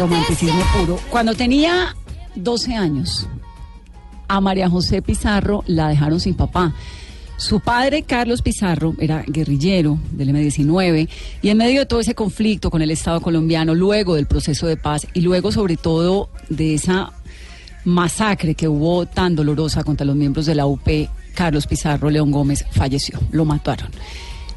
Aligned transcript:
Romanticismo 0.00 0.62
puro. 0.74 0.98
Cuando 1.10 1.34
tenía 1.34 1.94
12 2.34 2.74
años, 2.74 3.28
a 4.26 4.40
María 4.40 4.70
José 4.70 5.02
Pizarro 5.02 5.62
la 5.66 5.88
dejaron 5.88 6.18
sin 6.18 6.34
papá. 6.34 6.74
Su 7.36 7.60
padre, 7.60 8.04
Carlos 8.04 8.40
Pizarro, 8.40 8.94
era 8.98 9.24
guerrillero 9.26 9.98
del 10.12 10.30
M-19 10.30 11.08
y 11.42 11.48
en 11.48 11.58
medio 11.58 11.80
de 11.80 11.86
todo 11.86 12.00
ese 12.00 12.14
conflicto 12.14 12.70
con 12.70 12.82
el 12.82 12.90
Estado 12.90 13.20
colombiano, 13.20 13.74
luego 13.74 14.14
del 14.14 14.26
proceso 14.26 14.66
de 14.66 14.76
paz 14.76 15.06
y 15.12 15.20
luego 15.20 15.52
sobre 15.52 15.76
todo 15.76 16.30
de 16.48 16.74
esa 16.74 17.12
masacre 17.84 18.54
que 18.54 18.68
hubo 18.68 19.06
tan 19.06 19.34
dolorosa 19.34 19.82
contra 19.82 20.06
los 20.06 20.16
miembros 20.16 20.46
de 20.46 20.54
la 20.54 20.66
UP, 20.66 20.88
Carlos 21.34 21.66
Pizarro 21.66 22.10
León 22.10 22.30
Gómez 22.30 22.64
falleció, 22.70 23.18
lo 23.30 23.44
mataron. 23.44 23.90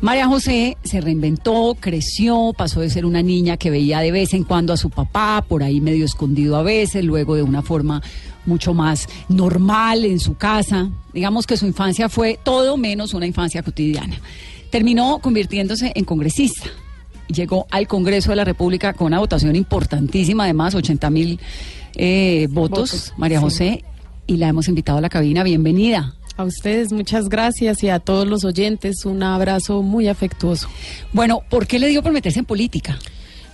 María 0.02 0.28
José 0.28 0.78
se 0.84 1.02
reinventó, 1.02 1.76
creció, 1.80 2.54
pasó 2.56 2.82
de 2.82 2.90
ser 2.90 3.06
una 3.06 3.24
niña 3.24 3.58
que 3.58 3.70
veía 3.70 4.00
de 4.00 4.12
vez 4.12 4.34
en 4.34 4.44
cuando 4.44 4.74
a 4.74 4.78
su 4.78 4.90
papá, 4.90 5.44
por 5.48 5.64
ahí 5.64 5.82
medio 5.82 6.06
escondido 6.06 6.58
a 6.58 6.64
veces, 6.64 7.04
luego 7.04 7.36
de 7.36 7.44
una 7.44 7.62
forma 7.62 8.02
mucho 8.46 8.74
más 8.74 9.08
normal 9.30 10.06
en 10.06 10.20
su 10.20 10.36
casa. 10.36 10.90
Digamos 11.14 11.48
que 11.48 11.58
su 11.58 11.66
infancia 11.66 12.10
fue 12.10 12.40
todo 12.44 12.78
menos 12.78 13.14
una 13.14 13.26
infancia 13.26 13.64
cotidiana. 13.64 14.18
Terminó 14.70 15.20
convirtiéndose 15.20 15.92
en 15.96 16.06
congresista. 16.06 16.70
Llegó 17.28 17.66
al 17.72 17.88
Congreso 17.88 18.30
de 18.30 18.36
la 18.36 18.44
República 18.44 18.94
con 18.94 19.08
una 19.08 19.20
votación 19.20 19.56
importantísima, 19.56 20.44
además 20.44 20.76
80 20.76 21.10
mil 21.10 21.40
eh, 21.96 22.48
votos, 22.52 22.92
Votos, 22.92 23.14
María 23.18 23.40
sí. 23.40 23.44
José, 23.44 23.84
y 24.28 24.38
la 24.38 24.50
hemos 24.50 24.68
invitado 24.68 25.00
a 25.00 25.02
la 25.02 25.10
cabina. 25.10 25.44
Bienvenida. 25.44 26.14
A 26.38 26.44
ustedes 26.44 26.92
muchas 26.92 27.30
gracias 27.30 27.82
y 27.84 27.90
a 27.90 28.00
todos 28.00 28.28
los 28.28 28.44
oyentes 28.44 29.06
un 29.06 29.24
abrazo 29.24 29.82
muy 29.82 30.10
afectuoso. 30.10 30.68
Bueno, 31.14 31.42
¿por 31.50 31.66
qué 31.66 31.80
le 31.80 31.88
dio 31.88 32.04
por 32.04 32.12
meterse 32.12 32.40
en 32.40 32.46
política? 32.46 33.00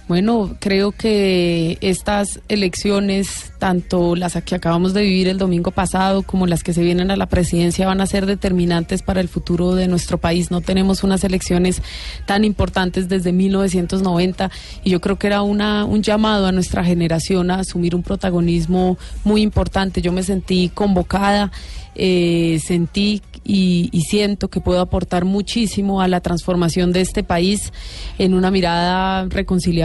Bueno, 0.07 0.57
creo 0.59 0.91
que 0.91 1.77
estas 1.79 2.41
elecciones, 2.49 3.53
tanto 3.59 4.15
las 4.15 4.33
que 4.43 4.55
acabamos 4.55 4.93
de 4.93 5.03
vivir 5.03 5.29
el 5.29 5.37
domingo 5.37 5.71
pasado 5.71 6.23
como 6.23 6.47
las 6.47 6.63
que 6.63 6.73
se 6.73 6.83
vienen 6.83 7.11
a 7.11 7.15
la 7.15 7.27
presidencia, 7.27 7.87
van 7.87 8.01
a 8.01 8.05
ser 8.05 8.25
determinantes 8.25 9.03
para 9.03 9.21
el 9.21 9.29
futuro 9.29 9.73
de 9.75 9.87
nuestro 9.87 10.17
país. 10.17 10.51
No 10.51 10.59
tenemos 10.59 11.03
unas 11.03 11.23
elecciones 11.23 11.81
tan 12.25 12.43
importantes 12.43 13.07
desde 13.07 13.31
1990 13.31 14.51
y 14.83 14.89
yo 14.89 14.99
creo 14.99 15.17
que 15.17 15.27
era 15.27 15.43
una, 15.43 15.85
un 15.85 16.01
llamado 16.01 16.45
a 16.45 16.51
nuestra 16.51 16.83
generación 16.83 17.49
a 17.49 17.59
asumir 17.59 17.95
un 17.95 18.03
protagonismo 18.03 18.97
muy 19.23 19.41
importante. 19.41 20.01
Yo 20.01 20.11
me 20.11 20.23
sentí 20.23 20.69
convocada, 20.69 21.51
eh, 21.95 22.59
sentí 22.65 23.21
y, 23.43 23.89
y 23.91 24.01
siento 24.01 24.49
que 24.49 24.61
puedo 24.61 24.81
aportar 24.81 25.25
muchísimo 25.25 26.01
a 26.01 26.07
la 26.07 26.21
transformación 26.21 26.91
de 26.91 27.01
este 27.01 27.23
país 27.23 27.73
en 28.17 28.33
una 28.33 28.51
mirada 28.51 29.25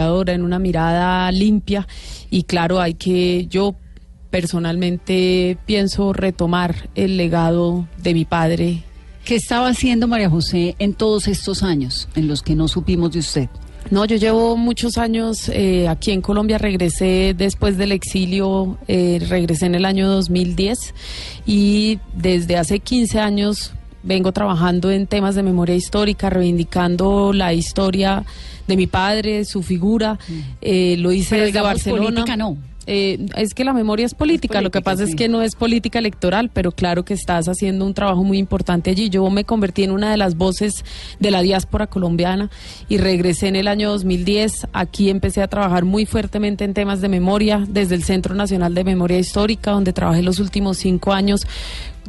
en 0.07 0.43
una 0.43 0.59
mirada 0.59 1.31
limpia 1.31 1.87
y 2.29 2.43
claro, 2.43 2.79
hay 2.79 2.93
que 2.93 3.47
yo 3.47 3.75
personalmente 4.29 5.57
pienso 5.65 6.13
retomar 6.13 6.89
el 6.95 7.17
legado 7.17 7.87
de 7.97 8.13
mi 8.13 8.25
padre. 8.25 8.83
¿Qué 9.25 9.35
estaba 9.35 9.69
haciendo 9.69 10.07
María 10.07 10.29
José 10.29 10.75
en 10.79 10.93
todos 10.93 11.27
estos 11.27 11.63
años 11.63 12.07
en 12.15 12.27
los 12.27 12.41
que 12.41 12.55
no 12.55 12.67
supimos 12.67 13.11
de 13.11 13.19
usted? 13.19 13.49
No, 13.89 14.03
yo 14.05 14.17
llevo 14.17 14.57
muchos 14.57 14.97
años 14.97 15.49
eh, 15.49 15.87
aquí 15.87 16.11
en 16.11 16.21
Colombia, 16.21 16.57
regresé 16.57 17.33
después 17.37 17.77
del 17.77 17.93
exilio, 17.93 18.77
eh, 18.87 19.25
regresé 19.29 19.65
en 19.65 19.75
el 19.75 19.85
año 19.85 20.09
2010 20.09 20.93
y 21.45 21.99
desde 22.13 22.57
hace 22.57 22.79
15 22.79 23.19
años 23.19 23.71
vengo 24.07 24.31
trabajando 24.31 24.89
en 24.89 25.05
temas 25.05 25.35
de 25.35 25.43
memoria 25.43 25.75
histórica, 25.75 26.29
reivindicando 26.29 27.33
la 27.33 27.53
historia 27.53 28.23
de 28.67 28.77
mi 28.77 28.87
padre, 28.87 29.45
su 29.45 29.61
figura. 29.61 30.17
Eh, 30.61 30.95
lo 30.97 31.11
hice 31.11 31.35
Pero 31.35 31.45
desde 31.45 31.61
Barcelona. 31.61 32.03
política 32.05 32.37
no. 32.37 32.57
Eh, 32.89 33.27
es 33.35 33.53
que 33.53 33.65
la 33.65 33.73
memoria 33.73 34.05
es 34.05 34.13
política, 34.13 34.61
lo 34.61 34.71
que 34.71 34.81
pasa 34.81 35.03
sí. 35.03 35.09
es 35.09 35.15
que 35.17 35.27
no 35.27 35.41
es 35.41 35.55
política 35.55 35.99
electoral, 35.99 36.49
pero 36.53 36.71
claro 36.71 37.03
que 37.03 37.13
estás 37.13 37.49
haciendo 37.49 37.85
un 37.85 37.93
trabajo 37.93 38.23
muy 38.23 38.37
importante 38.37 38.89
allí. 38.89 39.09
Yo 39.09 39.29
me 39.29 39.43
convertí 39.43 39.83
en 39.83 39.91
una 39.91 40.09
de 40.09 40.15
las 40.15 40.37
voces 40.37 40.85
de 41.19 41.29
la 41.29 41.41
diáspora 41.41 41.87
colombiana 41.87 42.49
y 42.87 42.97
regresé 42.97 43.49
en 43.49 43.57
el 43.57 43.67
año 43.67 43.89
2010. 43.89 44.67
Aquí 44.71 45.09
empecé 45.09 45.41
a 45.41 45.49
trabajar 45.49 45.83
muy 45.83 46.05
fuertemente 46.05 46.63
en 46.63 46.73
temas 46.73 47.01
de 47.01 47.09
memoria 47.09 47.65
desde 47.67 47.93
el 47.95 48.03
Centro 48.03 48.33
Nacional 48.35 48.73
de 48.73 48.85
Memoria 48.85 49.19
Histórica, 49.19 49.71
donde 49.71 49.91
trabajé 49.91 50.21
los 50.21 50.39
últimos 50.39 50.77
cinco 50.77 51.11
años 51.11 51.45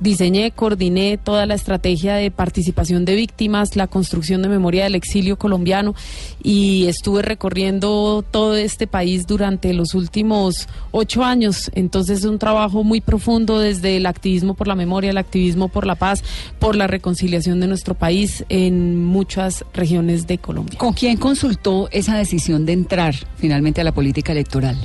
diseñé, 0.01 0.51
coordiné 0.51 1.19
toda 1.19 1.47
la 1.47 1.55
estrategia 1.55 2.15
de 2.17 2.31
participación 2.31 3.05
de 3.05 3.15
víctimas, 3.15 3.77
la 3.77 3.87
construcción 3.87 4.43
de 4.43 4.49
memoria 4.49 4.85
del 4.85 4.95
exilio 4.95 5.37
colombiano 5.37 5.95
y 6.43 6.87
estuve 6.87 7.23
recorriendo 7.23 8.25
todo 8.31 8.57
este 8.57 8.87
país 8.87 9.27
durante 9.27 9.73
los 9.73 9.95
últimos 9.95 10.69
ocho 10.91 11.25
años. 11.25 11.71
Entonces 11.75 12.21
es 12.21 12.25
un 12.25 12.39
trabajo 12.39 12.85
muy 12.85 13.01
profundo 13.01 13.59
desde 13.59 13.97
el 13.97 14.07
activismo 14.07 14.55
por 14.55 14.69
la 14.69 14.75
memoria, 14.75 15.11
el 15.11 15.19
activismo 15.19 15.69
por 15.69 15.87
la 15.87 15.95
paz, 15.95 16.23
por 16.59 16.77
la 16.77 16.87
reconciliación 16.87 17.61
de 17.61 17.67
nuestro 17.67 17.95
país 17.95 18.45
en 18.49 19.05
muchas 19.05 19.65
regiones 19.75 20.27
de 20.27 20.39
Colombia. 20.39 20.79
¿Con 20.79 20.93
quién 20.93 21.17
consultó 21.17 21.89
esa 21.91 22.17
decisión 22.17 22.67
de 22.67 22.73
entrar 22.73 23.15
finalmente 23.37 23.81
a 23.81 23.85
la 23.85 23.93
política 23.93 24.33
electoral? 24.33 24.77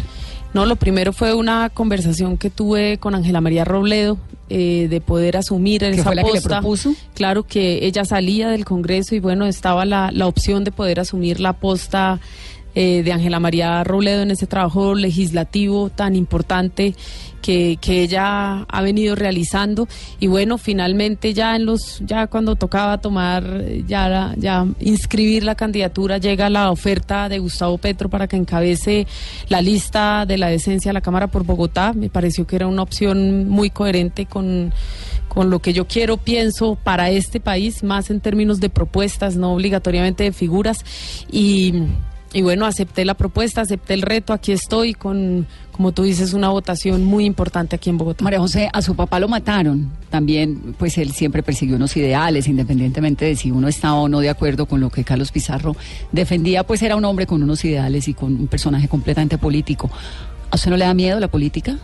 No, 0.53 0.67
lo 0.67 0.75
primero 0.75 1.13
fue 1.13 1.33
una 1.33 1.69
conversación 1.69 2.37
que 2.37 2.51
tuve 2.51 2.99
con 2.99 3.15
Ángela 3.15 3.41
María 3.41 3.65
Robledo 3.65 4.19
eh, 4.49 4.87
de 4.89 5.01
poder 5.01 5.37
asumir 5.37 5.81
¿Que 5.81 5.89
esa 5.91 6.03
fue 6.03 6.15
la 6.15 6.23
que 6.23 6.29
le 6.29 6.33
posta. 6.35 6.59
propuso? 6.59 6.93
Claro 7.13 7.43
que 7.43 7.85
ella 7.85 8.05
salía 8.05 8.49
del 8.49 8.65
Congreso 8.65 9.15
y 9.15 9.19
bueno, 9.19 9.45
estaba 9.45 9.85
la, 9.85 10.11
la 10.11 10.27
opción 10.27 10.63
de 10.63 10.71
poder 10.71 10.99
asumir 10.99 11.39
la 11.39 11.53
posta 11.53 12.19
eh, 12.75 13.03
de 13.03 13.11
Ángela 13.11 13.39
María 13.39 13.83
Robledo 13.83 14.21
en 14.21 14.31
ese 14.31 14.47
trabajo 14.47 14.95
legislativo 14.95 15.89
tan 15.89 16.15
importante 16.15 16.95
que, 17.41 17.77
que 17.81 18.01
ella 18.01 18.61
ha 18.61 18.81
venido 18.81 19.15
realizando 19.15 19.87
y 20.19 20.27
bueno 20.27 20.57
finalmente 20.57 21.33
ya 21.33 21.55
en 21.55 21.65
los 21.65 21.99
ya 21.99 22.27
cuando 22.27 22.55
tocaba 22.55 22.99
tomar 22.99 23.65
ya 23.85 24.33
ya 24.37 24.65
inscribir 24.79 25.43
la 25.43 25.55
candidatura 25.55 26.17
llega 26.17 26.49
la 26.49 26.71
oferta 26.71 27.27
de 27.29 27.39
Gustavo 27.39 27.77
Petro 27.77 28.09
para 28.09 28.27
que 28.27 28.37
encabece 28.37 29.05
la 29.49 29.61
lista 29.61 30.25
de 30.25 30.37
la 30.37 30.47
decencia 30.47 30.91
a 30.91 30.93
la 30.93 31.01
Cámara 31.01 31.27
por 31.27 31.43
Bogotá 31.43 31.93
me 31.93 32.09
pareció 32.09 32.47
que 32.47 32.55
era 32.55 32.67
una 32.67 32.81
opción 32.81 33.49
muy 33.49 33.69
coherente 33.69 34.25
con 34.25 34.73
con 35.27 35.49
lo 35.49 35.59
que 35.59 35.73
yo 35.73 35.87
quiero, 35.87 36.17
pienso 36.17 36.75
para 36.75 37.09
este 37.09 37.39
país, 37.39 37.83
más 37.83 38.11
en 38.11 38.21
términos 38.21 38.59
de 38.59 38.69
propuestas, 38.69 39.35
no 39.35 39.51
obligatoriamente 39.51 40.25
de 40.25 40.31
figuras. 40.31 40.85
Y, 41.31 41.73
y 42.33 42.41
bueno, 42.41 42.65
acepté 42.65 43.05
la 43.05 43.13
propuesta, 43.13 43.61
acepté 43.61 43.93
el 43.93 44.01
reto, 44.01 44.33
aquí 44.33 44.51
estoy 44.51 44.95
con, 44.95 45.45
como 45.71 45.91
tú 45.91 46.01
dices, 46.01 46.33
una 46.33 46.49
votación 46.49 47.03
muy 47.03 47.25
importante 47.25 47.75
aquí 47.75 47.91
en 47.91 47.99
Bogotá. 47.99 48.23
María 48.23 48.39
José, 48.39 48.69
a 48.73 48.81
su 48.81 48.95
papá 48.95 49.19
lo 49.19 49.27
mataron. 49.27 49.91
También, 50.09 50.75
pues 50.79 50.97
él 50.97 51.11
siempre 51.11 51.43
persiguió 51.43 51.75
unos 51.75 51.95
ideales, 51.95 52.47
independientemente 52.47 53.25
de 53.25 53.35
si 53.35 53.51
uno 53.51 53.67
estaba 53.67 53.95
o 53.95 54.09
no 54.09 54.19
de 54.19 54.29
acuerdo 54.29 54.65
con 54.65 54.81
lo 54.81 54.89
que 54.89 55.03
Carlos 55.03 55.31
Pizarro 55.31 55.75
defendía, 56.11 56.63
pues 56.63 56.81
era 56.81 56.95
un 56.95 57.05
hombre 57.05 57.27
con 57.27 57.43
unos 57.43 57.63
ideales 57.65 58.07
y 58.07 58.15
con 58.15 58.33
un 58.33 58.47
personaje 58.47 58.87
completamente 58.87 59.37
político. 59.37 59.91
¿A 60.49 60.55
usted 60.55 60.71
no 60.71 60.77
le 60.77 60.85
da 60.85 60.93
miedo 60.95 61.19
la 61.19 61.27
política? 61.27 61.77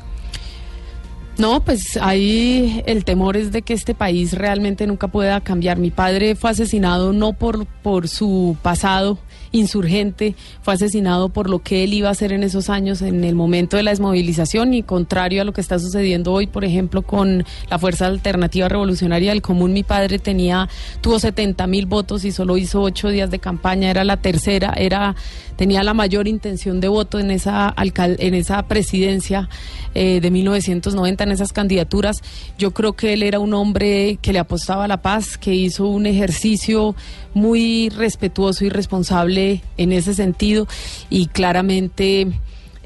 No, 1.37 1.63
pues 1.63 1.95
ahí 2.01 2.83
el 2.85 3.05
temor 3.05 3.37
es 3.37 3.51
de 3.51 3.61
que 3.61 3.73
este 3.73 3.93
país 3.95 4.33
realmente 4.33 4.85
nunca 4.87 5.07
pueda 5.07 5.39
cambiar. 5.41 5.77
Mi 5.77 5.89
padre 5.89 6.35
fue 6.35 6.49
asesinado 6.49 7.13
no 7.13 7.33
por, 7.33 7.65
por 7.65 8.07
su 8.09 8.57
pasado 8.61 9.19
insurgente, 9.51 10.35
fue 10.61 10.73
asesinado 10.73 11.29
por 11.29 11.49
lo 11.49 11.59
que 11.59 11.83
él 11.83 11.93
iba 11.93 12.09
a 12.09 12.11
hacer 12.11 12.31
en 12.31 12.43
esos 12.43 12.69
años, 12.69 13.01
en 13.01 13.23
el 13.23 13.35
momento 13.35 13.77
de 13.77 13.83
la 13.83 13.91
desmovilización, 13.91 14.73
y 14.73 14.83
contrario 14.83 15.41
a 15.41 15.45
lo 15.45 15.53
que 15.53 15.61
está 15.61 15.79
sucediendo 15.79 16.33
hoy, 16.33 16.47
por 16.47 16.65
ejemplo, 16.65 17.01
con 17.01 17.45
la 17.69 17.79
Fuerza 17.79 18.07
Alternativa 18.07 18.69
Revolucionaria 18.69 19.31
del 19.31 19.41
Común, 19.41 19.73
mi 19.73 19.83
padre 19.83 20.19
tenía, 20.19 20.69
tuvo 21.01 21.19
70 21.19 21.65
mil 21.67 21.85
votos 21.85 22.25
y 22.25 22.31
solo 22.31 22.57
hizo 22.57 22.81
ocho 22.81 23.09
días 23.09 23.31
de 23.31 23.39
campaña, 23.39 23.89
era 23.89 24.03
la 24.03 24.17
tercera, 24.17 24.73
era, 24.77 25.15
tenía 25.55 25.83
la 25.83 25.93
mayor 25.93 26.27
intención 26.27 26.79
de 26.79 26.87
voto 26.87 27.19
en 27.19 27.31
esa, 27.31 27.73
en 27.77 28.33
esa 28.33 28.63
presidencia 28.63 29.49
eh, 29.95 30.19
de 30.21 30.31
1990, 30.31 31.23
en 31.23 31.31
esas 31.31 31.53
candidaturas. 31.53 32.21
Yo 32.57 32.71
creo 32.71 32.93
que 32.93 33.13
él 33.13 33.23
era 33.23 33.39
un 33.39 33.53
hombre 33.53 34.19
que 34.21 34.33
le 34.33 34.39
apostaba 34.39 34.85
a 34.85 34.87
la 34.87 35.01
paz, 35.01 35.37
que 35.37 35.53
hizo 35.53 35.87
un 35.87 36.05
ejercicio 36.05 36.95
muy 37.33 37.89
respetuoso 37.89 38.65
y 38.65 38.69
responsable 38.69 39.38
en 39.77 39.91
ese 39.91 40.13
sentido 40.13 40.67
y 41.09 41.27
claramente 41.27 42.27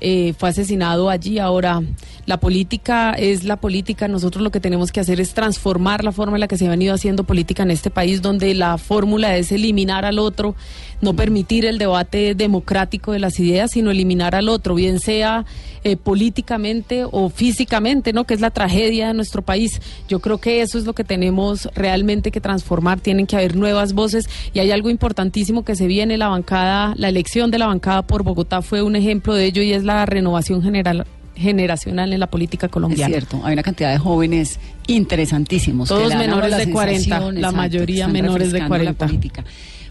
eh, 0.06 0.34
fue 0.38 0.50
asesinado 0.50 1.10
allí. 1.10 1.40
Ahora, 1.40 1.82
La 2.26 2.38
política 2.38 3.12
es 3.12 3.44
la 3.44 3.58
política. 3.58 4.08
Nosotros 4.08 4.44
lo 4.44 4.52
que 4.52 4.62
tenemos 4.62 4.92
que 4.92 5.02
hacer 5.02 5.20
es 5.20 5.34
transformar 5.34 6.04
la 6.04 6.14
forma 6.14 6.38
en 6.38 6.42
la 6.42 6.48
que 6.48 6.58
se 6.58 6.68
ha 6.68 6.70
venido 6.70 6.94
haciendo 6.94 7.26
política 7.26 7.64
en 7.64 7.72
este 7.72 7.90
país, 7.90 8.22
donde 8.22 8.54
la 8.54 8.78
fórmula 8.78 9.36
es 9.36 9.52
eliminar 9.52 10.06
al 10.06 10.20
otro, 10.20 10.56
no 11.04 11.14
permitir 11.16 11.66
el 11.66 11.78
debate 11.78 12.34
democrático 12.34 13.12
de 13.12 13.20
las 13.20 13.40
ideas, 13.40 13.72
sino 13.72 13.92
eliminar 13.92 14.36
al 14.36 14.50
otro, 14.50 14.74
bien 14.74 15.00
sea 15.00 15.46
eh, 15.84 15.98
políticamente 15.98 17.04
o 17.10 17.30
físicamente, 17.30 18.14
¿no? 18.14 18.24
Que 18.24 18.34
es 18.34 18.42
la 18.42 18.52
tragedia 18.52 19.10
de 19.10 19.14
nuestro 19.14 19.42
país. 19.42 19.82
Yo 20.08 20.20
creo 20.20 20.38
que 20.40 20.62
eso 20.62 20.78
es 20.78 20.86
lo 20.86 20.94
que 20.94 21.04
tenemos 21.04 21.70
realmente 21.76 22.32
que 22.32 22.40
transformar. 22.40 23.02
Tienen 23.02 23.28
que 23.28 23.36
haber 23.36 23.56
nuevas 23.56 23.94
voces 23.94 24.30
y 24.54 24.60
hay 24.60 24.72
algo 24.72 24.90
importantísimo 24.90 25.66
que 25.66 25.76
se 25.76 25.88
viene 25.88 26.18
la 26.18 26.30
bancada, 26.30 26.94
la 26.98 27.10
elección 27.10 27.52
de 27.52 27.60
la 27.60 27.68
bancada 27.68 28.02
por 28.02 28.24
Bogotá 28.24 28.62
fue 28.62 28.82
un 28.82 28.96
ejemplo 28.96 29.34
de 29.34 29.46
ello 29.46 29.62
y 29.62 29.74
es 29.74 29.84
la 29.84 30.06
renovación 30.06 30.64
general 30.64 31.06
generacional 31.36 32.14
en 32.14 32.20
la 32.20 32.28
política 32.28 32.70
colombiana. 32.70 33.16
Es 33.16 33.24
cierto, 33.24 33.46
hay 33.46 33.54
una 33.54 33.64
cantidad 33.64 33.92
de 33.92 33.98
jóvenes 33.98 34.60
interesantísimos. 34.88 35.90
Todos 35.90 36.16
menores 36.16 36.56
de 36.58 36.72
40, 36.72 37.32
la 37.34 37.52
mayoría 37.52 38.08
menores 38.08 38.52
de 38.52 38.66
40. 38.66 39.08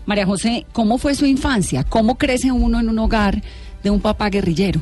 María 0.06 0.26
José, 0.26 0.66
¿cómo 0.72 0.98
fue 0.98 1.14
su 1.14 1.26
infancia? 1.26 1.84
¿Cómo 1.84 2.16
crece 2.16 2.52
uno 2.52 2.80
en 2.80 2.88
un 2.88 2.98
hogar 2.98 3.42
de 3.82 3.90
un 3.90 4.00
papá 4.00 4.30
guerrillero? 4.30 4.80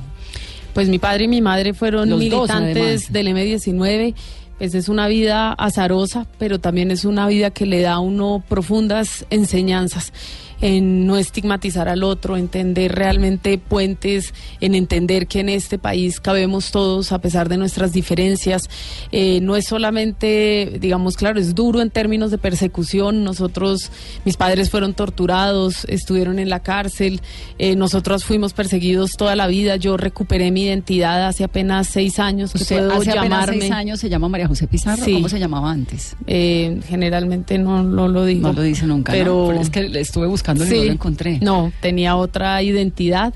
Pues 0.74 0.88
mi 0.88 0.98
padre 0.98 1.24
y 1.24 1.28
mi 1.28 1.40
madre 1.40 1.74
fueron 1.74 2.16
militantes 2.18 3.12
del 3.12 3.28
M19 3.28 4.14
pues 4.60 4.74
es 4.74 4.90
una 4.90 5.08
vida 5.08 5.54
azarosa, 5.54 6.26
pero 6.38 6.58
también 6.58 6.90
es 6.90 7.06
una 7.06 7.26
vida 7.26 7.50
que 7.50 7.64
le 7.64 7.80
da 7.80 7.94
a 7.94 8.00
uno 8.00 8.44
profundas 8.46 9.24
enseñanzas 9.30 10.12
en 10.60 11.06
no 11.06 11.16
estigmatizar 11.16 11.88
al 11.88 12.02
otro, 12.02 12.36
entender 12.36 12.94
realmente 12.94 13.56
puentes, 13.58 14.34
en 14.60 14.74
entender 14.74 15.26
que 15.26 15.40
en 15.40 15.48
este 15.48 15.78
país 15.78 16.20
cabemos 16.20 16.70
todos 16.70 17.12
a 17.12 17.20
pesar 17.20 17.48
de 17.48 17.56
nuestras 17.56 17.92
diferencias. 17.92 18.68
Eh, 19.12 19.40
no 19.40 19.56
es 19.56 19.66
solamente, 19.66 20.78
digamos, 20.80 21.16
claro, 21.16 21.40
es 21.40 21.54
duro 21.54 21.80
en 21.80 21.90
términos 21.90 22.30
de 22.30 22.38
persecución. 22.38 23.24
Nosotros, 23.24 23.90
mis 24.24 24.36
padres 24.36 24.70
fueron 24.70 24.94
torturados, 24.94 25.84
estuvieron 25.86 26.38
en 26.38 26.50
la 26.50 26.60
cárcel, 26.60 27.20
eh, 27.58 27.76
nosotros 27.76 28.24
fuimos 28.24 28.52
perseguidos 28.52 29.12
toda 29.16 29.36
la 29.36 29.46
vida. 29.46 29.76
Yo 29.76 29.96
recuperé 29.96 30.50
mi 30.50 30.64
identidad 30.64 31.26
hace 31.26 31.44
apenas 31.44 31.86
seis 31.88 32.18
años. 32.18 32.52
Que 32.52 32.64
puedo 32.64 32.92
hace 32.92 33.12
llamarme. 33.12 33.60
seis 33.60 33.72
años 33.72 34.00
se 34.00 34.08
llama 34.08 34.28
María 34.28 34.48
José 34.48 34.66
Pizarro. 34.66 35.04
¿Cómo 35.04 35.28
se 35.28 35.38
llamaba 35.38 35.70
antes? 35.70 36.16
Eh, 36.26 36.80
generalmente 36.86 37.58
no, 37.58 37.82
lo 37.82 38.24
digo. 38.24 38.48
No 38.48 38.52
lo 38.52 38.62
dice 38.62 38.86
nunca. 38.86 39.12
Pero, 39.12 39.52
es 39.52 39.70
que 39.70 39.90
estuve 39.98 40.26
buscando 40.26 40.49
no 40.54 40.64
lo 40.64 40.92
encontré. 40.92 41.38
No, 41.40 41.72
tenía 41.80 42.16
otra 42.16 42.62
identidad. 42.62 43.34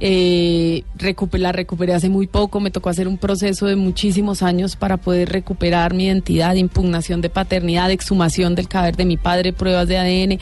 Eh, 0.00 0.84
la 1.32 1.52
recuperé 1.52 1.92
hace 1.92 2.08
muy 2.08 2.28
poco, 2.28 2.60
me 2.60 2.70
tocó 2.70 2.88
hacer 2.88 3.08
un 3.08 3.18
proceso 3.18 3.66
de 3.66 3.74
muchísimos 3.74 4.42
años 4.42 4.76
para 4.76 4.96
poder 4.96 5.28
recuperar 5.30 5.92
mi 5.92 6.04
identidad, 6.04 6.54
impugnación 6.54 7.20
de 7.20 7.30
paternidad, 7.30 7.90
exhumación 7.90 8.54
del 8.54 8.68
cadáver 8.68 8.96
de 8.96 9.04
mi 9.04 9.16
padre, 9.16 9.52
pruebas 9.52 9.88
de 9.88 9.98
ADN, 9.98 10.38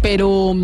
pero 0.00 0.56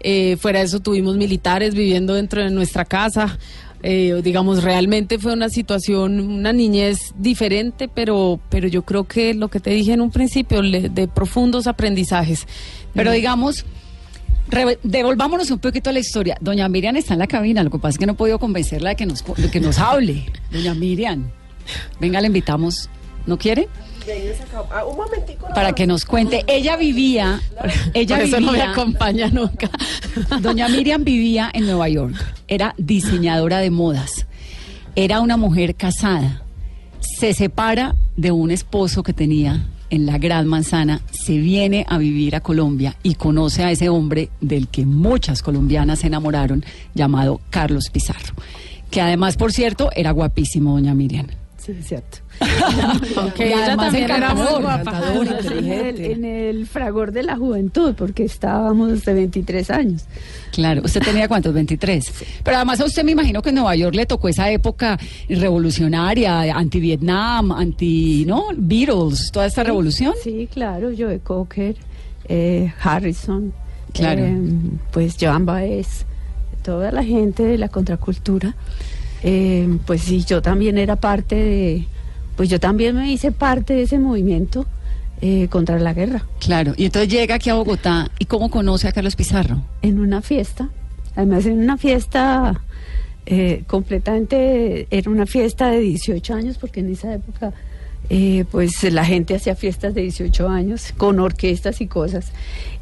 eh, 0.00 0.36
fuera 0.38 0.58
de 0.58 0.66
eso 0.66 0.80
tuvimos 0.80 1.16
militares 1.16 1.74
viviendo 1.74 2.14
dentro 2.14 2.42
de 2.42 2.50
nuestra 2.50 2.84
casa. 2.84 3.38
Eh, 3.84 4.20
digamos, 4.22 4.62
realmente 4.62 5.18
fue 5.18 5.32
una 5.32 5.48
situación, 5.48 6.20
una 6.20 6.52
niñez 6.52 7.14
diferente, 7.18 7.88
pero, 7.88 8.38
pero 8.48 8.68
yo 8.68 8.82
creo 8.82 9.04
que 9.04 9.34
lo 9.34 9.48
que 9.48 9.60
te 9.60 9.70
dije 9.70 9.92
en 9.92 10.02
un 10.02 10.10
principio, 10.10 10.62
de 10.62 11.08
profundos 11.08 11.66
aprendizajes. 11.66 12.46
Pero 12.94 13.10
digamos, 13.10 13.64
devolvámonos 14.82 15.50
un 15.50 15.58
poquito 15.58 15.90
a 15.90 15.92
la 15.92 15.98
historia. 15.98 16.36
Doña 16.40 16.68
Miriam 16.68 16.96
está 16.96 17.14
en 17.14 17.18
la 17.18 17.26
cabina, 17.26 17.62
lo 17.62 17.70
que 17.70 17.78
pasa 17.78 17.90
es 17.90 17.98
que 17.98 18.06
no 18.06 18.12
he 18.12 18.16
podido 18.16 18.38
convencerla 18.38 18.90
de 18.90 18.96
que 18.96 19.06
nos, 19.06 19.24
de 19.36 19.50
que 19.50 19.60
nos 19.60 19.78
hable. 19.78 20.26
Doña 20.50 20.74
Miriam, 20.74 21.30
venga, 22.00 22.20
la 22.20 22.26
invitamos. 22.26 22.88
¿No 23.26 23.38
quiere? 23.38 23.68
Ah, 24.72 24.84
un 24.84 24.96
momentico. 24.96 25.46
Para 25.54 25.72
que 25.74 25.86
nos 25.86 26.04
cuente. 26.04 26.44
Ella 26.48 26.76
vivía. 26.76 27.40
Ella 27.94 28.16
Por 28.16 28.24
eso 28.24 28.40
no 28.40 28.52
me 28.52 28.62
acompaña 28.62 29.28
nunca. 29.28 29.70
Doña 30.40 30.68
Miriam 30.68 31.04
vivía 31.04 31.50
en 31.52 31.66
Nueva 31.66 31.88
York. 31.88 32.16
Era 32.48 32.74
diseñadora 32.78 33.58
de 33.58 33.70
modas. 33.70 34.26
Era 34.96 35.20
una 35.20 35.36
mujer 35.36 35.74
casada. 35.76 36.42
Se 37.00 37.32
separa 37.32 37.94
de 38.16 38.32
un 38.32 38.50
esposo 38.50 39.02
que 39.02 39.12
tenía 39.12 39.66
en 39.92 40.06
la 40.06 40.16
Gran 40.16 40.46
Manzana, 40.46 41.02
se 41.10 41.36
viene 41.36 41.84
a 41.86 41.98
vivir 41.98 42.34
a 42.34 42.40
Colombia 42.40 42.96
y 43.02 43.14
conoce 43.16 43.62
a 43.62 43.70
ese 43.70 43.90
hombre 43.90 44.30
del 44.40 44.68
que 44.68 44.86
muchas 44.86 45.42
colombianas 45.42 45.98
se 45.98 46.06
enamoraron, 46.06 46.64
llamado 46.94 47.42
Carlos 47.50 47.90
Pizarro, 47.92 48.34
que 48.90 49.02
además, 49.02 49.36
por 49.36 49.52
cierto, 49.52 49.90
era 49.94 50.10
guapísimo, 50.12 50.72
doña 50.72 50.94
Miriam. 50.94 51.26
Sí, 51.64 51.70
es 51.78 51.86
cierto. 51.86 52.18
Aunque 53.16 53.46
ella 53.46 53.76
también 53.76 54.10
era 54.10 54.34
muy 54.34 54.60
guapa. 54.60 55.00
En 55.52 56.24
el, 56.24 56.66
fragor 56.66 57.12
de 57.12 57.22
la 57.22 57.36
juventud, 57.36 57.94
porque 57.96 58.24
estábamos 58.24 59.04
de 59.04 59.14
23 59.14 59.70
años. 59.70 60.04
Claro, 60.50 60.82
¿usted 60.84 61.02
tenía 61.02 61.28
cuántos? 61.28 61.54
23. 61.54 62.40
Pero 62.42 62.56
además 62.56 62.80
a 62.80 62.84
usted 62.84 63.04
me 63.04 63.12
imagino 63.12 63.42
que 63.42 63.50
en 63.50 63.56
Nueva 63.56 63.76
York 63.76 63.94
le 63.94 64.06
tocó 64.06 64.28
esa 64.28 64.50
época 64.50 64.98
revolucionaria, 65.28 66.40
anti-Vietnam, 66.56 67.52
anti, 67.52 68.24
¿no? 68.26 68.46
Beatles, 68.56 69.30
toda 69.30 69.46
esta 69.46 69.62
revolución. 69.62 70.14
Sí, 70.22 70.48
claro, 70.52 70.90
Joe 70.96 71.20
Cocker, 71.20 71.76
eh, 72.28 72.72
Harrison, 72.82 73.52
claro. 73.92 74.24
Eh, 74.24 74.40
pues 74.90 75.16
Joan 75.20 75.46
Baez, 75.46 76.06
toda 76.64 76.90
la 76.90 77.04
gente 77.04 77.44
de 77.44 77.58
la 77.58 77.68
contracultura. 77.68 78.56
Eh, 79.22 79.78
pues 79.86 80.02
sí, 80.02 80.24
yo 80.24 80.42
también 80.42 80.78
era 80.78 80.96
parte 80.96 81.36
de, 81.36 81.86
pues 82.36 82.48
yo 82.48 82.58
también 82.58 82.96
me 82.96 83.10
hice 83.10 83.30
parte 83.30 83.74
de 83.74 83.82
ese 83.82 83.98
movimiento 83.98 84.66
eh, 85.20 85.48
contra 85.48 85.78
la 85.78 85.94
guerra. 85.94 86.24
Claro, 86.40 86.74
y 86.76 86.86
entonces 86.86 87.10
llega 87.10 87.36
aquí 87.36 87.50
a 87.50 87.54
Bogotá, 87.54 88.10
¿y 88.18 88.24
cómo 88.24 88.50
conoce 88.50 88.88
a 88.88 88.92
Carlos 88.92 89.14
Pizarro? 89.14 89.62
En 89.82 90.00
una 90.00 90.22
fiesta, 90.22 90.70
además 91.14 91.46
en 91.46 91.60
una 91.60 91.78
fiesta 91.78 92.60
eh, 93.26 93.62
completamente, 93.68 94.88
era 94.90 95.10
una 95.10 95.26
fiesta 95.26 95.70
de 95.70 95.78
18 95.78 96.34
años, 96.34 96.58
porque 96.58 96.80
en 96.80 96.92
esa 96.92 97.14
época... 97.14 97.52
pues 98.50 98.82
la 98.92 99.04
gente 99.06 99.34
hacía 99.36 99.54
fiestas 99.54 99.94
de 99.94 100.02
18 100.02 100.46
años 100.48 100.92
con 100.98 101.18
orquestas 101.18 101.80
y 101.80 101.86
cosas. 101.86 102.32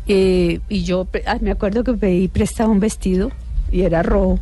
y 0.06 0.82
yo 0.82 1.06
ah, 1.26 1.38
me 1.40 1.52
acuerdo 1.52 1.84
que 1.84 1.92
pedí 1.92 2.26
prestado 2.26 2.70
un 2.70 2.80
vestido 2.80 3.30
y 3.70 3.82
era 3.82 4.02
rojo. 4.02 4.40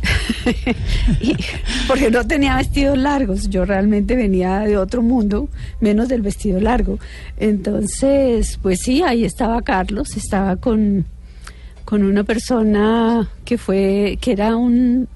porque 1.88 2.10
no 2.10 2.26
tenía 2.26 2.56
vestidos 2.56 2.98
largos, 2.98 3.48
yo 3.48 3.64
realmente 3.64 4.16
venía 4.16 4.60
de 4.60 4.76
otro 4.76 5.02
mundo, 5.02 5.48
menos 5.80 6.08
del 6.08 6.22
vestido 6.22 6.60
largo. 6.60 6.98
Entonces, 7.36 8.58
pues 8.62 8.80
sí, 8.80 9.02
ahí 9.02 9.24
estaba 9.24 9.62
Carlos, 9.62 10.16
estaba 10.16 10.56
con, 10.56 11.04
con 11.84 12.02
una 12.02 12.24
persona 12.24 13.28
que 13.44 13.58
fue, 13.58 14.18
que 14.20 14.32
era 14.32 14.56
un 14.56 15.08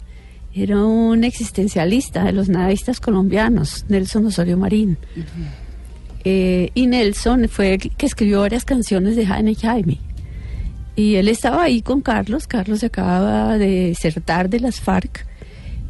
era 0.56 0.84
un 0.84 1.24
existencialista 1.24 2.22
de 2.22 2.32
los 2.32 2.48
nadistas 2.48 3.00
colombianos, 3.00 3.86
Nelson 3.88 4.26
Osorio 4.26 4.56
Marín. 4.56 4.96
Eh, 6.22 6.70
y 6.74 6.86
Nelson 6.86 7.48
fue 7.48 7.74
el 7.74 7.80
que 7.80 8.06
escribió 8.06 8.40
varias 8.40 8.64
canciones 8.64 9.16
de 9.16 9.26
Jaime 9.26 9.56
Jaime. 9.56 9.98
Y 10.96 11.16
él 11.16 11.28
estaba 11.28 11.64
ahí 11.64 11.82
con 11.82 12.00
Carlos, 12.00 12.46
Carlos 12.46 12.80
se 12.80 12.86
acababa 12.86 13.58
de 13.58 13.88
desertar 13.88 14.48
de 14.48 14.60
las 14.60 14.80
FARC 14.80 15.26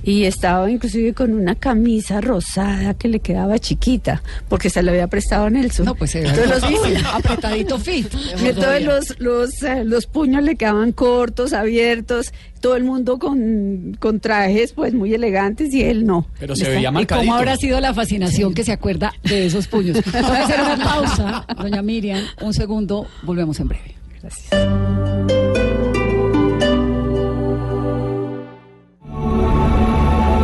y 0.04 0.25
estaba 0.25 0.70
inclusive 0.70 1.14
con 1.14 1.32
una 1.32 1.54
camisa 1.54 2.20
rosada 2.20 2.94
que 2.94 3.08
le 3.08 3.20
quedaba 3.20 3.58
chiquita 3.58 4.23
porque 4.49 4.68
se 4.68 4.82
le 4.82 4.90
había 4.90 5.08
prestado 5.08 5.46
a 5.46 5.50
Nelson. 5.50 5.87
No, 5.87 5.94
pues 5.94 6.14
Entonces, 6.14 6.49
los, 6.49 7.14
apretadito 7.14 7.78
fit. 7.78 8.06
Entonces 8.44 8.84
los, 8.84 9.18
los, 9.18 9.62
eh, 9.62 9.84
los 9.84 10.06
puños 10.06 10.42
le 10.42 10.56
quedaban 10.56 10.92
cortos, 10.92 11.54
abiertos, 11.54 12.32
todo 12.61 12.76
el 12.76 12.84
mundo 12.84 13.18
con, 13.18 13.96
con 13.99 14.20
trajes 14.20 14.73
pues 14.73 14.92
muy 14.92 15.14
elegantes 15.14 15.73
y 15.73 15.82
él 15.82 16.04
no. 16.04 16.26
Pero 16.38 16.54
se 16.54 16.68
veía 16.68 16.90
marcadito. 16.90 17.25
¿Cómo 17.25 17.37
habrá 17.37 17.56
sido 17.56 17.80
la 17.80 17.94
fascinación 17.94 18.52
que 18.52 18.64
se 18.64 18.73
acuerda 18.73 19.12
de 19.23 19.46
esos 19.46 19.68
puños? 19.68 19.99
Vamos 20.12 20.30
a 20.30 20.44
hacer 20.44 20.61
una 20.61 20.84
pausa, 20.84 21.46
doña 21.56 21.82
Miriam, 21.82 22.23
un 22.42 22.52
segundo, 22.52 23.06
volvemos 23.23 23.58
en 23.61 23.68
breve. 23.68 24.03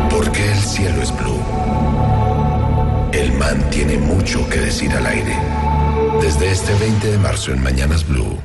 Porque 0.09 0.51
el 0.51 0.57
cielo 0.59 1.01
es 1.01 1.17
blue. 1.17 1.39
El 3.13 3.33
man 3.33 3.69
tiene 3.69 3.97
mucho 3.97 4.47
que 4.49 4.59
decir 4.59 4.91
al 4.91 5.05
aire. 5.05 5.35
Desde 6.21 6.51
este 6.51 6.73
20 6.75 7.11
de 7.11 7.17
marzo 7.17 7.51
en 7.51 7.63
Mañanas 7.63 8.07
Blue. 8.07 8.37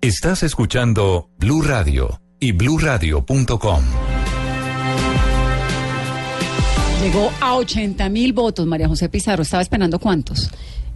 Estás 0.00 0.42
escuchando 0.42 1.30
Blue 1.38 1.62
Radio 1.62 2.20
y 2.38 2.52
bluradio.com. 2.52 3.84
Llegó 7.02 7.32
a 7.40 7.54
80 7.56 8.08
mil 8.10 8.32
votos, 8.32 8.66
María 8.66 8.88
José 8.88 9.08
Pizarro. 9.08 9.42
¿Estaba 9.42 9.62
esperando 9.62 9.98
cuántos? 9.98 10.50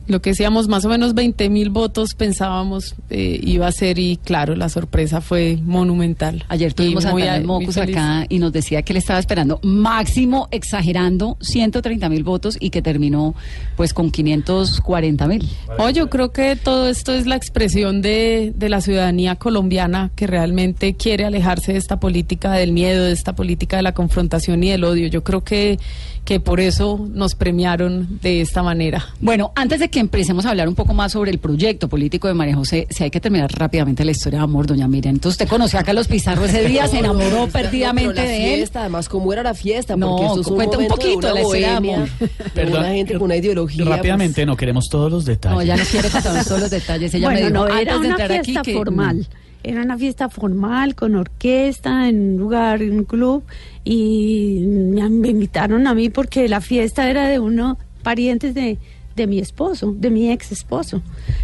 Lo 0.06 0.22
que 0.22 0.30
decíamos, 0.30 0.68
más 0.68 0.84
o 0.84 0.88
menos 0.88 1.14
20 1.14 1.48
mil 1.50 1.70
votos 1.70 2.14
pensábamos 2.14 2.94
eh, 3.10 3.40
iba 3.42 3.66
a 3.66 3.72
ser 3.72 3.98
y 3.98 4.16
claro, 4.16 4.54
la 4.54 4.68
sorpresa 4.68 5.20
fue 5.20 5.58
monumental. 5.64 6.44
Ayer 6.48 6.75
tuvimos 6.75 7.04
Y 7.04 7.08
a 7.08 7.10
muy 7.10 7.22
Daniel 7.22 7.46
Mocus 7.46 7.76
acá 7.76 8.26
y 8.28 8.38
nos 8.38 8.52
decía 8.52 8.82
que 8.82 8.92
le 8.92 8.98
estaba 8.98 9.18
esperando 9.18 9.58
máximo, 9.62 10.48
exagerando, 10.50 11.36
130 11.40 12.08
mil 12.08 12.25
votos 12.25 12.56
y 12.60 12.70
que 12.70 12.82
terminó 12.82 13.34
pues 13.76 13.92
con 13.92 14.10
540 14.10 15.26
mil. 15.26 15.48
Oh, 15.78 15.90
yo 15.90 16.08
creo 16.08 16.32
que 16.32 16.56
todo 16.56 16.88
esto 16.88 17.12
es 17.12 17.26
la 17.26 17.36
expresión 17.36 18.02
de, 18.02 18.52
de 18.54 18.68
la 18.68 18.80
ciudadanía 18.80 19.36
colombiana 19.36 20.10
que 20.14 20.26
realmente 20.26 20.94
quiere 20.94 21.25
alejarse 21.25 21.72
de 21.72 21.78
esta 21.78 21.98
política 21.98 22.52
del 22.52 22.72
miedo, 22.72 23.04
de 23.04 23.12
esta 23.12 23.34
política 23.34 23.76
de 23.76 23.82
la 23.82 23.92
confrontación 23.92 24.62
y 24.62 24.70
del 24.70 24.84
odio. 24.84 25.08
Yo 25.08 25.25
creo 25.25 25.42
que, 25.42 25.78
que 26.26 26.40
por 26.40 26.61
eso 26.61 27.06
nos 27.14 27.35
premiaron 27.35 28.18
de 28.21 28.42
esta 28.42 28.62
manera. 28.62 29.06
Bueno, 29.21 29.52
antes 29.54 29.80
de 29.80 29.88
que 29.88 30.00
empecemos 30.00 30.45
a 30.45 30.50
hablar 30.50 30.68
un 30.68 30.75
poco 30.75 30.92
más 30.92 31.12
sobre 31.12 31.30
el 31.30 31.38
proyecto 31.38 31.88
político 31.88 32.28
de 32.28 32.35
María 32.35 32.54
José, 32.56 32.87
si 32.90 33.04
hay 33.04 33.11
que 33.11 33.21
terminar 33.21 33.50
rápidamente 33.52 34.04
la 34.04 34.11
historia 34.11 34.40
de 34.40 34.45
amor, 34.45 34.66
doña 34.66 34.88
Miriam. 34.88 35.14
Entonces 35.14 35.40
usted 35.40 35.49
conoció 35.49 35.78
a 35.78 35.85
Carlos 35.85 36.09
Pizarro 36.09 36.45
ese 36.45 36.64
día, 36.66 36.87
se 36.88 36.99
enamoró 36.99 37.47
perdidamente 37.52 38.12
Pero 38.12 38.23
la 38.26 38.28
de 38.28 38.49
él. 38.52 38.56
fiesta, 38.59 38.80
además, 38.80 39.09
¿cómo 39.09 39.33
era 39.33 39.42
la 39.42 39.54
fiesta? 39.54 39.97
No, 39.97 40.09
Porque 40.11 40.26
esto 40.26 40.40
es 40.40 40.47
un 40.49 40.54
cuenta 40.56 40.76
un 40.78 40.83
de 40.85 40.88
poquito 40.90 41.33
la 41.33 41.40
historia 41.40 41.68
de 41.71 41.75
amor. 41.76 42.09
de 42.18 42.28
Perdón, 42.54 42.78
una 42.80 42.88
gente 42.90 43.12
con 43.14 43.23
una 43.23 43.37
ideología. 43.37 43.85
pues, 43.85 43.97
Rápidamente, 43.97 44.45
no 44.45 44.56
queremos 44.56 44.88
todos 44.90 45.11
los 45.11 45.25
detalles. 45.25 45.56
No, 45.59 45.62
ya 45.62 45.76
no 45.76 45.85
quiere 45.85 46.11
contarnos 46.11 46.47
todos 46.47 46.61
los 46.61 46.71
detalles. 46.71 47.14
Ella 47.14 47.26
bueno, 47.28 47.40
me 47.40 47.47
dijo 47.47 47.54
no, 47.54 47.62
antes 47.64 47.80
era 47.83 47.92
de 47.92 47.99
una 48.00 48.09
entrar 48.11 48.28
fiesta 48.45 48.61
aquí 48.61 48.71
que 48.73 48.76
formal. 48.76 49.26
Era 49.66 49.82
una 49.82 49.99
fiesta 49.99 50.28
formal 50.28 50.94
con 50.94 51.16
orquesta 51.16 52.08
en 52.08 52.20
un 52.20 52.37
lugar, 52.37 52.82
en 52.82 52.92
un 52.99 53.04
club 53.04 53.42
y 53.82 54.62
me, 54.64 55.08
me 55.11 55.28
invitaron 55.28 55.88
a 55.88 55.94
mí 55.94 56.08
porque 56.08 56.49
la 56.49 56.61
fiesta 56.61 57.11
era 57.11 57.26
de 57.28 57.40
unos 57.40 57.76
parientes 58.04 58.54
de, 58.54 58.78
de 59.16 59.26
mi 59.26 59.40
esposo, 59.40 59.92
de 59.99 60.11
mi 60.11 60.30
ex 60.30 60.52
esposo. 60.52 61.02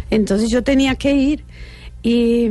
Entonces 0.09 0.49
yo 0.49 0.63
tenía 0.63 0.95
que 0.95 1.13
ir 1.13 1.43
y 2.01 2.47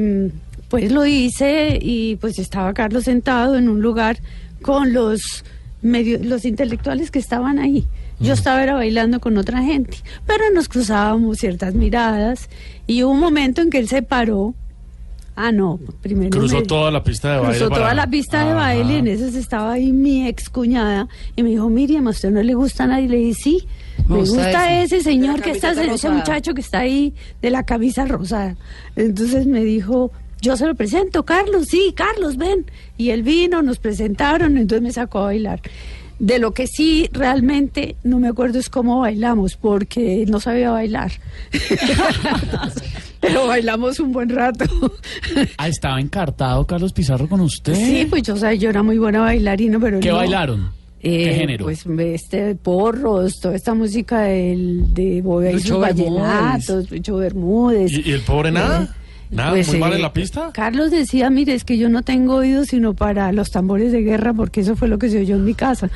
pues 0.69 0.93
lo 0.93 1.07
hice 1.07 1.79
y 1.81 2.17
pues 2.17 2.39
estaba 2.39 2.75
Carlos 2.75 3.05
sentado 3.05 3.57
en 3.57 3.71
un 3.71 3.81
lugar 3.81 4.19
con 4.61 4.93
los 4.93 5.43
medio, 5.81 6.19
los 6.23 6.45
intelectuales 6.45 7.11
que 7.11 7.19
estaban 7.19 7.59
ahí. 7.59 7.87
Yo 8.21 8.35
estaba 8.35 8.63
era 8.63 8.75
bailando 8.75 9.21
con 9.21 9.37
otra 9.39 9.63
gente, 9.63 9.97
pero 10.27 10.45
nos 10.55 10.69
cruzábamos 10.69 11.39
ciertas 11.39 11.75
miradas 11.75 12.49
y 12.87 13.03
hubo 13.03 13.13
un 13.13 13.21
momento 13.21 13.63
en 13.63 13.71
que 13.71 13.79
él 13.79 13.89
se 13.89 14.03
paró. 14.03 14.55
Ah, 15.35 15.51
no, 15.51 15.81
primero. 16.03 16.31
Cruzó 16.31 16.57
me- 16.61 16.67
toda 16.67 16.91
la 16.91 17.03
pista 17.03 17.33
de 17.33 17.39
baile. 17.39 17.57
Cruzó 17.57 17.69
para- 17.71 17.83
toda 17.83 17.95
la 17.95 18.07
pista 18.07 18.47
de 18.47 18.53
baile 18.55 18.93
y 18.93 18.97
en 18.97 19.09
esas 19.09 19.35
estaba 19.35 19.73
ahí 19.73 19.91
mi 19.93 20.27
ex 20.29 20.49
cuñada 20.51 21.09
y 21.37 21.43
me 21.43 21.49
dijo, 21.51 21.69
Miriam, 21.71 22.07
¿a 22.07 22.11
usted 22.11 22.31
no 22.31 22.43
le 22.43 22.55
gusta 22.55 22.85
a 22.85 22.87
nadie? 22.89 23.05
Y 23.05 23.09
le 23.09 23.17
dije, 23.17 23.35
sí, 23.43 23.67
Me 24.09 24.17
gusta 24.19 24.37
gusta 24.43 24.83
ese. 24.83 24.97
ese 24.97 25.05
señor 25.05 25.41
que 25.41 25.53
está, 25.53 25.69
camiseta 25.69 25.83
ese 25.83 25.91
rosada. 25.91 26.15
muchacho 26.15 26.55
que 26.55 26.61
está 26.61 26.81
ahí 26.81 27.15
de 27.41 27.51
la 27.51 27.63
camisa 27.63 28.05
rosada. 28.05 28.57
Entonces 28.95 29.47
me 29.47 29.65
dijo, 29.65 30.11
yo 30.43 30.57
se 30.59 30.67
lo 30.67 30.75
presento, 30.75 31.25
Carlos, 31.25 31.67
sí, 31.69 31.95
Carlos, 31.97 32.37
ven. 32.37 32.67
Y 32.99 33.09
él 33.11 33.23
vino, 33.23 33.63
nos 33.63 33.79
presentaron, 33.79 34.59
entonces 34.59 34.83
me 34.83 34.93
sacó 34.93 35.21
a 35.21 35.25
bailar. 35.27 35.61
De 36.19 36.39
lo 36.39 36.53
que 36.53 36.67
sí 36.67 37.09
realmente 37.13 37.97
no 38.05 38.19
me 38.21 38.29
acuerdo 38.29 38.59
es 38.59 38.69
cómo 38.69 39.01
bailamos, 39.01 39.57
porque 39.57 40.25
no 40.29 40.41
sabía 40.41 40.71
bailar. 40.71 41.11
Pero 43.23 43.47
bailamos 43.47 43.99
un 44.01 44.13
buen 44.13 44.29
rato. 44.29 44.65
Ah, 45.57 45.69
estaba 45.69 46.01
encartado 46.01 46.67
Carlos 46.67 46.93
Pizarro 46.93 47.29
con 47.29 47.41
usted. 47.41 47.75
Sí, 47.75 48.07
pues 48.11 48.23
yo, 48.23 48.35
o 48.35 48.37
sea, 48.37 48.53
yo 48.53 48.69
era 48.69 48.83
muy 48.83 48.99
buena 48.99 49.21
bailarina, 49.21 49.79
pero 49.81 50.01
¿Qué 50.01 50.09
no. 50.11 50.17
bailaron? 50.17 50.71
Eh, 51.01 51.25
¿Qué 51.25 51.35
género? 51.35 51.65
Pues 51.65 51.87
este 51.87 52.55
porros, 52.55 53.41
toda 53.41 53.55
esta 53.57 53.75
música 53.75 54.23
del, 54.23 54.93
de 54.93 55.23
Bobia 55.23 55.53
y 55.53 55.61
sus 55.61 55.79
Bermúdez. 55.81 55.97
vallenatos, 55.97 56.91
Lucho 56.91 57.17
Bermúdez. 57.17 57.93
¿Y, 57.93 58.09
y 58.09 58.13
el 58.13 58.21
pobre 58.23 58.51
nada? 58.53 58.83
Eh, 58.85 59.35
¿Nada? 59.35 59.51
pues, 59.51 59.69
¿Muy 59.69 59.79
mal 59.79 59.93
eh, 59.93 59.97
en 59.97 60.03
la 60.03 60.13
pista? 60.13 60.51
Carlos 60.53 60.91
decía, 60.91 61.31
mire, 61.31 61.55
es 61.55 61.65
que 61.65 61.79
yo 61.79 61.89
no 61.89 62.03
tengo 62.03 62.35
oído 62.37 62.65
sino 62.65 62.93
para 62.95 63.33
los 63.33 63.51
tambores 63.51 63.91
de 63.93 64.03
guerra, 64.03 64.35
porque 64.35 64.61
eso 64.61 64.77
fue 64.77 64.89
lo 64.89 64.99
que 64.99 65.09
se 65.09 65.21
oyó 65.21 65.37
en 65.37 65.45
mi 65.45 65.55
casa. 65.55 65.89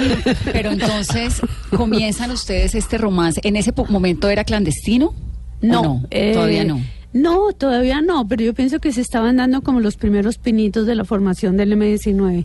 Pero 0.52 0.70
entonces 0.70 1.40
comienzan 1.76 2.30
ustedes 2.30 2.74
este 2.74 2.98
romance. 2.98 3.40
¿En 3.44 3.56
ese 3.56 3.72
momento 3.88 4.28
era 4.28 4.44
clandestino? 4.44 5.14
¿O 5.62 5.66
No, 5.66 6.04
eh, 6.10 6.32
todavía 6.32 6.64
no. 6.64 6.80
No, 7.12 7.52
todavía 7.52 8.00
no, 8.02 8.28
pero 8.28 8.44
yo 8.44 8.54
pienso 8.54 8.80
que 8.80 8.92
se 8.92 9.00
estaban 9.00 9.36
dando 9.36 9.62
como 9.62 9.80
los 9.80 9.96
primeros 9.96 10.38
pinitos 10.38 10.86
de 10.86 10.94
la 10.94 11.04
formación 11.04 11.56
del 11.56 11.72
M19. 11.72 12.44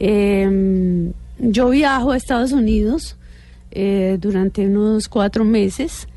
Eh, 0.00 1.12
yo 1.38 1.70
viajo 1.70 2.12
a 2.12 2.16
Estados 2.16 2.52
Unidos 2.52 3.16
eh, 3.70 4.18
durante 4.20 4.66
unos 4.66 5.08
cuatro 5.08 5.44
meses 5.44 6.08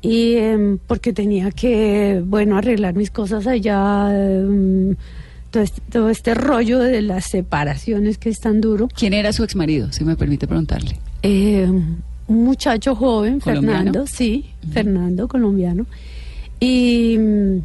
y 0.00 0.34
em, 0.34 0.78
porque 0.78 1.12
tenía 1.12 1.50
que, 1.50 2.22
bueno, 2.24 2.56
arreglar 2.56 2.94
mis 2.94 3.10
cosas 3.10 3.46
allá, 3.46 4.10
em, 4.12 4.96
todo, 5.50 5.62
este, 5.62 5.80
todo 5.90 6.10
este 6.10 6.34
rollo 6.34 6.80
de 6.80 7.02
las 7.02 7.26
separaciones 7.26 8.18
que 8.18 8.28
es 8.28 8.40
tan 8.40 8.60
duro. 8.60 8.88
¿Quién 8.88 9.14
era 9.14 9.32
su 9.32 9.44
exmarido, 9.44 9.92
si 9.92 10.04
me 10.04 10.16
permite 10.16 10.46
preguntarle? 10.46 10.98
Eh, 12.28 12.32
un 12.32 12.44
muchacho 12.44 12.94
joven, 12.94 13.40
¿Colombiano? 13.40 13.76
Fernando, 13.76 14.06
sí, 14.06 14.46
Fernando, 14.72 15.28
colombiano. 15.28 15.86
Y, 16.60 17.16
mm, 17.18 17.58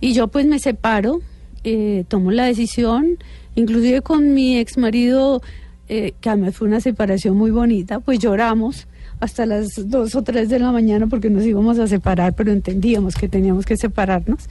y 0.00 0.12
yo 0.12 0.28
pues 0.28 0.46
me 0.46 0.58
separo, 0.58 1.20
eh, 1.64 2.04
tomo 2.08 2.30
la 2.30 2.44
decisión, 2.44 3.18
inclusive 3.54 4.02
con 4.02 4.34
mi 4.34 4.58
ex 4.58 4.78
marido, 4.78 5.42
que 5.88 6.14
además 6.26 6.54
fue 6.54 6.68
una 6.68 6.82
separación 6.82 7.34
muy 7.34 7.50
bonita, 7.50 8.00
pues 8.00 8.18
lloramos 8.18 8.86
hasta 9.20 9.46
las 9.46 9.88
dos 9.88 10.14
o 10.14 10.22
tres 10.22 10.48
de 10.48 10.58
la 10.58 10.70
mañana 10.70 11.06
porque 11.06 11.30
nos 11.30 11.44
íbamos 11.44 11.78
a 11.78 11.86
separar, 11.86 12.34
pero 12.34 12.52
entendíamos 12.52 13.14
que 13.14 13.28
teníamos 13.28 13.64
que 13.64 13.76
separarnos. 13.76 14.48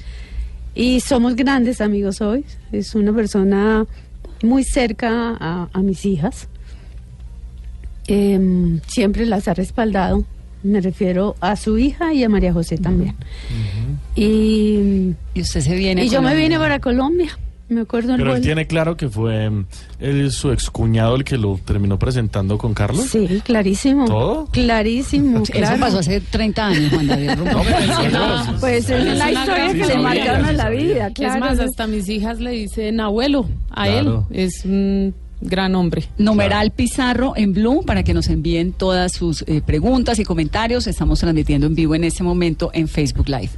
Y 0.75 0.99
somos 0.99 1.35
grandes 1.35 1.81
amigos 1.81 2.21
hoy, 2.21 2.45
es 2.71 2.93
una 2.95 3.13
persona 3.13 3.85
muy 4.43 4.63
cerca 4.63 5.35
a, 5.39 5.69
a 5.71 5.81
mis 5.81 6.05
hijas. 6.05 6.47
Em, 8.07 8.79
siempre 8.87 9.25
las 9.25 9.47
ha 9.47 9.53
respaldado. 9.53 10.23
Me 10.63 10.81
refiero 10.81 11.35
a 11.39 11.55
su 11.55 11.77
hija 11.77 12.13
y 12.13 12.23
a 12.23 12.29
María 12.29 12.51
José 12.53 12.77
también. 12.77 13.15
Y, 14.15 15.13
Y 15.33 15.41
usted 15.41 15.61
se 15.61 15.75
viene. 15.75 16.05
y 16.05 16.09
yo 16.09 16.21
me 16.21 16.29
Colombia. 16.29 16.43
vine 16.47 16.57
para 16.59 16.79
Colombia. 16.79 17.37
Me 17.69 17.81
acuerdo 17.81 18.15
Pero 18.15 18.33
él 18.37 18.41
tiene 18.41 18.65
claro 18.65 18.95
que 18.95 19.09
fue 19.09 19.49
mm, 19.49 19.65
él, 19.99 20.31
su 20.31 20.53
excuñado 20.53 21.17
el 21.17 21.25
que 21.25 21.37
lo 21.37 21.59
terminó 21.65 21.99
presentando 21.99 22.57
con 22.57 22.73
Carlos. 22.73 23.07
Sí, 23.09 23.41
clarísimo. 23.43 24.05
¿Todo? 24.05 24.45
Clarísimo. 24.51 25.39
Eso 25.43 25.51
claro. 25.51 25.77
pasó 25.77 25.99
hace 25.99 26.21
30 26.21 26.65
años, 26.65 26.93
Juan 26.93 27.07
David 27.07 27.31
Rumbo. 27.35 27.61
Pues 28.61 28.89
es 28.89 29.11
una 29.13 29.31
historia 29.31 29.73
que 29.73 29.85
le 29.85 29.97
marcaron 29.97 30.45
a 30.45 30.53
la 30.53 30.69
vida, 30.69 31.11
claro. 31.11 31.33
es 31.35 31.39
más, 31.41 31.59
hasta 31.59 31.87
mis 31.87 32.07
hijas 32.07 32.39
le 32.39 32.51
dicen 32.51 33.01
abuelo 33.01 33.45
a 33.69 33.83
Claro. 33.85 34.25
él. 34.31 34.39
Es 34.39 34.63
un 34.63 35.13
gran 35.41 35.75
hombre. 35.75 36.05
Numeral 36.17 36.71
Pizarro 36.71 37.33
en 37.35 37.53
Blue 37.53 37.83
para 37.85 38.03
que 38.03 38.13
nos 38.13 38.27
envíen 38.27 38.73
todas 38.73 39.11
sus 39.13 39.43
eh, 39.47 39.61
preguntas 39.65 40.19
y 40.19 40.23
comentarios. 40.23 40.87
Estamos 40.87 41.19
transmitiendo 41.19 41.67
en 41.67 41.75
vivo 41.75 41.95
en 41.95 42.03
este 42.03 42.23
momento 42.23 42.71
en 42.73 42.87
Facebook 42.87 43.29
Live. 43.29 43.49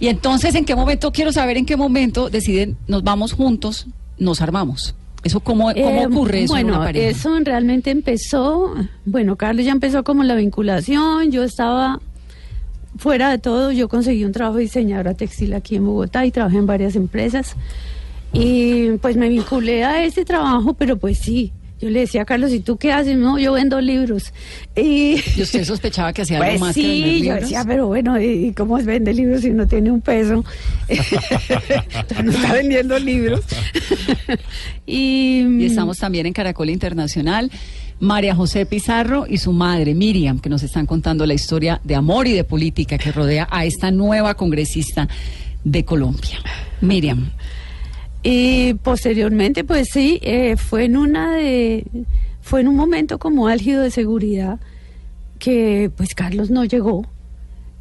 Y 0.00 0.08
entonces, 0.08 0.54
¿en 0.54 0.64
qué 0.64 0.74
momento? 0.76 1.10
Quiero 1.12 1.32
saber 1.32 1.56
en 1.56 1.66
qué 1.66 1.76
momento 1.76 2.30
deciden, 2.30 2.76
nos 2.86 3.02
vamos 3.02 3.32
juntos, 3.32 3.86
nos 4.18 4.40
armamos. 4.40 4.94
¿Eso 5.24 5.40
cómo, 5.40 5.72
cómo 5.72 6.02
Eh, 6.02 6.06
ocurre 6.06 6.42
eso 6.44 6.56
en 6.56 6.66
bueno, 6.66 6.78
una 6.78 6.86
pareja? 6.86 7.08
eso 7.08 7.30
realmente 7.42 7.90
empezó, 7.90 8.74
bueno, 9.06 9.36
Carlos 9.36 9.64
ya 9.64 9.72
empezó 9.72 10.04
como 10.04 10.22
la 10.22 10.34
vinculación, 10.34 11.30
yo 11.32 11.44
estaba 11.44 11.98
fuera 12.98 13.30
de 13.30 13.38
todo, 13.38 13.72
yo 13.72 13.88
conseguí 13.88 14.24
un 14.24 14.32
trabajo 14.32 14.58
de 14.58 14.64
diseñadora 14.64 15.14
textil 15.14 15.54
aquí 15.54 15.76
en 15.76 15.86
Bogotá 15.86 16.26
y 16.26 16.30
trabajé 16.30 16.58
en 16.58 16.66
varias 16.66 16.94
empresas 16.94 17.56
y 18.34 18.90
pues 19.00 19.16
me 19.16 19.28
vinculé 19.28 19.84
a 19.84 20.04
ese 20.04 20.24
trabajo, 20.24 20.74
pero 20.74 20.96
pues 20.96 21.18
sí, 21.18 21.52
yo 21.80 21.90
le 21.90 22.00
decía 22.00 22.22
a 22.22 22.24
Carlos, 22.24 22.52
¿y 22.52 22.60
tú 22.60 22.76
qué 22.76 22.92
haces? 22.92 23.16
No, 23.18 23.38
yo 23.38 23.52
vendo 23.52 23.80
libros. 23.80 24.32
Y 24.74 25.16
¿Y 25.36 25.42
usted 25.42 25.64
sospechaba 25.64 26.12
que 26.12 26.22
hacía 26.22 26.38
algo 26.38 26.48
pues 26.50 26.60
más 26.60 26.74
que 26.74 26.82
vender 26.82 26.96
sí, 27.04 27.18
yo 27.18 27.24
libros? 27.24 27.40
decía, 27.42 27.64
pero 27.66 27.86
bueno, 27.88 28.20
¿y 28.20 28.52
cómo 28.56 28.78
es 28.78 28.86
vender 28.86 29.14
libros 29.14 29.42
si 29.42 29.50
no 29.50 29.66
tiene 29.66 29.90
un 29.90 30.00
peso? 30.00 30.44
No 32.24 32.30
está 32.30 32.52
vendiendo 32.54 32.98
libros. 32.98 33.40
y, 34.86 35.42
Y 35.60 35.66
estamos 35.66 35.98
también 35.98 36.26
en 36.26 36.32
Caracol 36.32 36.70
Internacional. 36.70 37.50
María 38.00 38.34
José 38.34 38.66
Pizarro 38.66 39.26
y 39.28 39.38
su 39.38 39.52
madre 39.52 39.94
Miriam, 39.94 40.40
que 40.40 40.48
nos 40.48 40.62
están 40.62 40.84
contando 40.86 41.26
la 41.26 41.34
historia 41.34 41.80
de 41.84 41.94
amor 41.94 42.26
y 42.26 42.32
de 42.32 42.44
política 42.44 42.98
que 42.98 43.12
rodea 43.12 43.46
a 43.50 43.64
esta 43.64 43.90
nueva 43.90 44.34
congresista 44.34 45.08
de 45.62 45.84
Colombia. 45.84 46.38
Miriam, 46.80 47.30
Y 48.26 48.72
posteriormente, 48.74 49.64
pues 49.64 49.88
sí, 49.92 50.18
eh, 50.22 50.56
fue 50.56 50.86
en 50.86 50.96
una 50.96 51.36
de, 51.36 51.84
fue 52.40 52.62
en 52.62 52.68
un 52.68 52.74
momento 52.74 53.18
como 53.18 53.48
álgido 53.48 53.82
de 53.82 53.90
seguridad 53.90 54.58
que 55.38 55.90
pues 55.94 56.14
Carlos 56.14 56.50
no 56.50 56.64
llegó. 56.64 57.06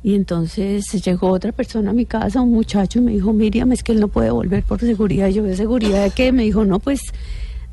Y 0.03 0.15
entonces 0.15 0.91
llegó 1.01 1.29
otra 1.29 1.53
persona 1.53 1.91
a 1.91 1.93
mi 1.93 2.05
casa, 2.05 2.41
un 2.41 2.51
muchacho, 2.51 2.99
y 2.99 3.03
me 3.03 3.13
dijo, 3.13 3.31
Miriam, 3.31 3.71
es 3.71 3.83
que 3.83 3.93
él 3.93 4.01
no 4.01 4.09
puede 4.09 4.31
volver 4.31 4.63
por 4.63 4.81
seguridad. 4.81 5.29
Y 5.29 5.35
yo, 5.35 5.43
¿de 5.43 5.55
seguridad 5.55 6.03
de 6.03 6.11
qué? 6.11 6.33
Me 6.33 6.43
dijo, 6.43 6.65
no, 6.65 6.79
pues 6.79 6.99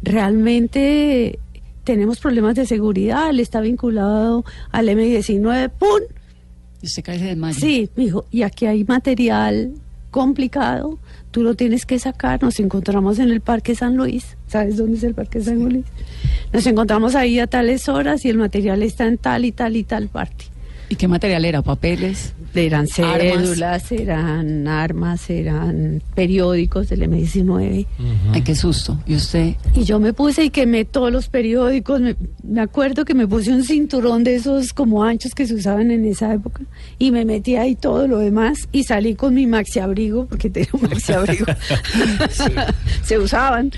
realmente 0.01 1.41
tenemos 1.83 2.21
problemas 2.21 2.55
de 2.55 2.67
seguridad, 2.67 3.31
él 3.31 3.41
está 3.41 3.61
vinculado 3.61 4.45
al 4.71 4.89
M19, 4.89 5.71
¡pum! 5.77 6.03
Y 6.81 6.87
usted 6.87 7.03
cae 7.03 7.17
y 7.17 7.19
se 7.19 7.25
desmaya. 7.25 7.59
Sí, 7.59 7.91
me 7.97 8.05
dijo, 8.05 8.27
y 8.31 8.43
aquí 8.43 8.67
hay 8.67 8.85
material 8.85 9.73
complicado, 10.13 10.99
tú 11.31 11.43
lo 11.43 11.55
tienes 11.55 11.87
que 11.87 11.99
sacar. 11.99 12.43
Nos 12.43 12.61
encontramos 12.61 13.19
en 13.19 13.31
el 13.31 13.41
Parque 13.41 13.75
San 13.75 13.97
Luis. 13.97 14.37
¿Sabes 14.47 14.77
dónde 14.77 14.97
es 14.97 15.05
el 15.05 15.15
Parque 15.15 15.41
San 15.41 15.59
Luis? 15.65 15.85
Nos 16.53 16.67
encontramos 16.67 17.15
ahí 17.15 17.39
a 17.39 17.47
tales 17.47 17.89
horas 17.89 18.25
y 18.25 18.29
el 18.29 18.37
material 18.37 18.83
está 18.83 19.07
en 19.07 19.19
tal 19.19 19.45
y 19.45 19.53
tal 19.53 19.77
y 19.77 19.85
tal 19.85 20.09
parte. 20.09 20.50
¿Y 20.91 20.97
qué 20.97 21.07
material 21.07 21.45
era? 21.45 21.63
¿Papeles? 21.63 22.35
Eran 22.53 22.89
cédulas, 22.89 23.93
eran 23.93 24.67
armas, 24.67 25.31
eran 25.31 26.03
periódicos 26.17 26.89
del 26.89 27.03
M19. 27.03 27.87
Ay, 28.33 28.43
qué 28.43 28.57
susto. 28.57 28.99
¿Y 29.07 29.15
usted? 29.15 29.55
Y 29.73 29.85
yo 29.85 30.01
me 30.01 30.13
puse 30.13 30.43
y 30.43 30.51
quemé 30.51 30.85
todos 30.85 31.13
los 31.13 31.29
periódicos. 31.29 32.01
Me, 32.01 32.17
me 32.43 32.61
acuerdo 32.61 33.05
que 33.05 33.15
me 33.15 33.29
puse 33.29 33.53
un 33.53 33.63
cinturón 33.63 34.25
de 34.25 34.35
esos 34.35 34.73
como 34.73 35.05
anchos 35.05 35.33
que 35.33 35.47
se 35.47 35.55
usaban 35.55 35.93
en 35.93 36.05
esa 36.05 36.35
época. 36.35 36.63
Y 36.99 37.13
me 37.13 37.25
metí 37.25 37.55
ahí 37.55 37.77
todo 37.77 38.09
lo 38.09 38.19
demás. 38.19 38.69
Y 38.73 38.83
salí 38.83 39.15
con 39.15 39.35
mi 39.35 39.47
maxi 39.47 39.79
abrigo, 39.79 40.27
porque 40.27 40.51
tenía 40.51 40.71
un 40.73 40.83
maxi 40.83 41.13
abrigo. 41.13 41.47
se 43.05 43.17
usaban. 43.17 43.71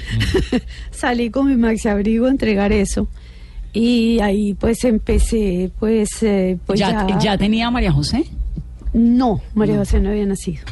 salí 0.91 1.29
con 1.29 1.47
mi 1.47 1.57
maxi 1.57 1.89
abrigo 1.89 2.25
a 2.25 2.31
entregar 2.31 2.73
eso. 2.73 3.07
Y 3.73 4.21
ahí 4.21 4.55
pues 4.55 4.85
empecé, 4.85 5.71
pues, 5.79 6.23
eh, 6.23 6.59
pues 6.67 6.79
¿Ya, 6.79 7.07
ya, 7.07 7.19
¿Ya 7.19 7.39
tenía 7.39 7.71
María 7.71 7.91
José? 7.91 8.27
No, 8.93 9.41
María 9.55 9.79
José 9.79 10.01
no 10.01 10.11
había 10.11 10.27
nacido. 10.27 10.63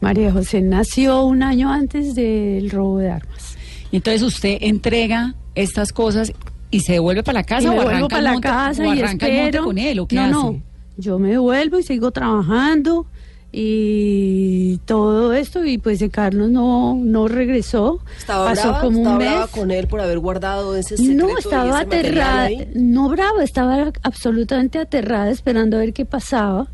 María 0.00 0.32
José 0.32 0.60
nació 0.62 1.24
un 1.24 1.42
año 1.42 1.70
antes 1.70 2.14
del 2.14 2.70
robo 2.70 2.98
de 2.98 3.10
armas. 3.10 3.56
Y 3.90 3.96
entonces 3.96 4.22
usted 4.22 4.58
entrega 4.60 5.34
estas 5.54 5.92
cosas 5.92 6.32
y 6.70 6.80
se 6.80 6.94
devuelve 6.94 7.22
para 7.22 7.40
la 7.40 7.44
casa 7.44 7.74
y 7.74 7.78
o 7.78 7.80
arranca 7.80 8.08
para 8.08 8.22
la 8.22 8.32
monte, 8.32 8.48
casa 8.48 8.82
o 8.82 8.94
y 8.94 9.00
arranca 9.00 9.26
el 9.26 9.32
monte 9.32 9.48
espero. 9.48 9.64
con 9.64 9.78
él 9.78 10.00
o 10.00 10.06
qué 10.06 10.16
no, 10.16 10.22
hace? 10.22 10.34
no, 10.34 10.62
yo 10.96 11.18
me 11.18 11.30
devuelvo 11.30 11.78
y 11.78 11.82
sigo 11.82 12.10
trabajando 12.10 13.06
y 13.56 14.78
todo 14.84 15.32
esto 15.32 15.64
y 15.64 15.78
pues 15.78 16.00
de 16.00 16.10
Carlos 16.10 16.50
no 16.50 16.94
no 16.96 17.28
regresó. 17.28 18.00
¿Estaba 18.18 18.46
Pasó 18.46 18.68
brava? 18.68 18.80
como 18.80 18.98
un 18.98 19.06
¿Estaba 19.06 19.18
mes. 19.18 19.28
brava 19.30 19.46
con 19.48 19.70
él 19.70 19.86
por 19.86 20.00
haber 20.00 20.18
guardado 20.18 20.76
ese 20.76 20.96
secreto 20.96 21.26
No, 21.26 21.30
y 21.30 21.38
estaba 21.38 21.68
ese 21.82 21.86
aterrada, 21.86 22.48
no 22.74 23.08
brava, 23.08 23.44
estaba 23.44 23.92
absolutamente 24.02 24.78
aterrada 24.78 25.30
esperando 25.30 25.76
a 25.76 25.80
ver 25.80 25.92
qué 25.92 26.04
pasaba. 26.04 26.66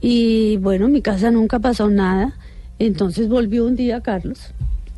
Y 0.00 0.58
bueno, 0.58 0.86
en 0.86 0.92
mi 0.92 1.00
casa 1.02 1.30
nunca 1.30 1.58
pasó 1.58 1.88
nada. 1.88 2.34
Entonces 2.78 3.28
volvió 3.28 3.64
un 3.64 3.76
día 3.76 4.00
Carlos, 4.02 4.52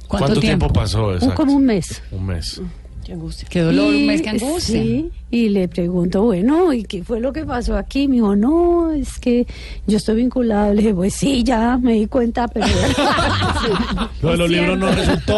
¿Cuánto, 0.08 0.40
tiempo? 0.40 0.68
pasó? 0.72 1.08
un- 1.08 1.14
Exacto. 1.14 1.34
como 1.36 1.52
un 1.54 1.64
mes. 1.66 2.02
Un 2.10 2.26
mes. 2.26 2.60
Qué 3.06 3.12
angustia. 3.12 3.46
Qué 3.48 3.60
dolor, 3.60 3.94
Y- 3.94 4.00
un 4.00 4.06
mes 4.08 4.20
que 4.20 4.30
angustia. 4.30 4.82
Sí, 4.82 5.10
y 5.30 5.48
le 5.50 5.68
pregunto, 5.68 6.22
bueno, 6.25 6.72
¿y 6.72 6.82
qué 6.82 7.04
fue 7.04 7.20
lo 7.20 7.32
que 7.32 7.44
pasó 7.44 7.76
aquí? 7.76 8.08
Me 8.08 8.16
dijo, 8.16 8.34
no, 8.34 8.90
es 8.90 9.20
que 9.20 9.46
yo 9.86 9.98
estoy 9.98 10.16
vinculado. 10.16 10.75
Le 10.75 10.82
dije, 10.82 10.92
pues 10.94 11.14
sí, 11.14 11.44
ya 11.44 11.78
me 11.78 11.92
di 11.92 12.06
cuenta, 12.08 12.48
pero... 12.48 12.66
Lo 14.22 14.30
de 14.32 14.36
los 14.38 14.50
libros 14.50 14.76
no 14.76 14.90
resultó. 14.90 15.36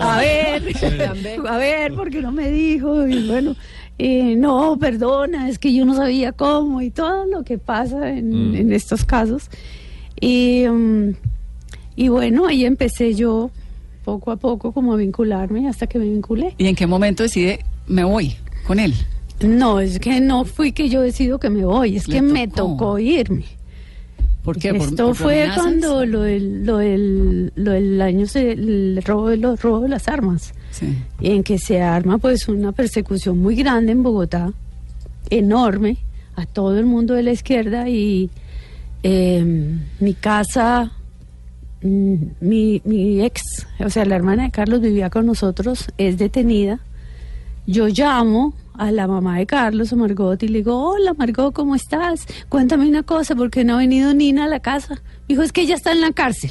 a 0.00 0.18
ver, 0.20 0.62
a 1.48 1.56
ver, 1.56 1.92
porque 1.94 2.20
no 2.22 2.30
me 2.30 2.50
dijo, 2.52 3.04
y 3.08 3.26
bueno, 3.26 3.56
eh, 3.98 4.36
no, 4.36 4.76
perdona, 4.78 5.48
es 5.48 5.58
que 5.58 5.74
yo 5.74 5.84
no 5.84 5.96
sabía 5.96 6.30
cómo, 6.30 6.82
y 6.82 6.90
todo 6.90 7.26
lo 7.26 7.42
que 7.42 7.58
pasa 7.58 8.10
en, 8.10 8.52
Mm. 8.52 8.54
en 8.54 8.72
estos 8.72 9.04
casos. 9.04 9.50
Y, 10.20 10.66
mm, 10.68 11.14
y 11.96 12.08
bueno, 12.08 12.46
ahí 12.46 12.64
empecé 12.64 13.14
yo 13.14 13.50
poco 14.04 14.30
a 14.30 14.36
poco 14.36 14.72
como 14.72 14.92
a 14.92 14.96
vincularme 14.96 15.68
hasta 15.68 15.86
que 15.86 15.98
me 15.98 16.06
vinculé. 16.06 16.54
¿Y 16.58 16.66
en 16.66 16.74
qué 16.76 16.86
momento 16.86 17.22
decide, 17.22 17.60
me 17.86 18.04
voy 18.04 18.36
con 18.66 18.78
él? 18.78 18.94
No, 19.42 19.80
es 19.80 19.98
que 19.98 20.20
no 20.20 20.44
fui 20.44 20.72
que 20.72 20.88
yo 20.88 21.00
decido 21.00 21.38
que 21.38 21.48
me 21.50 21.64
voy, 21.64 21.96
es 21.96 22.08
Le 22.08 22.16
que 22.16 22.22
me 22.22 22.46
tocó. 22.48 22.98
irme. 22.98 23.44
¿Por 24.42 24.58
qué? 24.58 24.72
¿Por- 24.74 24.88
Esto 24.88 25.06
por 25.08 25.16
fue 25.16 25.34
amenazas? 25.42 25.62
cuando 25.64 26.06
lo 26.06 26.22
del, 26.22 26.64
lo 26.64 26.78
del, 26.78 27.52
lo 27.56 27.72
del 27.72 28.00
año, 28.00 28.26
se- 28.26 28.52
el 28.52 29.00
robo 29.04 29.28
de 29.28 29.36
los 29.36 29.60
robo 29.62 29.80
de 29.80 29.88
las 29.88 30.08
armas, 30.08 30.54
Sí. 30.70 30.94
en 31.20 31.42
que 31.42 31.58
se 31.58 31.82
arma 31.82 32.18
pues 32.18 32.48
una 32.48 32.72
persecución 32.72 33.38
muy 33.38 33.54
grande 33.54 33.92
en 33.92 34.02
Bogotá, 34.02 34.52
enorme, 35.28 35.98
a 36.36 36.46
todo 36.46 36.78
el 36.78 36.86
mundo 36.86 37.14
de 37.14 37.22
la 37.22 37.32
izquierda 37.32 37.88
y 37.88 38.30
eh, 39.02 39.44
mi 40.00 40.14
casa, 40.14 40.92
mi, 41.82 42.82
mi 42.84 43.22
ex, 43.22 43.66
o 43.78 43.90
sea, 43.90 44.04
la 44.04 44.16
hermana 44.16 44.44
de 44.44 44.50
Carlos 44.50 44.80
vivía 44.80 45.10
con 45.10 45.26
nosotros, 45.26 45.86
es 45.98 46.18
detenida. 46.18 46.80
Yo 47.66 47.88
llamo 47.88 48.54
a 48.74 48.90
la 48.90 49.06
mamá 49.06 49.38
de 49.38 49.46
Carlos, 49.46 49.92
a 49.92 49.96
Margot, 49.96 50.42
y 50.42 50.48
le 50.48 50.58
digo, 50.58 50.92
hola 50.92 51.14
Margot, 51.14 51.52
¿cómo 51.52 51.74
estás? 51.74 52.26
Cuéntame 52.48 52.88
una 52.88 53.02
cosa, 53.02 53.34
¿por 53.34 53.50
qué 53.50 53.64
no 53.64 53.74
ha 53.74 53.78
venido 53.78 54.14
Nina 54.14 54.44
a 54.44 54.48
la 54.48 54.60
casa? 54.60 54.94
Me 54.94 55.34
dijo, 55.34 55.42
es 55.42 55.52
que 55.52 55.62
ella 55.62 55.74
está 55.74 55.92
en 55.92 56.00
la 56.00 56.12
cárcel. 56.12 56.50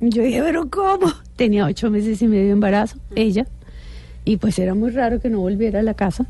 Yo 0.00 0.22
dije, 0.22 0.42
pero 0.42 0.68
¿cómo? 0.70 1.12
Tenía 1.36 1.66
ocho 1.66 1.90
meses 1.90 2.20
y 2.22 2.28
medio 2.28 2.44
de 2.44 2.50
embarazo, 2.50 2.98
ella. 3.14 3.46
Y 4.24 4.36
pues 4.38 4.58
era 4.58 4.74
muy 4.74 4.90
raro 4.90 5.20
que 5.20 5.30
no 5.30 5.40
volviera 5.40 5.80
a 5.80 5.82
la 5.82 5.94
casa. 5.94 6.26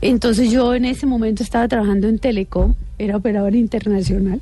Entonces 0.00 0.50
yo 0.50 0.74
en 0.74 0.84
ese 0.84 1.06
momento 1.06 1.42
estaba 1.42 1.66
trabajando 1.68 2.08
en 2.08 2.18
Telecom, 2.18 2.74
era 2.98 3.16
operadora 3.16 3.56
internacional, 3.56 4.40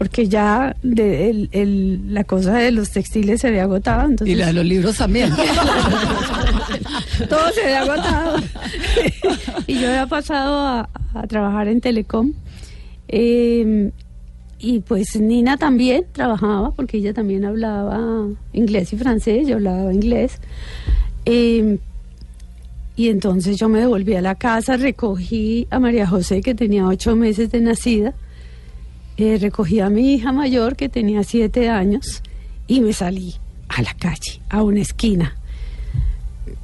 porque 0.00 0.28
ya 0.28 0.74
de- 0.82 1.28
el- 1.28 1.48
el- 1.52 2.14
la 2.14 2.24
cosa 2.24 2.54
de 2.56 2.70
los 2.70 2.88
textiles 2.90 3.42
se 3.42 3.48
había 3.48 3.64
agotado. 3.64 4.08
Entonces, 4.08 4.34
Y 4.34 4.38
la 4.38 4.46
de 4.46 4.54
los 4.54 4.64
libros 4.64 4.96
también. 4.96 5.30
todo 7.28 7.50
se 7.54 7.62
había 7.64 7.82
agotado. 7.82 8.36
y 9.66 9.74
yo 9.78 9.88
había 9.88 10.06
pasado 10.06 10.58
a, 10.58 10.88
a 11.12 11.26
trabajar 11.26 11.68
en 11.68 11.82
Telecom. 11.82 12.32
Eh, 13.08 13.90
y 14.58 14.80
pues 14.80 15.20
Nina 15.20 15.58
también 15.58 16.06
trabajaba, 16.12 16.70
porque 16.72 16.96
ella 16.96 17.12
también 17.12 17.44
hablaba 17.44 18.26
inglés 18.54 18.92
y 18.94 18.96
francés, 18.96 19.46
yo 19.48 19.56
hablaba 19.56 19.92
inglés. 19.92 20.38
Eh, 21.26 21.78
y 22.96 23.08
entonces 23.10 23.58
yo 23.58 23.68
me 23.68 23.80
devolví 23.80 24.14
a 24.14 24.22
la 24.22 24.34
casa, 24.34 24.78
recogí 24.78 25.66
a 25.70 25.78
María 25.78 26.06
José, 26.06 26.40
que 26.40 26.54
tenía 26.54 26.86
ocho 26.86 27.16
meses 27.16 27.50
de 27.50 27.60
nacida, 27.60 28.14
eh, 29.22 29.38
recogí 29.38 29.80
a 29.80 29.88
mi 29.90 30.14
hija 30.14 30.32
mayor, 30.32 30.76
que 30.76 30.88
tenía 30.88 31.22
siete 31.24 31.68
años, 31.68 32.22
y 32.66 32.80
me 32.80 32.92
salí 32.92 33.34
a 33.68 33.82
la 33.82 33.94
calle, 33.94 34.40
a 34.48 34.62
una 34.62 34.80
esquina, 34.80 35.36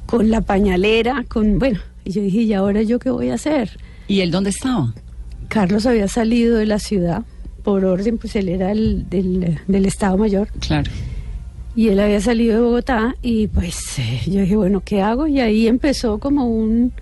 con 0.05 0.29
la 0.29 0.41
pañalera, 0.41 1.25
con, 1.27 1.59
bueno, 1.59 1.79
y 2.05 2.11
yo 2.11 2.21
dije, 2.21 2.41
¿y 2.41 2.53
ahora 2.53 2.81
yo 2.81 2.99
qué 2.99 3.09
voy 3.09 3.29
a 3.29 3.35
hacer? 3.35 3.77
¿Y 4.07 4.21
él 4.21 4.31
dónde 4.31 4.49
estaba? 4.51 4.93
Carlos 5.49 5.85
había 5.85 6.07
salido 6.07 6.57
de 6.57 6.65
la 6.65 6.79
ciudad, 6.79 7.23
por 7.63 7.83
orden, 7.85 8.17
pues 8.17 8.35
él 8.35 8.47
era 8.49 8.71
el 8.71 9.09
del, 9.09 9.59
del 9.67 9.85
Estado 9.85 10.17
Mayor, 10.17 10.47
Claro. 10.59 10.89
y 11.75 11.89
él 11.89 11.99
había 11.99 12.21
salido 12.21 12.55
de 12.55 12.61
Bogotá 12.61 13.15
y 13.21 13.47
pues 13.47 13.99
eh, 13.99 14.21
yo 14.25 14.39
dije, 14.41 14.55
bueno, 14.55 14.81
¿qué 14.83 15.01
hago? 15.01 15.27
Y 15.27 15.41
ahí 15.41 15.67
empezó 15.67 16.17
como 16.19 16.47
un, 16.47 16.93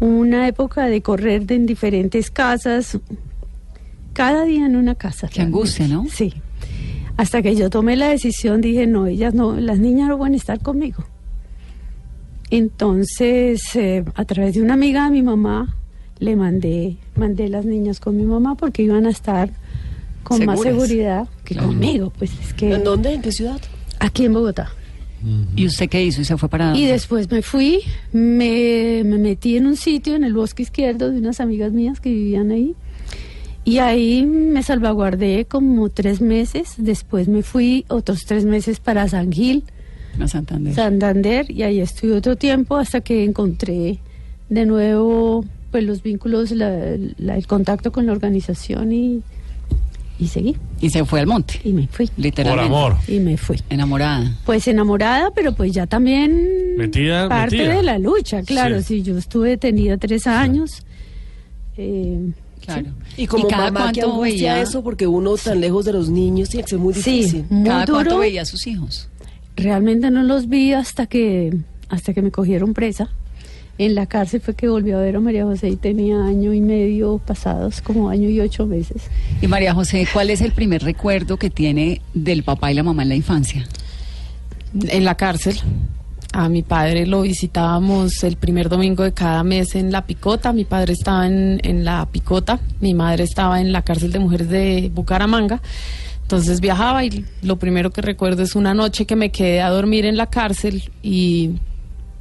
una 0.00 0.48
época 0.48 0.86
de 0.86 1.00
correr 1.00 1.46
de 1.46 1.54
en 1.54 1.66
diferentes 1.66 2.30
casas, 2.32 2.98
cada 4.20 4.44
día 4.44 4.66
en 4.66 4.76
una 4.76 4.94
casa. 4.96 5.28
Qué 5.28 5.40
angustia, 5.40 5.88
¿no? 5.88 6.06
Sí. 6.12 6.34
Hasta 7.16 7.40
que 7.40 7.56
yo 7.56 7.70
tomé 7.70 7.96
la 7.96 8.10
decisión, 8.10 8.60
dije, 8.60 8.86
no, 8.86 9.06
ellas 9.06 9.32
no, 9.32 9.58
las 9.58 9.78
niñas 9.78 10.08
no 10.08 10.18
van 10.18 10.34
a 10.34 10.36
estar 10.36 10.60
conmigo. 10.60 11.04
Entonces, 12.50 13.62
eh, 13.76 14.04
a 14.14 14.24
través 14.26 14.54
de 14.54 14.60
una 14.60 14.74
amiga 14.74 15.04
de 15.04 15.10
mi 15.10 15.22
mamá, 15.22 15.74
le 16.18 16.36
mandé, 16.36 16.98
mandé 17.16 17.48
las 17.48 17.64
niñas 17.64 17.98
con 17.98 18.18
mi 18.18 18.24
mamá 18.24 18.56
porque 18.56 18.82
iban 18.82 19.06
a 19.06 19.10
estar 19.10 19.48
con 20.22 20.44
más 20.44 20.60
seguridad 20.60 21.26
que 21.44 21.56
conmigo. 21.56 22.12
Pues 22.18 22.30
es 22.42 22.52
que 22.52 22.74
¿En 22.74 22.84
dónde? 22.84 23.14
¿En 23.14 23.22
qué 23.22 23.32
ciudad? 23.32 23.58
aquí 24.00 24.26
en 24.26 24.34
Bogotá. 24.34 24.70
¿Y 25.56 25.66
usted 25.66 25.88
qué 25.88 26.04
hizo? 26.04 26.20
¿Y 26.20 26.24
se 26.26 26.36
fue 26.36 26.50
para 26.50 26.76
Y 26.76 26.84
después 26.84 27.30
me 27.30 27.40
fui, 27.40 27.80
me, 28.12 29.02
me 29.04 29.16
metí 29.16 29.56
en 29.56 29.66
un 29.66 29.76
sitio 29.76 30.14
en 30.14 30.24
el 30.24 30.34
bosque 30.34 30.62
izquierdo 30.62 31.10
de 31.10 31.18
unas 31.18 31.40
amigas 31.40 31.72
mías 31.72 32.00
que 32.00 32.10
vivían 32.10 32.50
ahí. 32.50 32.74
Y 33.64 33.78
ahí 33.78 34.24
me 34.24 34.62
salvaguardé 34.62 35.44
como 35.44 35.88
tres 35.90 36.20
meses. 36.20 36.74
Después 36.78 37.28
me 37.28 37.42
fui 37.42 37.84
otros 37.88 38.24
tres 38.24 38.44
meses 38.44 38.80
para 38.80 39.06
San 39.08 39.30
Gil, 39.32 39.64
a 40.18 40.26
Santander? 40.28 40.74
Santander, 40.74 41.50
y 41.50 41.62
ahí 41.62 41.80
estuve 41.80 42.14
otro 42.14 42.36
tiempo 42.36 42.76
hasta 42.76 43.00
que 43.00 43.22
encontré 43.24 43.98
de 44.48 44.66
nuevo 44.66 45.44
pues 45.70 45.84
los 45.84 46.02
vínculos, 46.02 46.50
la- 46.50 46.96
la- 47.18 47.36
el 47.36 47.46
contacto 47.46 47.92
con 47.92 48.04
la 48.06 48.10
organización 48.12 48.90
y, 48.92 49.22
y 50.18 50.26
seguí. 50.26 50.56
Y 50.80 50.90
se 50.90 51.04
fue 51.04 51.20
al 51.20 51.28
monte, 51.28 51.60
Y 51.62 51.72
me 51.72 51.86
fui. 51.86 52.06
Por 52.08 52.18
literalmente. 52.18 52.66
amor. 52.66 52.96
Y 53.06 53.20
me 53.20 53.36
fui. 53.36 53.56
Enamorada. 53.70 54.32
Pues 54.44 54.66
enamorada, 54.66 55.30
pero 55.32 55.52
pues 55.52 55.70
ya 55.72 55.86
también 55.86 56.76
Metida, 56.76 57.28
parte 57.28 57.56
metida. 57.58 57.76
de 57.76 57.82
la 57.84 57.98
lucha, 57.98 58.42
claro. 58.42 58.78
Sí. 58.80 58.96
Si 58.96 59.02
yo 59.02 59.16
estuve 59.16 59.50
detenida 59.50 59.96
tres 59.96 60.26
años. 60.26 60.82
eh, 61.76 62.32
Claro. 62.74 62.90
Y 63.16 63.26
como 63.26 63.48
cada 63.48 63.70
mamá, 63.70 63.88
angustia 63.88 64.54
veía, 64.54 64.60
eso, 64.60 64.82
porque 64.82 65.06
uno 65.06 65.36
tan 65.36 65.60
lejos 65.60 65.84
de 65.84 65.92
los 65.92 66.08
niños 66.08 66.48
tiene 66.48 66.64
que 66.64 66.70
ser 66.70 66.78
muy 66.78 66.94
sí, 66.94 67.18
difícil. 67.18 67.46
muy 67.50 67.68
cada 67.68 67.86
cuánto 67.86 68.18
veía 68.18 68.42
a 68.42 68.44
sus 68.44 68.66
hijos. 68.66 69.08
Realmente 69.56 70.10
no 70.10 70.22
los 70.22 70.48
vi 70.48 70.72
hasta 70.72 71.06
que 71.06 71.58
hasta 71.90 72.14
que 72.14 72.22
me 72.22 72.30
cogieron 72.30 72.72
presa 72.72 73.10
En 73.78 73.94
la 73.94 74.06
cárcel 74.06 74.40
fue 74.40 74.54
que 74.54 74.68
volvió 74.68 74.98
a 74.98 75.00
ver 75.02 75.16
a 75.16 75.20
María 75.20 75.44
José 75.44 75.68
y 75.68 75.76
tenía 75.76 76.24
año 76.24 76.52
y 76.54 76.60
medio 76.60 77.18
pasados, 77.18 77.80
como 77.80 78.08
año 78.08 78.28
y 78.28 78.40
ocho 78.40 78.66
meses. 78.66 79.02
Y 79.40 79.48
María 79.48 79.74
José, 79.74 80.06
¿cuál 80.12 80.30
es 80.30 80.40
el 80.40 80.52
primer 80.52 80.82
recuerdo 80.82 81.36
que 81.36 81.50
tiene 81.50 82.00
del 82.14 82.42
papá 82.42 82.70
y 82.70 82.74
la 82.74 82.82
mamá 82.82 83.02
en 83.02 83.08
la 83.08 83.14
infancia? 83.16 83.66
En 84.74 85.04
la 85.04 85.16
cárcel. 85.16 85.60
A 86.32 86.48
mi 86.48 86.62
padre 86.62 87.06
lo 87.06 87.22
visitábamos 87.22 88.22
el 88.22 88.36
primer 88.36 88.68
domingo 88.68 89.02
de 89.02 89.12
cada 89.12 89.42
mes 89.42 89.74
en 89.74 89.90
La 89.90 90.06
Picota. 90.06 90.52
Mi 90.52 90.64
padre 90.64 90.92
estaba 90.92 91.26
en, 91.26 91.60
en 91.64 91.84
La 91.84 92.06
Picota, 92.06 92.60
mi 92.80 92.94
madre 92.94 93.24
estaba 93.24 93.60
en 93.60 93.72
la 93.72 93.82
cárcel 93.82 94.12
de 94.12 94.20
mujeres 94.20 94.48
de 94.48 94.90
Bucaramanga. 94.94 95.60
Entonces 96.22 96.60
viajaba 96.60 97.04
y 97.04 97.24
lo 97.42 97.56
primero 97.56 97.90
que 97.90 98.00
recuerdo 98.00 98.44
es 98.44 98.54
una 98.54 98.74
noche 98.74 99.06
que 99.06 99.16
me 99.16 99.32
quedé 99.32 99.60
a 99.60 99.70
dormir 99.70 100.04
en 100.04 100.16
la 100.16 100.26
cárcel 100.26 100.84
y 101.02 101.56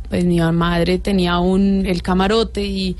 pues 0.10 0.26
mi 0.26 0.40
madre 0.40 0.98
tenía 0.98 1.38
un 1.38 1.86
el 1.86 2.02
camarote 2.02 2.66
y 2.66 2.98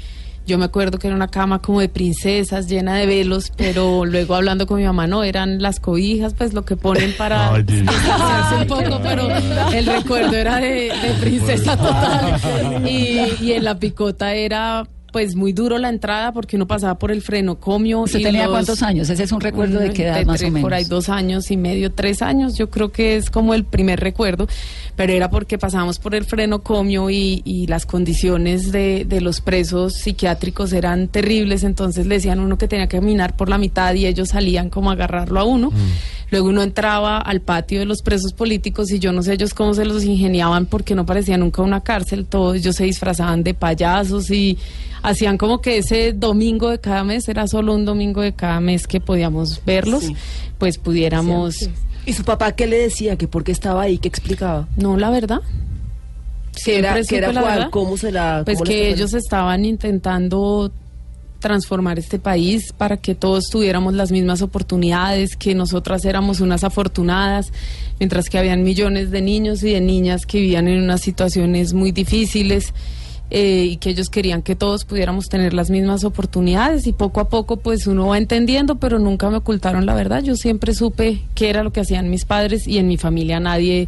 yo 0.50 0.58
me 0.58 0.66
acuerdo 0.66 0.98
que 0.98 1.06
era 1.06 1.16
una 1.16 1.28
cama 1.28 1.62
como 1.62 1.80
de 1.80 1.90
princesas 1.90 2.68
llena 2.68 2.96
de 2.96 3.06
velos, 3.06 3.52
pero 3.56 4.04
luego 4.06 4.34
hablando 4.34 4.66
con 4.66 4.78
mi 4.78 4.84
mamá 4.84 5.06
no 5.06 5.24
eran 5.24 5.62
las 5.62 5.80
cobijas, 5.80 6.34
pues 6.34 6.54
lo 6.54 6.66
que 6.66 6.76
ponen 6.76 7.14
para 7.16 7.54
Ay, 7.54 7.66
un 8.62 8.68
poco, 8.68 9.00
pero 9.04 9.30
el 9.72 9.86
recuerdo 9.86 10.36
era 10.36 10.58
de, 10.58 10.92
de 11.02 11.14
princesa 11.22 11.78
total. 11.78 12.42
Y, 12.90 13.36
y 13.42 13.52
en 13.54 13.64
la 13.64 13.78
picota 13.78 14.34
era 14.34 14.88
pues 15.12 15.36
muy 15.36 15.54
duro 15.54 15.78
la 15.78 15.90
entrada 15.90 16.32
porque 16.32 16.56
uno 16.56 16.68
pasaba 16.68 16.98
por 17.00 17.12
el 17.12 17.22
frenocomio. 17.22 18.02
¿Usted 18.02 18.20
tenía 18.22 18.44
los- 18.46 18.52
cuántos 18.52 18.84
años? 18.84 19.10
Ese 19.10 19.24
es 19.24 19.32
un 19.32 19.42
recuerdo 19.42 19.80
de 19.80 19.92
qué 19.94 20.04
edad 20.04 20.16
de 20.20 20.26
más 20.26 20.38
tres- 20.38 20.50
o 20.50 20.54
menos. 20.54 20.66
Por 20.66 20.74
ahí 20.74 20.84
dos 20.86 21.10
años 21.10 21.50
y 21.52 21.58
medio, 21.58 21.92
tres 21.92 22.22
años, 22.22 22.58
yo 22.58 22.70
creo 22.70 22.92
que 22.92 23.16
es 23.18 23.30
como 23.30 23.54
el 23.54 23.64
primer 23.66 24.00
recuerdo, 24.00 24.48
pero 24.96 25.14
era 25.14 25.30
porque 25.30 25.58
pasábamos 25.58 26.00
por 26.00 26.16
el 26.16 26.26
frenocomio 26.26 27.10
y, 27.10 27.42
y 27.46 27.68
las 27.68 27.86
condiciones 27.86 28.72
de, 28.72 29.06
de 29.08 29.22
los 29.22 29.42
presos 29.42 29.94
psiquiátricos 29.94 30.74
eran 30.74 31.08
terribles, 31.08 31.64
entonces 31.64 32.06
le 32.06 32.16
decían 32.16 32.40
a 32.40 32.44
uno 32.44 32.58
que 32.58 32.68
tenía 32.68 32.88
que 32.88 32.98
caminar 32.98 33.36
por 33.36 33.50
la 33.50 33.58
mitad 33.58 33.94
y 33.96 34.06
ellos 34.06 34.30
salían 34.30 34.70
como 34.70 34.90
a 34.90 34.94
agarrarlo 34.94 35.40
a 35.40 35.44
uno. 35.44 35.72
Luego 36.32 36.50
uno 36.50 36.62
entraba 36.62 37.18
al 37.18 37.42
patio 37.42 37.80
de 37.80 37.86
los 37.86 38.02
presos 38.02 38.34
políticos 38.34 38.92
y 38.92 39.00
yo 39.00 39.12
no 39.12 39.24
sé 39.24 39.34
ellos 39.34 39.54
cómo 39.54 39.74
se 39.74 39.86
los 39.86 40.04
ingeniaban 40.04 40.66
porque 40.68 40.94
no 40.96 41.06
parecía 41.06 41.38
nunca 41.38 41.62
una 41.62 41.82
cárcel, 41.82 42.26
todos 42.26 42.56
ellos 42.58 42.76
se 42.76 42.84
disfrazaban 42.84 43.44
de 43.44 43.54
payasos 43.54 44.30
y 44.30 44.58
hacían 45.02 45.38
como 45.38 45.60
que 45.62 45.78
ese 45.78 46.14
domingo 46.14 46.70
de 46.70 46.80
cada 46.80 47.04
mes 47.04 47.28
era 47.30 47.48
solo 47.48 47.74
un 47.74 47.86
domingo 47.86 48.22
de 48.22 48.34
cada 48.34 48.60
mes 48.60 48.86
que 48.86 49.00
podíamos 49.00 49.62
verlos, 49.66 50.04
Sí. 50.04 50.16
pues 50.58 50.78
pudiéramos... 50.78 51.56
Sí. 51.56 51.70
¿Y 52.06 52.14
su 52.14 52.24
papá 52.24 52.54
qué 52.54 52.66
le 52.68 52.78
decía? 52.78 53.16
¿Que 53.18 53.28
por 53.28 53.44
qué 53.44 53.52
estaba 53.52 53.84
ahí? 53.84 53.98
¿Qué 53.98 54.08
explicaba? 54.08 54.68
No, 54.78 54.98
la 54.98 55.10
verdad. 55.10 55.42
¿Que 56.64 56.80
era, 56.80 56.96
que 57.04 57.22
cuál? 57.22 57.70
¿Cómo 57.70 57.98
se 57.98 58.12
la...? 58.12 58.44
Pues 58.46 58.62
que 58.62 58.90
ellos 58.90 59.14
estaban 59.14 59.64
intentando 59.66 60.72
transformar 61.40 62.00
este 62.00 62.20
país 62.20 62.74
para 62.74 62.98
que 62.98 63.16
todos 63.16 63.46
tuviéramos 63.50 63.94
las 63.94 64.12
mismas 64.12 64.42
oportunidades, 64.42 65.36
que 65.36 65.56
nosotras 65.56 66.06
éramos 66.06 66.40
unas 66.42 66.64
afortunadas, 66.64 67.52
mientras 68.00 68.30
que 68.30 68.38
habían 68.38 68.64
millones 68.64 69.12
de 69.12 69.22
niños 69.22 69.64
y 69.64 69.72
de 69.72 69.82
niñas 69.82 70.26
que 70.26 70.40
vivían 70.40 70.68
en 70.68 70.84
unas 70.84 71.02
situaciones 71.02 71.74
muy 71.74 71.92
difíciles 71.92 72.74
eh, 73.32 73.66
y 73.72 73.78
que 73.78 73.92
ellos 73.92 74.10
querían 74.10 74.42
que 74.42 74.56
todos 74.56 74.86
pudiéramos 74.86 75.30
tener 75.30 75.54
las 75.54 75.70
mismas 75.70 76.04
oportunidades 76.04 76.88
y 76.88 76.94
poco 76.94 77.20
a 77.20 77.30
poco 77.30 77.58
pues 77.58 77.86
uno 77.86 78.08
va 78.08 78.18
entendiendo, 78.18 78.78
pero 78.78 78.98
nunca 78.98 79.30
me 79.30 79.38
ocultaron 79.38 79.86
la 79.86 79.94
verdad. 79.94 80.24
Yo 80.24 80.36
siempre 80.36 80.74
supe 80.74 81.22
qué 81.36 81.52
era 81.52 81.64
lo 81.64 81.72
que 81.72 81.82
hacían 81.82 82.10
mis 82.10 82.26
padres 82.26 82.68
y 82.68 82.80
en 82.80 82.88
mi 82.88 82.98
familia 82.98 83.40
nadie 83.40 83.88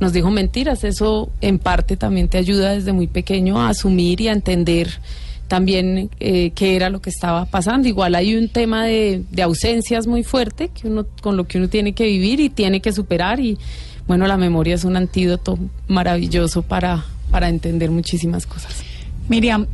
nos 0.00 0.12
dijo 0.12 0.30
mentiras. 0.30 0.82
Eso 0.82 1.30
en 1.40 1.60
parte 1.60 1.96
también 1.96 2.28
te 2.28 2.38
ayuda 2.38 2.72
desde 2.72 2.92
muy 2.92 3.06
pequeño 3.06 3.60
a 3.60 3.68
asumir 3.68 4.20
y 4.22 4.28
a 4.28 4.32
entender 4.32 4.88
también 5.50 6.10
eh, 6.20 6.52
qué 6.54 6.76
era 6.76 6.90
lo 6.90 7.02
que 7.02 7.10
estaba 7.10 7.44
pasando. 7.44 7.88
Igual 7.88 8.14
hay 8.14 8.36
un 8.36 8.48
tema 8.48 8.84
de, 8.84 9.24
de 9.32 9.42
ausencias 9.42 10.06
muy 10.06 10.22
fuerte 10.22 10.68
que 10.68 10.86
uno, 10.86 11.06
con 11.20 11.36
lo 11.36 11.48
que 11.48 11.58
uno 11.58 11.68
tiene 11.68 11.92
que 11.92 12.04
vivir 12.04 12.38
y 12.38 12.50
tiene 12.50 12.80
que 12.80 12.92
superar 12.92 13.40
y 13.40 13.58
bueno, 14.06 14.28
la 14.28 14.36
memoria 14.36 14.76
es 14.76 14.84
un 14.84 14.96
antídoto 14.96 15.58
maravilloso 15.88 16.62
para, 16.62 17.04
para 17.32 17.48
entender 17.48 17.90
muchísimas 17.90 18.46
cosas. 18.46 18.76
Miriam, 19.28 19.66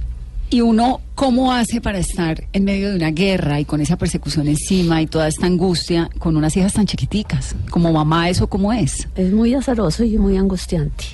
¿y 0.48 0.62
uno 0.62 1.02
cómo 1.14 1.52
hace 1.52 1.82
para 1.82 1.98
estar 1.98 2.44
en 2.54 2.64
medio 2.64 2.88
de 2.88 2.96
una 2.96 3.10
guerra 3.10 3.60
y 3.60 3.66
con 3.66 3.82
esa 3.82 3.98
persecución 3.98 4.48
encima 4.48 5.02
y 5.02 5.06
toda 5.06 5.28
esta 5.28 5.44
angustia 5.44 6.08
con 6.18 6.38
unas 6.38 6.56
hijas 6.56 6.72
tan 6.72 6.86
chiquiticas? 6.86 7.54
Como 7.68 7.92
mamá, 7.92 8.30
¿eso 8.30 8.46
cómo 8.46 8.72
es? 8.72 9.06
Es 9.14 9.30
muy 9.30 9.52
azaroso 9.52 10.04
y 10.04 10.16
muy 10.16 10.38
angustiante, 10.38 11.04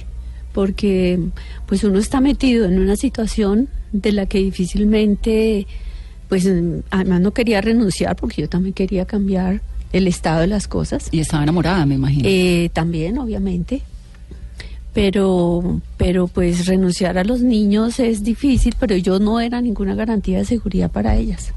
porque 0.52 1.18
pues 1.66 1.84
uno 1.84 1.98
está 1.98 2.20
metido 2.20 2.66
en 2.66 2.78
una 2.78 2.96
situación 2.96 3.68
de 3.92 4.12
la 4.12 4.26
que 4.26 4.38
difícilmente, 4.38 5.66
pues 6.28 6.48
además 6.90 7.20
no 7.20 7.32
quería 7.32 7.60
renunciar 7.60 8.16
porque 8.16 8.42
yo 8.42 8.48
también 8.48 8.74
quería 8.74 9.04
cambiar 9.04 9.60
el 9.92 10.06
estado 10.06 10.40
de 10.40 10.46
las 10.46 10.68
cosas. 10.68 11.08
Y 11.10 11.20
estaba 11.20 11.42
enamorada, 11.42 11.84
me 11.86 11.94
imagino. 11.96 12.24
Eh, 12.26 12.70
también, 12.72 13.18
obviamente. 13.18 13.82
Pero, 14.94 15.80
pero 15.96 16.28
pues 16.28 16.66
renunciar 16.66 17.16
a 17.16 17.24
los 17.24 17.40
niños 17.40 17.98
es 17.98 18.22
difícil, 18.22 18.74
pero 18.78 18.94
yo 18.96 19.18
no 19.18 19.40
era 19.40 19.60
ninguna 19.60 19.94
garantía 19.94 20.38
de 20.38 20.44
seguridad 20.44 20.90
para 20.90 21.16
ellas. 21.16 21.52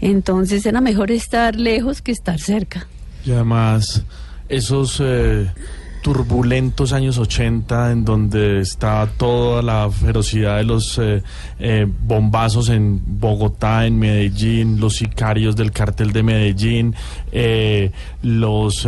Entonces 0.00 0.64
era 0.66 0.80
mejor 0.80 1.10
estar 1.10 1.56
lejos 1.56 2.02
que 2.02 2.12
estar 2.12 2.38
cerca. 2.38 2.86
Y 3.24 3.32
además, 3.32 4.02
esos 4.48 5.00
eh, 5.02 5.50
turbulentos 6.02 6.92
años 6.92 7.18
80 7.18 7.92
en 7.92 8.04
donde 8.04 8.60
estaba 8.60 9.06
toda 9.06 9.62
la 9.62 9.90
ferocidad 9.90 10.58
de 10.58 10.64
los 10.64 10.98
eh, 10.98 11.22
eh, 11.58 11.86
bombazos 11.86 12.68
en 12.68 13.00
Bogotá, 13.20 13.86
en 13.86 13.98
Medellín, 13.98 14.80
los 14.80 14.96
sicarios 14.96 15.56
del 15.56 15.72
cartel 15.72 16.12
de 16.12 16.22
Medellín, 16.22 16.94
eh, 17.32 17.92
los... 18.22 18.86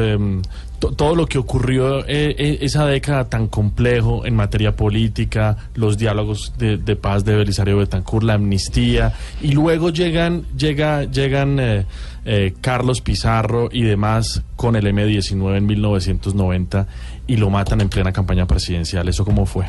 to- 0.83 0.91
todo 0.93 1.15
lo 1.15 1.27
que 1.27 1.39
ocurrió 1.39 2.01
eh, 2.01 2.35
eh, 2.37 2.59
esa 2.63 2.85
década 2.87 3.29
tan 3.29 3.47
complejo 3.47 4.27
en 4.27 4.35
materia 4.35 4.75
política, 4.75 5.57
los 5.77 5.97
diálogos 5.97 6.55
de, 6.59 6.77
de 6.77 6.97
paz 6.97 7.25
de 7.25 7.37
Belisario 7.37 7.77
Betancourt, 7.79 8.25
la 8.27 8.35
amnistía, 8.35 9.13
y 9.41 9.53
luego 9.53 9.91
llegan, 9.91 10.43
llega, 10.59 11.05
llegan 11.05 11.61
eh, 11.61 11.87
eh, 12.25 12.55
Carlos 12.61 13.01
Pizarro 13.01 13.69
y 13.73 13.83
demás 13.83 14.43
con 14.57 14.75
el 14.75 14.87
M-19 14.89 15.57
en 15.57 15.67
1990 15.67 16.87
y 17.29 17.37
lo 17.37 17.49
matan 17.49 17.81
en 17.81 17.89
plena 17.89 18.13
campaña 18.13 18.47
presidencial. 18.47 19.09
¿Eso 19.09 19.25
cómo 19.25 19.47
fue? 19.47 19.67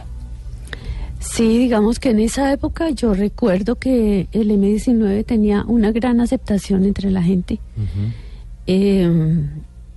Sí, 1.19 1.57
digamos 1.59 1.99
que 1.99 2.09
en 2.09 2.19
esa 2.19 2.51
época 2.51 2.89
yo 2.89 3.13
recuerdo 3.13 3.75
que 3.75 4.27
el 4.33 4.49
M19 4.51 5.23
tenía 5.25 5.63
una 5.67 5.91
gran 5.91 6.19
aceptación 6.19 6.83
entre 6.83 7.11
la 7.11 7.21
gente. 7.23 7.59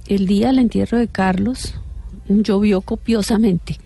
El 0.09 0.27
día 0.27 0.49
del 0.49 0.59
entierro 0.59 0.99
de 0.99 1.09
Carlos 1.09 1.75
llovió 2.29 2.81
copiosamente 2.81 3.79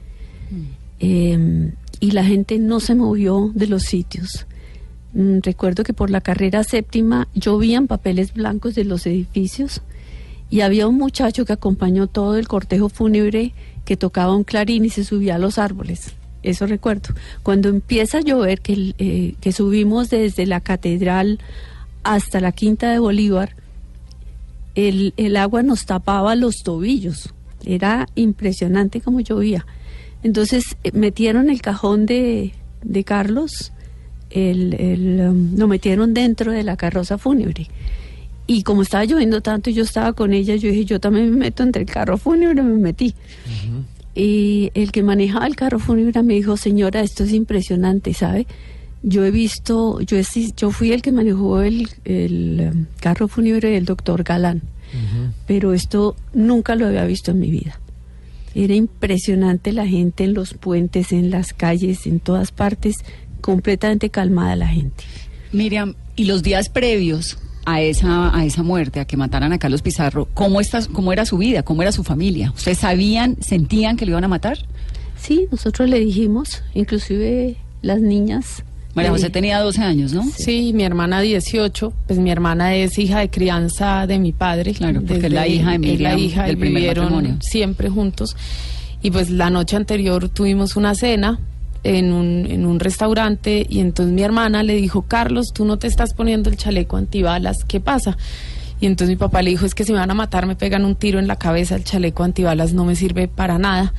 Eh, 1.03 1.73
y 2.01 2.11
la 2.11 2.25
gente 2.25 2.59
no 2.59 2.79
se 2.81 2.95
movió 2.95 3.51
de 3.55 3.67
los 3.67 3.85
sitios. 3.85 4.47
Mm, 5.13 5.39
recuerdo 5.43 5.83
que 5.83 5.93
por 5.93 6.11
la 6.11 6.21
carrera 6.21 6.63
séptima 6.63 7.29
llovían 7.35 7.87
papeles 7.87 8.33
blancos 8.33 8.75
de 8.75 8.85
los 8.85 9.07
edificios 9.07 9.83
y 10.51 10.61
había 10.61 10.87
un 10.89 10.97
muchacho 10.97 11.45
que 11.45 11.53
acompañó 11.53 12.07
todo 12.07 12.37
el 12.37 12.49
cortejo 12.49 12.89
fúnebre 12.89 13.53
que 13.85 13.97
tocaba 13.97 14.35
un 14.35 14.45
clarín 14.45 14.85
y 14.85 14.91
se 14.91 15.05
subía 15.05 15.37
a 15.37 15.39
los 15.39 15.59
árboles. 15.59 16.15
Eso 16.43 16.67
recuerdo. 16.67 17.15
Cuando 17.43 17.69
empieza 17.69 18.19
a 18.19 18.23
llover, 18.23 18.61
que, 18.61 18.95
eh, 18.99 19.35
que 19.41 19.53
subimos 19.53 20.11
desde 20.11 20.47
la 20.47 20.61
catedral 20.61 21.39
hasta 22.03 22.41
la 22.41 22.53
quinta 22.53 22.91
de 22.91 22.99
Bolívar, 22.99 23.55
el, 24.75 25.15
el 25.17 25.37
agua 25.37 25.63
nos 25.63 25.87
tapaba 25.87 26.35
los 26.35 26.63
tobillos. 26.63 27.33
Era 27.65 28.07
impresionante 28.15 29.01
como 29.01 29.21
llovía. 29.21 29.67
Entonces 30.23 30.77
eh, 30.85 30.91
metieron 30.93 31.51
el 31.51 31.63
cajón 31.63 32.07
de, 32.07 32.53
de 32.83 33.05
Carlos, 33.05 33.73
el, 34.31 34.75
el, 34.75 35.21
um, 35.29 35.57
lo 35.57 35.69
metieron 35.69 36.15
dentro 36.15 36.53
de 36.53 36.63
la 36.63 36.77
carroza 36.77 37.19
fúnebre. 37.19 37.69
Y 38.47 38.63
como 38.65 38.83
estaba 38.83 39.05
lloviendo 39.05 39.41
tanto, 39.43 39.71
y 39.71 39.75
yo 39.75 39.85
estaba 39.85 40.13
con 40.13 40.33
ella, 40.33 40.57
yo 40.57 40.71
dije, 40.71 40.85
yo 40.85 40.99
también 40.99 41.31
me 41.31 41.37
meto 41.37 41.63
entre 41.63 41.83
el 41.83 41.89
carro 41.89 42.19
fúnebre, 42.19 42.63
me 42.63 42.75
metí. 42.75 43.15
Y 44.13 44.73
el 44.75 44.91
que 44.91 45.05
manejaba 45.05 45.47
el 45.47 45.55
carro 45.55 45.79
fúnebre 45.79 46.21
me 46.25 46.35
dijo, 46.35 46.57
señora, 46.57 47.01
esto 47.01 47.23
es 47.23 47.33
impresionante, 47.33 48.13
¿sabe? 48.13 48.49
Yo 49.03 49.25
he 49.25 49.31
visto, 49.31 50.01
yo, 50.01 50.19
he 50.19 50.25
yo 50.57 50.71
fui 50.71 50.93
el 50.93 51.01
que 51.01 51.13
manejó 51.13 51.63
el, 51.63 51.89
el 52.05 52.71
um, 52.73 52.87
carro 53.01 53.29
fúnebre 53.29 53.71
del 53.71 53.87
doctor 53.87 54.23
Galán, 54.23 54.63
pero 55.47 55.73
esto 55.73 56.17
nunca 56.35 56.75
lo 56.75 56.87
había 56.87 57.05
visto 57.05 57.31
en 57.31 57.41
mi 57.41 57.51
vida. 57.51 57.81
Era 58.55 58.75
impresionante 58.75 59.73
la 59.73 59.87
gente 59.87 60.25
en 60.25 60.35
los 60.35 60.55
puentes, 60.55 61.13
en 61.13 61.31
las 61.31 61.55
calles, 61.55 62.07
en 62.07 62.21
todas 62.21 62.51
partes, 62.51 62.97
completamente 63.41 64.11
calmada 64.11 64.57
la 64.57 64.69
gente. 64.69 65.05
Miriam, 65.53 65.95
y 66.17 66.25
los 66.25 66.43
días 66.43 66.69
previos 66.69 67.39
a 67.65 67.81
esa, 67.81 68.37
a 68.37 68.45
esa 68.45 68.63
muerte, 68.63 69.01
a 69.01 69.05
que 69.05 69.17
mataran 69.17 69.53
a 69.53 69.59
Carlos 69.59 69.83
Pizarro, 69.83 70.29
¿cómo, 70.35 70.61
está, 70.61 70.85
¿cómo 70.87 71.13
era 71.13 71.25
su 71.25 71.39
vida? 71.39 71.63
¿Cómo 71.63 71.83
era 71.83 71.93
su 71.93 72.05
familia? 72.05 72.53
¿Ustedes 72.55 72.79
sabían, 72.79 73.37
sentían 73.41 73.97
que 73.97 74.05
lo 74.07 74.13
iban 74.13 74.25
a 74.25 74.29
matar? 74.29 74.59
Sí, 75.17 75.47
nosotros 75.51 75.89
le 75.89 76.01
dijimos, 76.01 76.63
inclusive 76.75 77.57
las 77.83 78.01
niñas. 78.01 78.65
María 78.95 79.11
José 79.11 79.31
tenía 79.31 79.61
12 79.61 79.83
años, 79.83 80.13
¿no? 80.13 80.25
Sí, 80.37 80.73
mi 80.75 80.83
hermana 80.83 81.21
18, 81.21 81.93
pues 82.07 82.19
mi 82.19 82.31
hermana 82.31 82.75
es 82.75 82.99
hija 82.99 83.21
de 83.21 83.31
crianza 83.31 84.07
de 84.07 84.19
mi 84.19 84.33
padre. 84.33 84.73
Claro, 84.73 85.01
porque 85.01 85.27
es 85.27 85.33
la 85.33 85.47
hija 85.47 85.73
de 85.73 85.79
Miriam, 85.79 86.13
la 86.13 86.19
hija 86.19 86.43
del 86.45 86.53
y 86.53 86.57
primer 86.57 86.75
vivieron 86.81 87.05
matrimonio. 87.13 87.39
siempre 87.41 87.89
juntos. 87.89 88.37
Y 89.03 89.11
pues 89.11 89.31
la 89.31 89.49
noche 89.49 89.77
anterior 89.77 90.29
tuvimos 90.29 90.77
una 90.77 90.95
cena 90.95 91.39
en 91.83 92.13
un, 92.13 92.47
en 92.51 92.67
un 92.67 92.81
restaurante 92.81 93.67
y 93.69 93.81
entonces 93.81 94.13
mi 94.15 94.23
hermana 94.23 94.63
le 94.63 94.75
dijo, 94.75 95.03
Carlos, 95.03 95.53
tú 95.55 95.65
no 95.65 95.79
te 95.79 95.87
estás 95.87 96.13
poniendo 96.13 96.51
el 96.51 96.57
chaleco 96.57 96.97
antibalas, 96.97 97.65
¿qué 97.67 97.81
pasa? 97.81 98.19
Y 98.81 98.87
entonces 98.87 99.15
mi 99.15 99.19
papá 99.19 99.43
le 99.43 99.51
dijo, 99.51 99.67
es 99.67 99.75
que 99.75 99.85
si 99.85 99.93
me 99.93 99.99
van 99.99 100.11
a 100.11 100.15
matar 100.15 100.47
me 100.47 100.57
pegan 100.57 100.85
un 100.85 100.97
tiro 100.97 101.19
en 101.19 101.27
la 101.27 101.37
cabeza, 101.37 101.77
el 101.77 101.85
chaleco 101.85 102.25
antibalas 102.25 102.73
no 102.73 102.85
me 102.85 102.97
sirve 102.97 103.29
para 103.29 103.59
nada. 103.59 103.93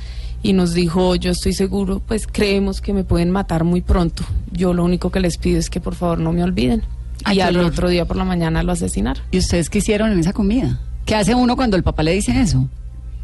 Y 0.43 0.54
nos 0.54 0.73
dijo, 0.73 1.15
yo 1.15 1.32
estoy 1.32 1.54
seguro, 1.54 2.01
pues 2.06 2.27
creemos 2.27 2.82
que 2.82 2.93
me 2.93 3.04
pueden 3.04 3.32
matar 3.32 3.63
muy 3.63 3.82
pronto. 3.82 4.23
Yo 4.51 4.73
lo 4.73 4.84
único 4.84 5.12
que 5.12 5.19
les 5.19 5.38
pido 5.38 5.60
es 5.60 5.69
que 5.69 5.80
por 5.80 5.95
favor 5.95 6.19
no 6.19 6.34
me 6.34 6.43
olviden. 6.43 6.84
Ay, 7.23 7.38
y 7.38 7.41
al 7.41 7.56
horror. 7.56 7.71
otro 7.71 7.89
día 7.89 8.06
por 8.06 8.17
la 8.17 8.25
mañana 8.25 8.63
lo 8.63 8.71
asesinaron. 8.71 9.23
¿Y 9.32 9.38
ustedes 9.38 9.69
qué 9.69 9.77
hicieron 9.77 10.12
en 10.12 10.19
esa 10.19 10.34
comida? 10.34 10.80
¿Qué 11.06 11.15
hace 11.15 11.36
uno 11.36 11.56
cuando 11.56 11.77
el 11.77 11.84
papá 11.84 12.04
le 12.04 12.13
dice 12.13 12.39
eso? 12.39 12.67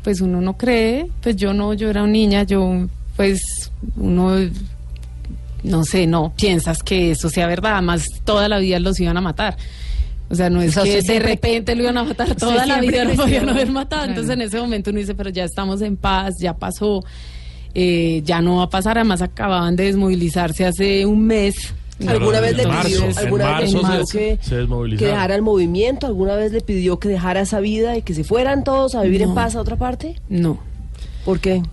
Pues 0.04 0.22
uno 0.22 0.42
no 0.42 0.58
cree, 0.58 1.10
pues 1.22 1.36
yo 1.36 1.54
no, 1.54 1.74
yo 1.74 1.90
era 1.90 2.04
una 2.04 2.12
niña, 2.12 2.44
yo 2.44 2.88
pues 3.16 3.72
uno 3.96 4.36
no 5.64 5.84
sé, 5.84 6.08
no 6.08 6.34
piensas 6.36 6.84
que 6.84 7.12
eso 7.12 7.30
sea 7.30 7.48
verdad, 7.48 7.74
además 7.74 8.06
toda 8.24 8.48
la 8.48 8.60
vida 8.60 8.80
los 8.80 9.00
iban 9.00 9.18
a 9.18 9.22
matar. 9.22 9.58
O 10.30 10.36
sea, 10.36 10.50
no 10.50 10.62
es 10.62 10.72
O 10.72 10.74
sea, 10.74 10.84
que 10.84 10.96
de 10.98 11.02
siempre- 11.02 11.30
repente 11.30 11.76
lo 11.76 11.84
iban 11.84 11.98
a 11.98 12.04
matar, 12.04 12.36
toda 12.36 12.66
la 12.66 12.82
vida 12.82 13.04
lo 13.06 13.14
podían 13.16 13.48
haber 13.50 13.70
matado. 13.70 14.02
Claro. 14.04 14.10
Entonces 14.12 14.34
en 14.34 14.42
ese 14.42 14.60
momento 14.60 14.90
uno 14.90 15.00
dice, 15.00 15.16
pero 15.16 15.30
ya 15.30 15.46
estamos 15.46 15.82
en 15.82 15.96
paz, 15.96 16.36
ya 16.42 16.54
pasó, 16.54 17.04
eh, 17.74 18.22
ya 18.26 18.42
no 18.42 18.58
va 18.58 18.64
a 18.64 18.70
pasar. 18.70 18.98
Además 18.98 19.22
acababan 19.22 19.76
de 19.76 19.86
desmovilizarse 19.86 20.66
hace 20.66 21.06
un 21.06 21.26
mes. 21.26 21.74
¿Alguna 22.08 22.42
vez 22.42 22.56
le 22.56 22.64
pidió, 22.68 23.06
en 23.06 23.18
alguna 23.18 23.60
vez 23.60 23.74
le 23.74 23.82
marzo 23.82 23.88
pidió 23.88 24.06
se- 24.06 24.98
que, 24.98 25.06
dejara 25.06 25.34
el 25.34 25.42
movimiento? 25.42 26.06
¿Alguna 26.06 26.36
vez 26.36 26.52
le 26.52 26.62
pidió 26.62 27.00
que 27.00 27.10
dejara 27.10 27.42
esa 27.42 27.60
vida 27.60 27.98
y 27.98 28.02
que 28.04 28.14
se 28.14 28.24
fueran 28.24 28.64
todos 28.64 28.94
a 28.96 29.02
vivir 29.02 29.24
en 29.24 29.34
paz 29.34 29.56
a 29.56 29.62
otra 29.62 29.78
parte? 29.78 30.16
No, 30.30 30.60
¿Por 31.26 31.40
qué? 31.40 31.64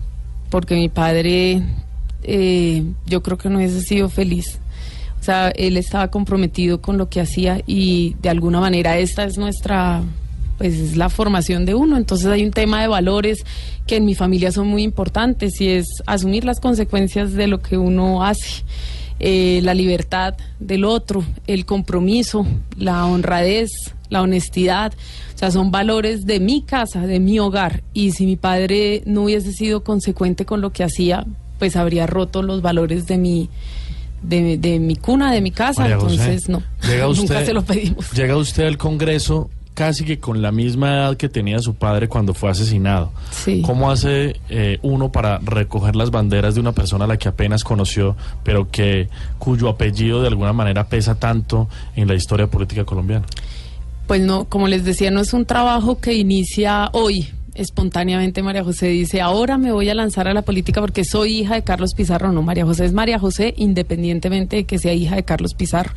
porque 0.49 0.75
mi 0.75 0.89
padre 0.89 1.61
eh, 2.23 2.83
yo 3.05 3.21
creo 3.21 3.37
que 3.37 3.49
no 3.49 3.57
hubiese 3.57 3.81
sido 3.81 4.09
feliz. 4.09 4.57
Él 5.27 5.77
estaba 5.77 6.09
comprometido 6.09 6.81
con 6.81 6.97
lo 6.97 7.09
que 7.09 7.21
hacía 7.21 7.61
y 7.65 8.15
de 8.21 8.29
alguna 8.29 8.59
manera 8.59 8.97
esta 8.97 9.23
es 9.23 9.37
nuestra, 9.37 10.03
pues 10.57 10.75
es 10.75 10.97
la 10.97 11.09
formación 11.09 11.65
de 11.65 11.75
uno. 11.75 11.97
Entonces 11.97 12.27
hay 12.27 12.43
un 12.43 12.51
tema 12.51 12.81
de 12.81 12.87
valores 12.87 13.45
que 13.87 13.97
en 13.97 14.05
mi 14.05 14.15
familia 14.15 14.51
son 14.51 14.67
muy 14.67 14.83
importantes 14.83 15.59
y 15.61 15.69
es 15.69 15.85
asumir 16.05 16.45
las 16.45 16.59
consecuencias 16.59 17.33
de 17.33 17.47
lo 17.47 17.61
que 17.61 17.77
uno 17.77 18.23
hace. 18.23 18.63
Eh, 19.19 19.61
la 19.63 19.73
libertad 19.73 20.35
del 20.59 20.83
otro, 20.83 21.23
el 21.47 21.65
compromiso, 21.65 22.45
la 22.77 23.05
honradez, 23.05 23.71
la 24.09 24.21
honestidad. 24.21 24.93
O 25.33 25.37
sea, 25.37 25.51
son 25.51 25.71
valores 25.71 26.25
de 26.25 26.39
mi 26.39 26.61
casa, 26.61 27.07
de 27.07 27.19
mi 27.19 27.39
hogar. 27.39 27.83
Y 27.93 28.11
si 28.11 28.25
mi 28.25 28.35
padre 28.35 29.03
no 29.05 29.23
hubiese 29.23 29.53
sido 29.53 29.83
consecuente 29.83 30.45
con 30.45 30.61
lo 30.61 30.71
que 30.71 30.83
hacía, 30.83 31.25
pues 31.59 31.75
habría 31.75 32.07
roto 32.07 32.41
los 32.41 32.61
valores 32.61 33.07
de 33.07 33.17
mi, 33.17 33.49
de, 34.27 34.57
de 34.57 34.79
mi 34.79 34.95
cuna, 34.95 35.31
de 35.31 35.41
mi 35.41 35.51
casa. 35.51 35.81
María 35.81 35.97
José, 35.97 36.15
Entonces, 36.15 36.49
no. 36.49 36.63
Llega 36.87 37.07
usted, 37.09 37.23
Nunca 37.23 37.45
se 37.45 37.53
lo 37.53 37.63
pedimos. 37.63 38.11
Llega 38.11 38.37
usted 38.37 38.65
al 38.65 38.77
Congreso 38.77 39.49
casi 39.75 40.05
que 40.05 40.19
con 40.19 40.41
la 40.41 40.51
misma 40.51 40.93
edad 40.93 41.17
que 41.17 41.29
tenía 41.29 41.59
su 41.59 41.75
padre 41.75 42.07
cuando 42.07 42.33
fue 42.33 42.49
asesinado. 42.49 43.11
Sí. 43.29 43.61
¿Cómo 43.61 43.91
hace 43.91 44.37
eh, 44.49 44.79
uno 44.81 45.11
para 45.11 45.37
recoger 45.39 45.95
las 45.95 46.09
banderas 46.09 46.55
de 46.55 46.61
una 46.61 46.71
persona 46.71 47.05
a 47.05 47.07
la 47.07 47.17
que 47.17 47.27
apenas 47.27 47.63
conoció, 47.63 48.15
pero 48.43 48.71
que 48.71 49.09
cuyo 49.37 49.69
apellido 49.69 50.21
de 50.21 50.29
alguna 50.29 50.53
manera 50.53 50.87
pesa 50.87 51.15
tanto 51.15 51.67
en 51.95 52.07
la 52.07 52.15
historia 52.15 52.47
política 52.47 52.85
colombiana? 52.85 53.25
Pues 54.07 54.21
no, 54.21 54.45
como 54.45 54.67
les 54.67 54.85
decía, 54.85 55.11
no 55.11 55.19
es 55.19 55.33
un 55.33 55.45
trabajo 55.45 55.99
que 55.99 56.13
inicia 56.13 56.89
hoy. 56.93 57.29
Espontáneamente 57.55 58.43
María 58.43 58.63
José 58.63 58.87
dice, 58.87 59.21
ahora 59.21 59.57
me 59.57 59.71
voy 59.71 59.89
a 59.89 59.95
lanzar 59.95 60.27
a 60.27 60.33
la 60.33 60.41
política 60.41 60.81
porque 60.81 61.05
soy 61.05 61.39
hija 61.39 61.55
de 61.55 61.63
Carlos 61.63 61.93
Pizarro. 61.93 62.31
No, 62.31 62.41
María 62.41 62.65
José 62.65 62.85
es 62.85 62.93
María 62.93 63.17
José 63.17 63.53
independientemente 63.57 64.57
de 64.57 64.63
que 64.65 64.77
sea 64.77 64.93
hija 64.93 65.15
de 65.15 65.23
Carlos 65.23 65.53
Pizarro. 65.53 65.93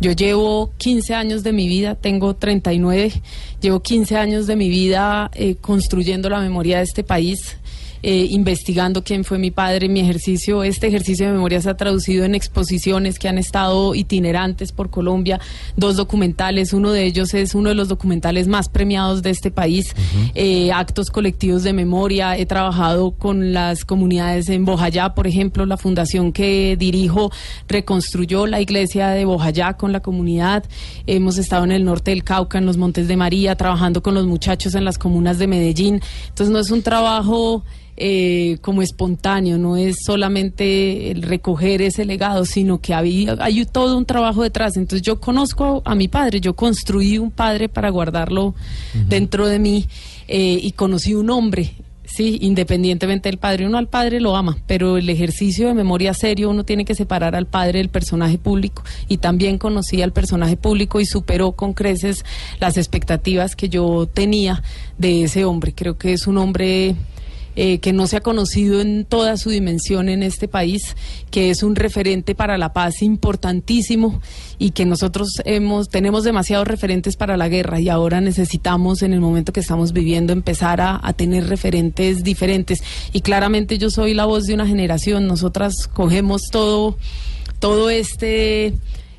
Yo 0.00 0.12
llevo 0.12 0.72
15 0.78 1.14
años 1.14 1.42
de 1.42 1.52
mi 1.52 1.68
vida, 1.68 1.96
tengo 1.96 2.34
39, 2.34 3.12
llevo 3.60 3.80
15 3.80 4.16
años 4.16 4.46
de 4.46 4.56
mi 4.56 4.68
vida 4.68 5.30
eh, 5.34 5.56
construyendo 5.56 6.30
la 6.30 6.40
memoria 6.40 6.78
de 6.78 6.84
este 6.84 7.02
país. 7.04 7.58
Eh, 8.02 8.26
investigando 8.30 9.04
quién 9.04 9.24
fue 9.24 9.38
mi 9.38 9.52
padre, 9.52 9.88
mi 9.88 10.00
ejercicio, 10.00 10.64
este 10.64 10.88
ejercicio 10.88 11.26
de 11.26 11.32
memoria 11.32 11.60
se 11.60 11.70
ha 11.70 11.76
traducido 11.76 12.24
en 12.24 12.34
exposiciones 12.34 13.18
que 13.18 13.28
han 13.28 13.38
estado 13.38 13.94
itinerantes 13.94 14.72
por 14.72 14.90
Colombia, 14.90 15.40
dos 15.76 15.96
documentales, 15.96 16.72
uno 16.72 16.90
de 16.90 17.04
ellos 17.04 17.32
es 17.34 17.54
uno 17.54 17.68
de 17.68 17.76
los 17.76 17.88
documentales 17.88 18.48
más 18.48 18.68
premiados 18.68 19.22
de 19.22 19.30
este 19.30 19.52
país, 19.52 19.94
eh, 20.34 20.72
actos 20.72 21.10
colectivos 21.10 21.62
de 21.62 21.72
memoria, 21.72 22.36
he 22.36 22.44
trabajado 22.44 23.12
con 23.12 23.52
las 23.52 23.84
comunidades 23.84 24.48
en 24.48 24.64
Bojayá, 24.64 25.14
por 25.14 25.28
ejemplo, 25.28 25.64
la 25.64 25.76
fundación 25.76 26.32
que 26.32 26.76
dirijo 26.76 27.30
reconstruyó 27.68 28.46
la 28.48 28.60
iglesia 28.60 29.10
de 29.10 29.24
Bojayá 29.24 29.74
con 29.74 29.92
la 29.92 30.00
comunidad, 30.00 30.64
hemos 31.06 31.38
estado 31.38 31.64
en 31.64 31.72
el 31.72 31.84
norte 31.84 32.10
del 32.10 32.24
Cauca, 32.24 32.58
en 32.58 32.66
los 32.66 32.76
Montes 32.76 33.06
de 33.06 33.16
María, 33.16 33.54
trabajando 33.54 34.02
con 34.02 34.14
los 34.14 34.26
muchachos 34.26 34.74
en 34.74 34.84
las 34.84 34.98
comunas 34.98 35.38
de 35.38 35.46
Medellín, 35.46 36.00
entonces 36.28 36.50
no 36.52 36.58
es 36.58 36.70
un 36.72 36.82
trabajo 36.82 37.62
eh, 37.96 38.58
como 38.62 38.80
espontáneo, 38.82 39.58
no 39.58 39.76
es 39.76 39.96
solamente 40.04 41.10
el 41.10 41.22
recoger 41.22 41.82
ese 41.82 42.04
legado, 42.04 42.44
sino 42.46 42.80
que 42.80 42.94
había, 42.94 43.36
hay 43.38 43.64
todo 43.66 43.98
un 43.98 44.06
trabajo 44.06 44.42
detrás. 44.42 44.76
Entonces 44.76 45.02
yo 45.02 45.20
conozco 45.20 45.82
a 45.84 45.94
mi 45.94 46.08
padre, 46.08 46.40
yo 46.40 46.54
construí 46.54 47.18
un 47.18 47.30
padre 47.30 47.68
para 47.68 47.90
guardarlo 47.90 48.54
dentro 49.08 49.46
de 49.46 49.58
mí 49.58 49.86
eh, 50.28 50.58
y 50.62 50.72
conocí 50.72 51.14
un 51.14 51.30
hombre. 51.30 51.74
Sí, 52.04 52.38
independientemente 52.42 53.30
del 53.30 53.38
padre, 53.38 53.66
uno 53.66 53.78
al 53.78 53.88
padre 53.88 54.20
lo 54.20 54.36
ama, 54.36 54.58
pero 54.66 54.98
el 54.98 55.08
ejercicio 55.08 55.68
de 55.68 55.74
memoria 55.74 56.12
serio 56.12 56.50
uno 56.50 56.62
tiene 56.62 56.84
que 56.84 56.94
separar 56.94 57.34
al 57.34 57.46
padre 57.46 57.78
del 57.78 57.88
personaje 57.88 58.36
público 58.36 58.82
y 59.08 59.18
también 59.18 59.56
conocí 59.56 60.02
al 60.02 60.12
personaje 60.12 60.58
público 60.58 61.00
y 61.00 61.06
superó 61.06 61.52
con 61.52 61.72
creces 61.72 62.24
las 62.60 62.76
expectativas 62.76 63.56
que 63.56 63.70
yo 63.70 64.06
tenía 64.12 64.62
de 64.98 65.22
ese 65.24 65.46
hombre. 65.46 65.72
Creo 65.72 65.96
que 65.96 66.12
es 66.12 66.26
un 66.26 66.36
hombre 66.36 66.96
eh, 67.56 67.78
que 67.78 67.92
no 67.92 68.06
se 68.06 68.16
ha 68.16 68.20
conocido 68.20 68.80
en 68.80 69.04
toda 69.04 69.36
su 69.36 69.50
dimensión 69.50 70.08
en 70.08 70.22
este 70.22 70.48
país, 70.48 70.96
que 71.30 71.50
es 71.50 71.62
un 71.62 71.76
referente 71.76 72.34
para 72.34 72.58
la 72.58 72.72
paz 72.72 73.02
importantísimo 73.02 74.20
y 74.58 74.70
que 74.70 74.84
nosotros 74.84 75.28
hemos 75.44 75.88
tenemos 75.88 76.24
demasiados 76.24 76.66
referentes 76.66 77.16
para 77.16 77.36
la 77.36 77.48
guerra 77.48 77.80
y 77.80 77.88
ahora 77.88 78.20
necesitamos 78.20 79.02
en 79.02 79.12
el 79.12 79.20
momento 79.20 79.52
que 79.52 79.60
estamos 79.60 79.92
viviendo 79.92 80.32
empezar 80.32 80.80
a, 80.80 81.00
a 81.02 81.12
tener 81.12 81.48
referentes 81.48 82.24
diferentes. 82.24 82.82
Y 83.12 83.20
claramente 83.20 83.78
yo 83.78 83.90
soy 83.90 84.14
la 84.14 84.24
voz 84.24 84.44
de 84.44 84.54
una 84.54 84.66
generación, 84.66 85.26
nosotras 85.26 85.88
cogemos 85.92 86.42
todo 86.50 86.96
todo 87.58 87.90
este 87.90 88.74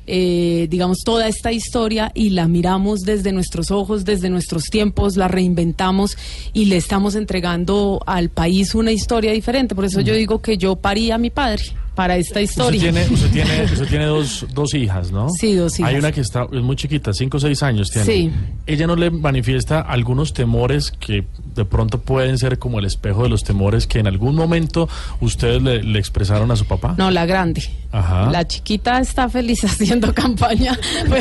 eh, 0.06 0.66
digamos, 0.70 0.98
toda 1.04 1.28
esta 1.28 1.52
historia 1.52 2.10
y 2.14 2.30
la 2.30 2.48
miramos 2.48 3.02
desde 3.02 3.32
nuestros 3.32 3.70
ojos, 3.70 4.04
desde 4.04 4.30
nuestros 4.30 4.64
tiempos, 4.64 5.16
la 5.16 5.28
reinventamos 5.28 6.16
y 6.52 6.66
le 6.66 6.76
estamos 6.76 7.14
entregando 7.14 8.02
al 8.06 8.30
país 8.30 8.74
una 8.74 8.92
historia 8.92 9.32
diferente. 9.32 9.74
Por 9.74 9.84
eso 9.84 10.00
yo 10.00 10.14
digo 10.14 10.40
que 10.40 10.58
yo 10.58 10.76
parí 10.76 11.10
a 11.10 11.18
mi 11.18 11.30
padre 11.30 11.83
para 11.94 12.16
esta 12.16 12.40
Usted 12.40 12.42
historia. 12.42 12.80
tiene, 12.80 13.06
usted 13.08 13.30
tiene, 13.32 13.64
usted 13.64 13.86
tiene 13.88 14.04
dos, 14.06 14.46
dos 14.52 14.74
hijas, 14.74 15.10
¿no? 15.12 15.28
Sí, 15.30 15.54
dos 15.54 15.78
hijas. 15.78 15.90
Hay 15.90 15.96
una 15.98 16.12
que 16.12 16.20
está, 16.20 16.46
es 16.52 16.62
muy 16.62 16.76
chiquita, 16.76 17.12
cinco 17.12 17.36
o 17.36 17.40
seis 17.40 17.62
años 17.62 17.90
tiene. 17.90 18.06
Sí. 18.06 18.30
Ella 18.66 18.86
no 18.86 18.96
le 18.96 19.10
manifiesta 19.10 19.80
algunos 19.80 20.32
temores 20.32 20.90
que 20.90 21.24
de 21.54 21.64
pronto 21.64 22.00
pueden 22.00 22.38
ser 22.38 22.58
como 22.58 22.78
el 22.78 22.84
espejo 22.84 23.22
de 23.22 23.28
los 23.28 23.42
temores 23.44 23.86
que 23.86 23.98
en 24.00 24.06
algún 24.06 24.34
momento 24.34 24.88
ustedes 25.20 25.62
le, 25.62 25.82
le 25.82 25.98
expresaron 25.98 26.50
a 26.50 26.56
su 26.56 26.64
papá. 26.66 26.94
No, 26.98 27.10
la 27.10 27.26
grande. 27.26 27.62
Ajá. 27.92 28.30
La 28.30 28.46
chiquita 28.46 28.98
está 29.00 29.28
feliz 29.28 29.62
haciendo 29.64 30.12
campaña. 30.12 30.78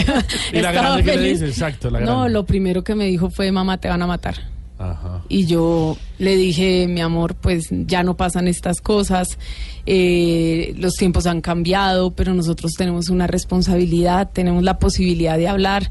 ¿Y 0.54 0.60
la 0.62 0.72
grande 0.72 1.04
qué 1.04 1.18
le 1.18 1.30
dice? 1.34 1.48
Exacto, 1.48 1.90
la 1.90 2.00
No, 2.00 2.06
grande. 2.22 2.30
lo 2.34 2.46
primero 2.46 2.84
que 2.84 2.96
me 2.96 3.06
dijo 3.06 3.30
fue, 3.30 3.52
mamá, 3.52 3.78
te 3.78 3.88
van 3.90 4.02
a 4.02 4.08
matar. 4.08 4.53
Ajá. 4.80 5.22
Y 5.30 5.46
yo 5.46 5.98
le 6.18 6.36
dije, 6.36 6.88
mi 6.88 7.02
amor, 7.02 7.36
pues 7.36 7.68
ya 7.72 8.04
no 8.04 8.18
pasan 8.18 8.48
estas 8.48 8.82
cosas, 8.82 9.38
eh, 9.86 10.74
los 10.78 10.96
tiempos 10.96 11.26
han 11.26 11.42
cambiado, 11.42 12.12
pero 12.12 12.34
nosotros 12.34 12.74
tenemos 12.74 13.10
una 13.10 13.28
responsabilidad, 13.28 14.30
tenemos 14.34 14.64
la 14.64 14.80
posibilidad 14.80 15.38
de 15.38 15.48
hablar. 15.48 15.90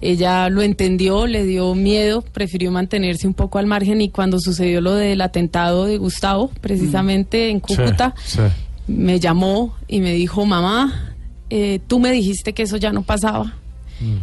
Ella 0.00 0.48
lo 0.48 0.62
entendió, 0.62 1.26
le 1.26 1.44
dio 1.44 1.74
miedo, 1.74 2.22
prefirió 2.22 2.72
mantenerse 2.72 3.26
un 3.26 3.34
poco 3.34 3.58
al 3.58 3.66
margen 3.66 4.00
y 4.00 4.08
cuando 4.08 4.40
sucedió 4.40 4.80
lo 4.80 4.94
del 4.94 5.20
atentado 5.20 5.84
de 5.84 5.96
Gustavo, 5.98 6.50
precisamente 6.60 7.50
en 7.50 7.60
Cúcuta, 7.60 8.14
Sí, 8.24 8.38
sí. 8.38 8.92
me 8.92 9.20
llamó 9.20 9.76
y 9.86 10.00
me 10.00 10.12
dijo, 10.12 10.44
mamá, 10.44 11.14
eh, 11.50 11.78
tú 11.86 12.00
me 12.00 12.10
dijiste 12.10 12.52
que 12.52 12.62
eso 12.62 12.78
ya 12.78 12.92
no 12.92 13.02
pasaba, 13.02 13.54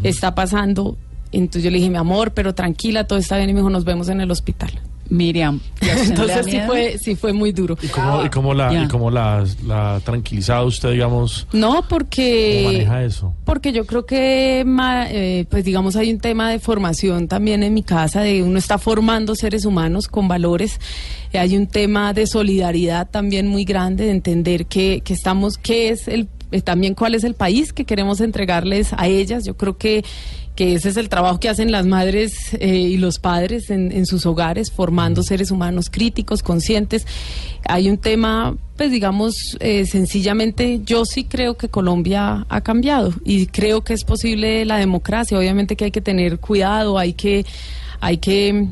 está 0.03 0.35
pasando. 0.35 0.97
Entonces 1.31 1.63
yo 1.63 1.69
le 1.71 1.77
dije, 1.77 1.89
mi 1.89 1.97
amor, 1.97 2.31
pero 2.31 2.53
tranquila, 2.55 3.05
todo 3.05 3.19
está 3.19 3.37
bien. 3.37 3.49
Y 3.49 3.53
me 3.53 3.59
dijo, 3.59 3.69
nos 3.69 3.85
vemos 3.85 4.09
en 4.09 4.21
el 4.21 4.31
hospital. 4.31 4.71
Miriam, 5.11 5.59
¿y 5.81 5.89
a 5.89 5.95
usted 5.95 6.15
no 6.15 6.23
le 6.25 6.33
da 6.33 6.39
Entonces 6.39 6.45
sí 6.53 6.59
fue, 6.67 6.97
sí 6.99 7.15
fue 7.15 7.33
muy 7.33 7.51
duro. 7.51 7.75
¿Y 7.81 7.87
cómo, 7.87 8.23
y 8.23 8.29
cómo 8.29 8.53
la, 8.53 8.71
Ya. 8.71 8.83
y 8.83 8.87
cómo 8.87 9.09
la, 9.09 9.43
la 9.65 9.95
ha 9.95 9.99
tranquilizado 10.01 10.67
usted, 10.67 10.91
digamos? 10.91 11.47
No, 11.51 11.77
¿Cómo 11.77 11.87
porque 11.87 12.61
maneja 12.63 13.03
eso? 13.03 13.33
porque 13.43 13.71
yo 13.71 13.87
creo 13.87 14.05
que 14.05 14.61
ma- 14.67 15.07
eh, 15.09 15.47
pues 15.49 15.65
digamos 15.65 15.95
hay 15.95 16.11
un 16.13 16.19
tema 16.19 16.51
de 16.51 16.59
formación 16.59 17.27
también 17.27 17.63
en 17.63 17.73
mi 17.73 17.81
casa 17.81 18.21
de 18.21 18.43
uno 18.43 18.59
está 18.59 18.77
formando 18.77 19.33
seres 19.33 19.65
humanos 19.65 20.07
con 20.07 20.27
valores 20.27 20.79
Eh, 21.33 21.39
hay 21.39 21.57
un 21.57 21.65
tema 21.65 22.13
de 22.13 22.27
solidaridad 22.27 23.09
también 23.09 23.47
muy 23.47 23.65
grande 23.65 24.05
de 24.05 24.11
entender 24.11 24.67
que, 24.67 25.01
que 25.03 25.13
estamos 25.13 25.57
qué 25.57 25.89
es 25.89 26.07
el 26.07 26.27
eh, 26.51 26.61
también 26.61 26.93
cuál 26.93 27.15
es 27.15 27.23
el 27.23 27.33
país 27.33 27.73
que 27.73 27.83
queremos 27.85 28.21
entregarles 28.21 28.93
a 28.95 29.07
ellas 29.07 29.43
yo 29.43 29.57
creo 29.57 29.75
que 29.79 30.03
que 30.55 30.73
ese 30.73 30.89
es 30.89 30.97
el 30.97 31.09
trabajo 31.09 31.39
que 31.39 31.49
hacen 31.49 31.71
las 31.71 31.85
madres 31.85 32.53
eh, 32.59 32.75
y 32.75 32.97
los 32.97 33.19
padres 33.19 33.69
en, 33.69 33.91
en 33.91 34.05
sus 34.05 34.25
hogares, 34.25 34.71
formando 34.71 35.23
seres 35.23 35.51
humanos 35.51 35.89
críticos, 35.89 36.43
conscientes. 36.43 37.05
Hay 37.65 37.89
un 37.89 37.97
tema, 37.97 38.55
pues 38.75 38.91
digamos, 38.91 39.57
eh, 39.59 39.85
sencillamente, 39.85 40.81
yo 40.85 41.05
sí 41.05 41.23
creo 41.23 41.55
que 41.55 41.69
Colombia 41.69 42.45
ha 42.49 42.61
cambiado 42.61 43.13
y 43.23 43.47
creo 43.47 43.83
que 43.83 43.93
es 43.93 44.03
posible 44.03 44.65
la 44.65 44.77
democracia. 44.77 45.37
Obviamente 45.37 45.75
que 45.75 45.85
hay 45.85 45.91
que 45.91 46.01
tener 46.01 46.39
cuidado, 46.39 46.97
hay 46.97 47.13
que, 47.13 47.45
hay 47.99 48.17
que 48.17 48.67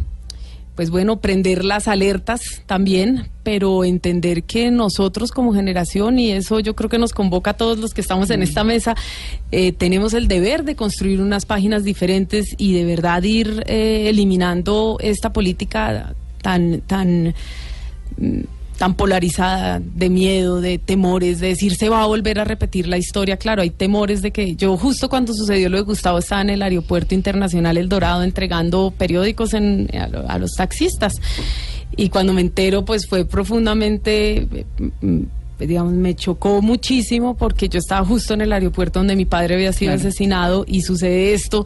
pues 0.77 0.91
bueno, 0.91 1.19
prender 1.19 1.65
las 1.65 1.87
alertas 1.87 2.61
también, 2.67 3.29
pero 3.41 3.83
entender 3.83 4.43
que 4.43 4.69
nosotros 4.69 5.31
como 5.31 5.51
generación, 5.51 6.19
y 6.19 6.31
eso 6.31 6.59
yo 6.59 6.75
creo 6.75 6.87
que 6.87 6.99
nos 6.99 7.13
convoca 7.13 7.51
a 7.51 7.53
todos 7.55 7.79
los 7.79 7.95
que 7.95 8.01
estamos 8.01 8.29
en 8.29 8.43
esta 8.43 8.63
mesa, 8.63 8.95
eh, 9.51 9.71
tenemos 9.71 10.13
el 10.13 10.27
deber 10.27 10.63
de 10.63 10.75
construir 10.75 11.19
unas 11.19 11.47
páginas 11.47 11.83
diferentes 11.83 12.53
y 12.59 12.73
de 12.73 12.85
verdad 12.85 13.23
ir 13.23 13.63
eh, 13.65 14.07
eliminando 14.07 14.97
esta 15.01 15.33
política 15.33 16.13
tan, 16.43 16.81
tan 16.81 17.33
tan 18.77 18.93
polarizada 18.93 19.79
de 19.79 20.09
miedo, 20.09 20.61
de 20.61 20.77
temores, 20.77 21.39
de 21.39 21.47
decir 21.47 21.75
se 21.75 21.89
va 21.89 22.03
a 22.03 22.05
volver 22.05 22.39
a 22.39 22.43
repetir 22.43 22.87
la 22.87 22.97
historia. 22.97 23.37
Claro, 23.37 23.61
hay 23.61 23.69
temores 23.71 24.21
de 24.21 24.31
que 24.31 24.55
yo 24.55 24.77
justo 24.77 25.09
cuando 25.09 25.33
sucedió 25.33 25.69
lo 25.69 25.77
de 25.77 25.83
Gustavo 25.83 26.19
estaba 26.19 26.41
en 26.41 26.51
el 26.51 26.61
aeropuerto 26.61 27.15
internacional 27.15 27.77
El 27.77 27.89
Dorado 27.89 28.23
entregando 28.23 28.93
periódicos 28.97 29.53
en, 29.53 29.89
a, 29.95 30.03
a 30.33 30.37
los 30.39 30.51
taxistas. 30.53 31.15
Y 31.95 32.09
cuando 32.09 32.33
me 32.33 32.41
entero, 32.41 32.85
pues 32.85 33.07
fue 33.07 33.25
profundamente, 33.25 34.37
eh, 34.53 34.65
mm, 35.01 35.21
digamos, 35.59 35.93
me 35.93 36.13
chocó 36.15 36.61
muchísimo 36.61 37.35
porque 37.35 37.69
yo 37.69 37.79
estaba 37.79 38.05
justo 38.05 38.35
en 38.35 38.41
el 38.41 38.53
aeropuerto 38.53 38.99
donde 38.99 39.15
mi 39.15 39.25
padre 39.25 39.55
había 39.55 39.73
sido 39.73 39.93
Claro. 39.93 40.07
asesinado 40.07 40.65
y 40.67 40.81
sucede 40.83 41.33
esto 41.33 41.65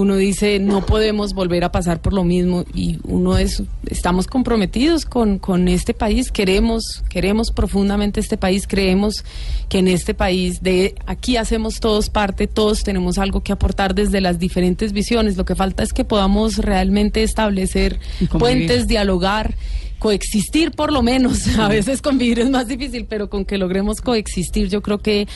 uno 0.00 0.16
dice 0.16 0.58
no 0.58 0.84
podemos 0.84 1.34
volver 1.34 1.64
a 1.64 1.72
pasar 1.72 2.00
por 2.00 2.12
lo 2.12 2.24
mismo 2.24 2.64
y 2.74 2.98
uno 3.04 3.38
es 3.38 3.62
estamos 3.86 4.26
comprometidos 4.26 5.04
con, 5.04 5.38
con 5.38 5.68
este 5.68 5.94
país 5.94 6.30
queremos 6.30 7.02
queremos 7.08 7.50
profundamente 7.52 8.20
este 8.20 8.36
país 8.36 8.66
creemos 8.66 9.24
que 9.68 9.78
en 9.78 9.88
este 9.88 10.14
país 10.14 10.62
de 10.62 10.94
aquí 11.06 11.36
hacemos 11.36 11.80
todos 11.80 12.10
parte 12.10 12.46
todos 12.46 12.82
tenemos 12.82 13.18
algo 13.18 13.42
que 13.42 13.52
aportar 13.52 13.94
desde 13.94 14.20
las 14.20 14.38
diferentes 14.38 14.92
visiones. 14.92 15.36
Lo 15.36 15.44
que 15.44 15.54
falta 15.54 15.82
es 15.82 15.92
que 15.92 16.04
podamos 16.04 16.58
realmente 16.58 17.22
establecer 17.22 17.98
puentes 18.38 18.88
dialogar 18.88 19.54
coexistir 20.00 20.72
por 20.72 20.92
lo 20.92 21.02
menos. 21.02 21.46
A 21.58 21.68
veces 21.68 22.02
convivir 22.02 22.40
es 22.40 22.50
más 22.50 22.66
difícil, 22.66 23.06
pero 23.08 23.30
con 23.30 23.44
que 23.44 23.56
logremos 23.56 24.00
coexistir, 24.00 24.68
yo 24.68 24.82
creo 24.82 24.98
que 24.98 25.28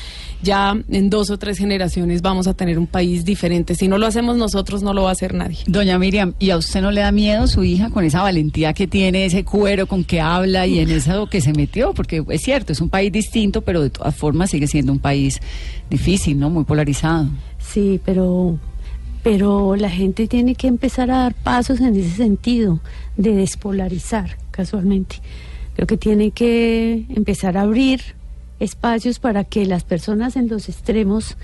ya 0.42 0.76
en 0.88 1.10
dos 1.10 1.30
o 1.30 1.38
tres 1.38 1.58
generaciones 1.58 2.22
vamos 2.22 2.48
a 2.48 2.54
tener 2.54 2.78
un 2.80 2.88
país 2.88 3.24
diferente. 3.24 3.76
Si 3.76 3.86
no 3.86 3.98
lo 3.98 4.06
hacemos 4.06 4.36
nosotros, 4.36 4.82
no 4.82 4.92
lo 4.92 5.04
va 5.04 5.10
a 5.10 5.12
hacer 5.12 5.34
nadie. 5.34 5.58
Doña 5.66 5.98
Miriam, 5.98 6.34
¿y 6.40 6.50
a 6.50 6.56
usted 6.56 6.82
no 6.82 6.90
le 6.90 7.02
da 7.02 7.12
miedo 7.12 7.46
su 7.46 7.62
hija 7.62 7.90
con 7.90 8.04
esa 8.04 8.22
valentía 8.22 8.72
que 8.72 8.88
tiene, 8.88 9.26
ese 9.26 9.44
cuero 9.44 9.86
con 9.86 10.02
que 10.02 10.20
habla 10.20 10.66
y 10.66 10.80
en 10.80 10.90
eso 10.90 11.28
que 11.28 11.40
se 11.40 11.52
metió? 11.52 11.94
Porque 11.94 12.24
es 12.28 12.42
cierto, 12.42 12.72
es 12.72 12.80
un 12.80 12.88
país 12.88 13.12
distinto, 13.12 13.60
pero 13.60 13.82
de 13.82 13.90
todas 13.90 14.16
formas 14.16 14.50
sigue 14.50 14.66
siendo 14.66 14.90
un 14.92 14.98
país 14.98 15.40
difícil, 15.90 16.38
¿no? 16.38 16.50
Muy 16.50 16.64
polarizado. 16.64 17.28
Sí, 17.58 18.00
pero, 18.04 18.58
pero 19.22 19.76
la 19.76 19.90
gente 19.90 20.26
tiene 20.26 20.54
que 20.54 20.66
empezar 20.66 21.10
a 21.10 21.18
dar 21.18 21.34
pasos 21.34 21.80
en 21.80 21.94
ese 21.96 22.16
sentido, 22.16 22.80
de 23.16 23.34
despolarizar, 23.34 24.36
casualmente. 24.54 25.16
Creo 25.74 25.86
que 25.86 25.96
tiene 25.96 26.30
que 26.30 27.04
empezar 27.08 27.56
a 27.58 27.62
abrir 27.62 28.00
espacios 28.60 29.18
para 29.18 29.42
que 29.44 29.66
las 29.66 29.82
personas 29.84 30.36
en 30.36 30.48
los 30.48 30.68
extremos 30.68 31.36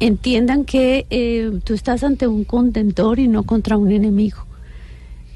entiendan 0.00 0.64
que 0.64 1.06
eh, 1.10 1.50
tú 1.64 1.74
estás 1.74 2.02
ante 2.02 2.26
un 2.26 2.44
contentor 2.44 3.18
y 3.18 3.28
no 3.28 3.42
contra 3.44 3.76
un 3.76 3.92
enemigo. 3.92 4.38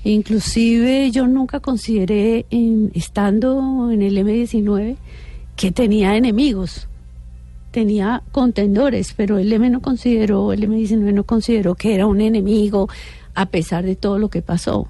Inclusive 0.04 1.10
yo 1.10 1.26
nunca 1.26 1.60
consideré, 1.60 2.46
en- 2.50 2.90
estando 2.94 3.90
en 3.92 4.00
el 4.02 4.16
M19, 4.16 4.96
que 5.56 5.70
tenía 5.72 6.16
enemigos 6.16 6.86
tenía 7.70 8.24
contendores, 8.32 9.14
pero 9.16 9.38
el 9.38 9.52
M 9.52 9.70
no 9.70 9.80
consideró, 9.80 10.52
el 10.52 10.68
M19 10.68 11.14
no 11.14 11.22
consideró 11.22 11.76
que 11.76 11.94
era 11.94 12.04
un 12.08 12.20
enemigo 12.20 12.88
a 13.36 13.46
pesar 13.46 13.84
de 13.84 13.94
todo 13.94 14.18
lo 14.18 14.28
que 14.28 14.42
pasó. 14.42 14.88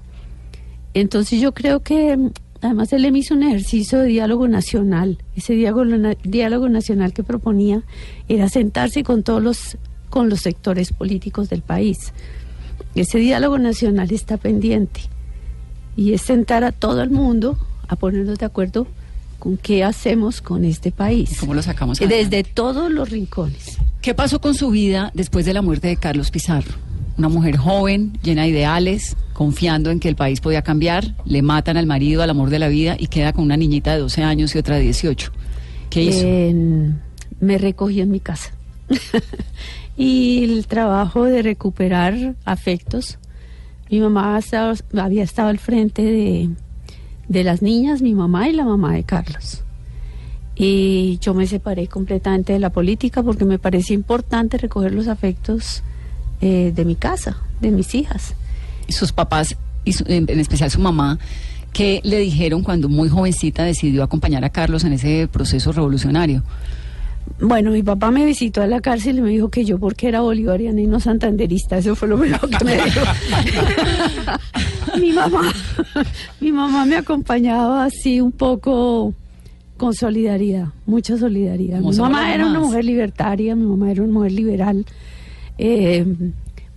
Entonces 0.93 1.39
yo 1.39 1.53
creo 1.53 1.81
que 1.81 2.15
mm, 2.17 2.31
además 2.61 2.93
el 2.93 3.05
M 3.05 3.17
hizo 3.17 3.33
un 3.33 3.43
ejercicio 3.43 3.99
de 3.99 4.07
diálogo 4.07 4.47
nacional. 4.47 5.17
Ese 5.35 5.53
diálogo, 5.53 5.85
diálogo 6.23 6.69
nacional 6.69 7.13
que 7.13 7.23
proponía 7.23 7.83
era 8.27 8.49
sentarse 8.49 9.03
con 9.03 9.23
todos 9.23 9.41
los 9.41 9.77
con 10.09 10.29
los 10.29 10.41
sectores 10.41 10.91
políticos 10.91 11.49
del 11.49 11.61
país. 11.61 12.13
Ese 12.95 13.17
diálogo 13.19 13.57
nacional 13.57 14.11
está 14.11 14.37
pendiente 14.37 15.01
y 15.95 16.13
es 16.13 16.21
sentar 16.21 16.63
a 16.63 16.71
todo 16.71 17.01
el 17.01 17.09
mundo 17.09 17.57
a 17.87 17.95
ponernos 17.95 18.37
de 18.37 18.45
acuerdo 18.45 18.87
con 19.39 19.57
qué 19.57 19.83
hacemos 19.83 20.41
con 20.41 20.65
este 20.65 20.91
país. 20.91 21.31
¿Y 21.31 21.35
cómo 21.35 21.53
lo 21.53 21.63
sacamos 21.63 21.97
Desde 21.97 22.43
todos 22.43 22.91
los 22.91 23.09
rincones. 23.09 23.77
¿Qué 24.01 24.13
pasó 24.13 24.39
con 24.39 24.53
su 24.53 24.69
vida 24.69 25.11
después 25.13 25.45
de 25.45 25.53
la 25.53 25.61
muerte 25.61 25.87
de 25.87 25.97
Carlos 25.97 26.29
Pizarro? 26.29 26.73
Una 27.17 27.29
mujer 27.29 27.57
joven, 27.57 28.17
llena 28.23 28.43
de 28.43 28.49
ideales, 28.49 29.15
confiando 29.33 29.91
en 29.91 29.99
que 29.99 30.09
el 30.09 30.15
país 30.15 30.39
podía 30.39 30.61
cambiar, 30.61 31.15
le 31.25 31.41
matan 31.41 31.77
al 31.77 31.85
marido, 31.85 32.23
al 32.23 32.29
amor 32.29 32.49
de 32.49 32.59
la 32.59 32.67
vida 32.67 32.95
y 32.97 33.07
queda 33.07 33.33
con 33.33 33.43
una 33.43 33.57
niñita 33.57 33.93
de 33.93 33.99
12 33.99 34.23
años 34.23 34.55
y 34.55 34.57
otra 34.59 34.75
de 34.75 34.83
18. 34.83 35.31
¿Qué 35.89 36.03
hizo? 36.03 36.25
Me 37.39 37.57
recogí 37.57 38.01
en 38.01 38.11
mi 38.11 38.19
casa. 38.19 38.53
y 39.97 40.43
el 40.43 40.67
trabajo 40.67 41.25
de 41.25 41.41
recuperar 41.41 42.35
afectos. 42.45 43.17
Mi 43.89 43.99
mamá 43.99 44.39
había 44.97 45.23
estado 45.23 45.49
al 45.49 45.59
frente 45.59 46.01
de, 46.01 46.49
de 47.27 47.43
las 47.43 47.61
niñas, 47.61 48.01
mi 48.01 48.13
mamá 48.13 48.47
y 48.47 48.53
la 48.53 48.63
mamá 48.63 48.93
de 48.93 49.03
Carlos. 49.03 49.63
Y 50.55 51.17
yo 51.19 51.33
me 51.33 51.47
separé 51.47 51.87
completamente 51.87 52.53
de 52.53 52.59
la 52.59 52.69
política 52.69 53.23
porque 53.23 53.45
me 53.45 53.57
parecía 53.57 53.95
importante 53.95 54.57
recoger 54.57 54.93
los 54.93 55.07
afectos 55.07 55.83
eh, 56.41 56.71
de 56.75 56.85
mi 56.85 56.95
casa, 56.95 57.37
de 57.61 57.71
mis 57.71 57.93
hijas. 57.95 58.33
Y 58.87 58.93
sus 58.93 59.11
papás, 59.11 59.55
y 59.85 59.93
su- 59.93 60.03
en 60.07 60.25
en 60.29 60.39
especial 60.39 60.69
su 60.71 60.79
mamá, 60.81 61.19
¿qué 61.73 62.01
le 62.03 62.17
dijeron 62.19 62.63
cuando 62.63 62.89
muy 62.89 63.09
jovencita 63.09 63.63
decidió 63.63 64.03
acompañar 64.03 64.43
a 64.43 64.49
Carlos 64.49 64.83
en 64.83 64.93
ese 64.93 65.27
proceso 65.31 65.71
revolucionario? 65.71 66.43
Bueno, 67.39 67.69
mi 67.71 67.83
papá 67.83 68.09
me 68.09 68.25
visitó 68.25 68.61
a 68.63 68.67
la 68.67 68.81
cárcel 68.81 69.19
y 69.19 69.21
me 69.21 69.29
dijo 69.29 69.49
que 69.49 69.63
yo 69.63 69.77
porque 69.77 70.07
era 70.07 70.21
bolivariana 70.21 70.81
y 70.81 70.87
no 70.87 70.99
santanderista, 70.99 71.77
eso 71.77 71.95
fue 71.95 72.07
lo 72.07 72.17
primero 72.19 72.39
que 72.49 72.65
me 72.65 72.73
dijo. 72.75 73.01
mi 74.99 75.11
mamá, 75.11 75.53
mi 76.39 76.51
mamá 76.51 76.85
me 76.85 76.95
acompañaba 76.97 77.85
así 77.85 78.19
un 78.21 78.31
poco 78.31 79.13
con 79.77 79.93
solidaridad, 79.93 80.67
mucha 80.85 81.17
solidaridad. 81.17 81.79
Mi 81.79 81.95
mamá 81.95 82.33
era 82.33 82.47
una 82.47 82.59
mujer 82.59 82.85
libertaria, 82.85 83.55
mi 83.55 83.65
mamá 83.65 83.91
era 83.91 84.03
una 84.03 84.13
mujer 84.13 84.31
liberal, 84.31 84.85
eh, 85.61 86.05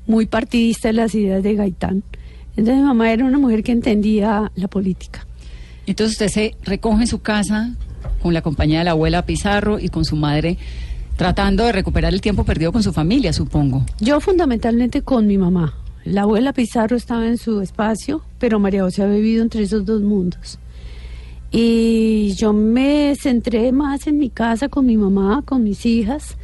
muy 0.07 0.27
partidista 0.27 0.89
de 0.89 0.95
las 0.95 1.15
ideas 1.15 1.43
de 1.43 1.55
Gaitán. 1.55 2.03
Entonces 2.51 2.77
mi 2.77 2.83
mamá 2.83 3.11
era 3.11 3.25
una 3.25 3.39
mujer 3.39 3.63
que 3.63 3.73
entendía 3.73 4.53
la 4.55 4.69
política. 4.69 5.27
Entonces 5.87 6.13
usted 6.13 6.29
se 6.29 6.57
recoge 6.65 7.03
en 7.03 7.07
su 7.07 7.21
casa 7.21 7.75
con 8.23 8.35
la 8.35 8.43
compañía 8.43 8.81
de 8.81 8.85
la 8.85 8.91
abuela 8.91 9.25
Pizarro 9.25 9.79
y 9.79 9.89
con 9.89 10.05
su 10.05 10.17
madre, 10.17 10.59
tratando 11.17 11.65
de 11.65 11.73
recuperar 11.73 12.13
el 12.13 12.21
tiempo 12.21 12.45
perdido 12.45 12.73
con 12.73 12.83
su 12.83 12.93
familia, 12.93 13.33
supongo. 13.33 13.85
Yo 14.01 14.21
fundamentalmente 14.21 15.01
con 15.03 15.27
mi 15.27 15.39
mamá. 15.39 15.75
La 16.05 16.23
abuela 16.23 16.53
Pizarro 16.53 16.97
estaba 16.97 17.27
en 17.27 17.39
su 17.39 17.63
espacio, 17.63 18.23
pero 18.39 18.61
María 18.61 18.83
José 18.83 19.03
había 19.03 19.17
vivido 19.17 19.43
entre 19.43 19.63
esos 19.63 19.87
dos 19.87 20.03
mundos. 20.03 20.59
Y 21.51 22.35
yo 22.37 22.53
me 22.53 23.15
centré 23.17 23.73
más 23.73 24.07
en 24.07 24.19
mi 24.19 24.29
casa 24.29 24.69
con 24.69 24.85
mi 24.85 24.99
mamá, 24.99 25.43
con 25.47 25.65
mis 25.65 25.87
hijas, 25.87 26.37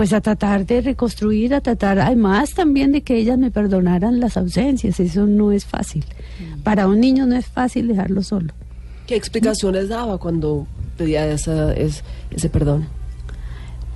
pues 0.00 0.14
a 0.14 0.22
tratar 0.22 0.64
de 0.64 0.80
reconstruir, 0.80 1.52
a 1.52 1.60
tratar 1.60 1.98
además 1.98 2.54
también 2.54 2.90
de 2.90 3.02
que 3.02 3.18
ellas 3.18 3.36
me 3.36 3.50
perdonaran 3.50 4.18
las 4.18 4.38
ausencias. 4.38 4.98
Eso 4.98 5.26
no 5.26 5.52
es 5.52 5.66
fácil. 5.66 6.06
Para 6.64 6.88
un 6.88 7.00
niño 7.00 7.26
no 7.26 7.36
es 7.36 7.44
fácil 7.44 7.86
dejarlo 7.86 8.22
solo. 8.22 8.54
¿Qué 9.06 9.14
explicaciones 9.14 9.90
daba 9.90 10.16
cuando 10.16 10.66
pedía 10.96 11.30
esa, 11.30 11.74
es- 11.74 12.02
ese 12.30 12.48
perdón? 12.48 12.86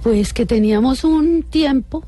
Pues 0.02 0.34
que 0.34 0.44
teníamos 0.44 1.04
un 1.04 1.42
tiempo, 1.42 2.04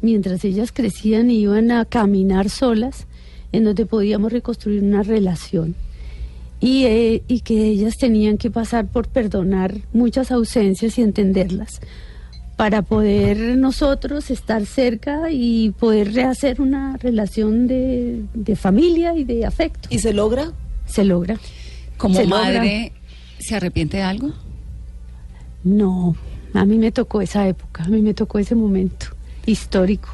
mientras 0.00 0.42
ellas 0.46 0.72
crecían 0.72 1.30
y 1.30 1.40
iban 1.40 1.70
a 1.72 1.84
caminar 1.84 2.48
solas, 2.48 3.06
en 3.52 3.64
donde 3.64 3.84
podíamos 3.84 4.32
reconstruir 4.32 4.82
una 4.82 5.02
relación. 5.02 5.74
y, 6.62 6.84
eh, 6.84 7.22
y 7.28 7.40
que 7.40 7.64
ellas 7.68 7.96
tenían 7.98 8.36
que 8.38 8.50
pasar 8.50 8.86
por 8.86 9.08
perdonar 9.08 9.76
muchas 9.92 10.30
ausencias 10.30 10.98
y 10.98 11.02
entenderlas 11.02 11.80
para 12.60 12.82
poder 12.82 13.56
nosotros 13.56 14.30
estar 14.30 14.66
cerca 14.66 15.30
y 15.30 15.70
poder 15.70 16.12
rehacer 16.12 16.60
una 16.60 16.98
relación 16.98 17.66
de, 17.66 18.22
de 18.34 18.54
familia 18.54 19.16
y 19.16 19.24
de 19.24 19.46
afecto. 19.46 19.88
¿Y 19.90 19.98
se 20.00 20.12
logra? 20.12 20.52
Se 20.84 21.02
logra. 21.04 21.40
Como 21.96 22.16
Se 22.16 22.26
logra. 22.26 22.44
madre, 22.58 22.92
¿se 23.38 23.56
arrepiente 23.56 23.96
de 23.96 24.02
algo? 24.02 24.34
No, 25.64 26.14
a 26.52 26.66
mí 26.66 26.76
me 26.76 26.92
tocó 26.92 27.22
esa 27.22 27.48
época, 27.48 27.84
a 27.84 27.88
mí 27.88 28.02
me 28.02 28.12
tocó 28.12 28.38
ese 28.38 28.54
momento 28.54 29.06
histórico. 29.46 30.10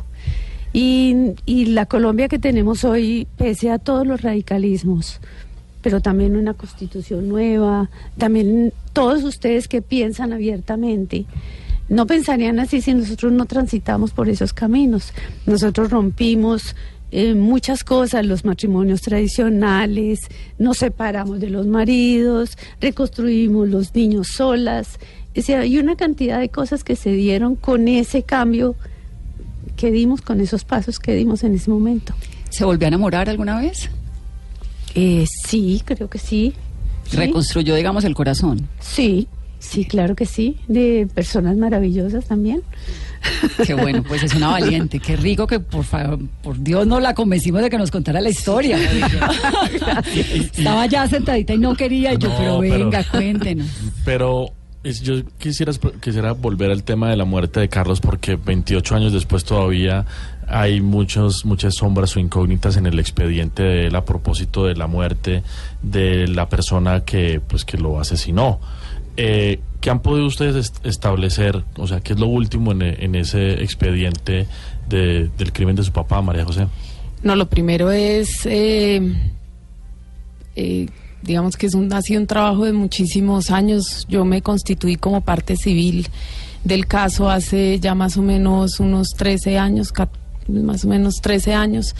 Y, 0.72 1.32
y 1.46 1.64
la 1.66 1.86
Colombia 1.86 2.28
que 2.28 2.38
tenemos 2.38 2.84
hoy, 2.84 3.26
pese 3.36 3.72
a 3.72 3.80
todos 3.80 4.06
los 4.06 4.22
radicalismos, 4.22 5.18
pero 5.82 6.00
también 6.00 6.36
una 6.36 6.54
constitución 6.54 7.28
nueva, 7.28 7.90
también 8.18 8.72
todos 8.92 9.24
ustedes 9.24 9.66
que 9.66 9.82
piensan 9.82 10.32
abiertamente, 10.32 11.26
no 11.88 12.06
pensarían 12.06 12.58
así 12.58 12.80
si 12.80 12.94
nosotros 12.94 13.32
no 13.32 13.46
transitamos 13.46 14.12
por 14.12 14.28
esos 14.28 14.52
caminos. 14.52 15.12
Nosotros 15.46 15.90
rompimos 15.90 16.74
eh, 17.12 17.34
muchas 17.34 17.84
cosas, 17.84 18.26
los 18.26 18.44
matrimonios 18.44 19.00
tradicionales, 19.02 20.28
nos 20.58 20.78
separamos 20.78 21.38
de 21.40 21.50
los 21.50 21.66
maridos, 21.66 22.58
reconstruimos 22.80 23.68
los 23.68 23.94
niños 23.94 24.28
solas. 24.34 24.98
O 25.36 25.40
sea, 25.42 25.60
hay 25.60 25.78
una 25.78 25.96
cantidad 25.96 26.40
de 26.40 26.48
cosas 26.48 26.82
que 26.82 26.96
se 26.96 27.12
dieron 27.12 27.56
con 27.56 27.86
ese 27.88 28.22
cambio 28.22 28.74
que 29.76 29.92
dimos, 29.92 30.22
con 30.22 30.40
esos 30.40 30.64
pasos 30.64 30.98
que 30.98 31.14
dimos 31.14 31.44
en 31.44 31.54
ese 31.54 31.70
momento. 31.70 32.14
¿Se 32.50 32.64
volvió 32.64 32.86
a 32.86 32.88
enamorar 32.88 33.28
alguna 33.28 33.60
vez? 33.60 33.90
Eh, 34.94 35.26
sí, 35.46 35.82
creo 35.84 36.08
que 36.08 36.18
sí. 36.18 36.54
Sí. 37.04 37.16
Reconstruyó, 37.16 37.76
digamos, 37.76 38.04
el 38.04 38.14
corazón. 38.14 38.66
Sí, 38.80 39.28
sí, 39.68 39.84
claro 39.84 40.14
que 40.16 40.26
sí. 40.26 40.56
De 40.68 41.06
personas 41.14 41.56
maravillosas 41.56 42.24
también. 42.26 42.62
Qué 43.66 43.74
bueno, 43.74 44.02
pues 44.06 44.22
es 44.22 44.34
una 44.34 44.48
valiente. 44.50 45.00
Qué 45.00 45.16
rico 45.16 45.46
que 45.46 45.58
por 45.58 45.84
favor, 45.84 46.18
por 46.42 46.58
Dios 46.60 46.86
no 46.86 47.00
la 47.00 47.14
convencimos 47.14 47.60
de 47.62 47.70
que 47.70 47.78
nos 47.78 47.90
contara 47.90 48.20
la 48.20 48.28
historia. 48.30 48.78
Estaba 50.14 50.86
ya 50.86 51.06
sentadita 51.08 51.54
y 51.54 51.58
no 51.58 51.74
quería 51.74 52.14
y 52.14 52.18
yo, 52.18 52.28
No, 52.28 52.36
pero 52.38 52.58
pero- 52.60 52.84
venga, 52.84 53.04
cuéntenos. 53.10 53.66
Pero 54.04 54.50
es- 54.84 55.00
yo 55.02 55.24
quisiera, 55.38 55.72
quisiera 56.00 56.32
volver 56.32 56.70
al 56.70 56.82
tema 56.84 57.10
de 57.10 57.16
la 57.16 57.24
muerte 57.24 57.60
de 57.60 57.68
Carlos 57.68 58.00
porque 58.00 58.36
28 58.36 58.94
años 58.94 59.12
después 59.12 59.44
todavía 59.44 60.04
hay 60.48 60.80
muchos, 60.80 61.44
muchas 61.44 61.74
sombras 61.74 62.14
o 62.16 62.20
incógnitas 62.20 62.76
en 62.76 62.86
el 62.86 62.98
expediente 63.00 63.62
de 63.64 63.86
él 63.88 63.96
a 63.96 64.04
propósito 64.04 64.66
de 64.66 64.76
la 64.76 64.86
muerte 64.86 65.42
de 65.82 66.28
la 66.28 66.48
persona 66.48 67.00
que, 67.00 67.40
pues, 67.40 67.64
que 67.64 67.76
lo 67.78 67.98
asesinó. 67.98 68.60
Eh, 69.16 69.60
¿Qué 69.80 69.90
han 69.90 70.00
podido 70.00 70.26
ustedes 70.26 70.56
est- 70.56 70.84
establecer? 70.86 71.62
O 71.76 71.86
sea, 71.86 72.00
¿qué 72.00 72.14
es 72.14 72.18
lo 72.18 72.26
último 72.26 72.72
en, 72.72 72.82
en 72.82 73.14
ese 73.14 73.62
expediente 73.62 74.46
de- 74.88 75.30
del 75.38 75.52
crimen 75.52 75.76
de 75.76 75.84
su 75.84 75.92
papá, 75.92 76.20
María 76.22 76.44
José? 76.44 76.66
No, 77.22 77.36
lo 77.36 77.46
primero 77.48 77.90
es, 77.92 78.44
eh, 78.46 79.00
eh, 80.56 80.88
digamos 81.22 81.56
que 81.56 81.66
es 81.66 81.74
un, 81.74 81.92
ha 81.92 82.02
sido 82.02 82.20
un 82.20 82.26
trabajo 82.26 82.64
de 82.64 82.72
muchísimos 82.72 83.50
años. 83.50 84.06
Yo 84.08 84.24
me 84.24 84.42
constituí 84.42 84.96
como 84.96 85.20
parte 85.20 85.56
civil 85.56 86.08
del 86.64 86.86
caso 86.86 87.30
hace 87.30 87.78
ya 87.80 87.94
más 87.94 88.16
o 88.16 88.22
menos 88.22 88.80
unos 88.80 89.08
13 89.16 89.58
años, 89.58 89.92
más 90.48 90.84
o 90.84 90.88
menos 90.88 91.16
13 91.22 91.54
años. 91.54 91.94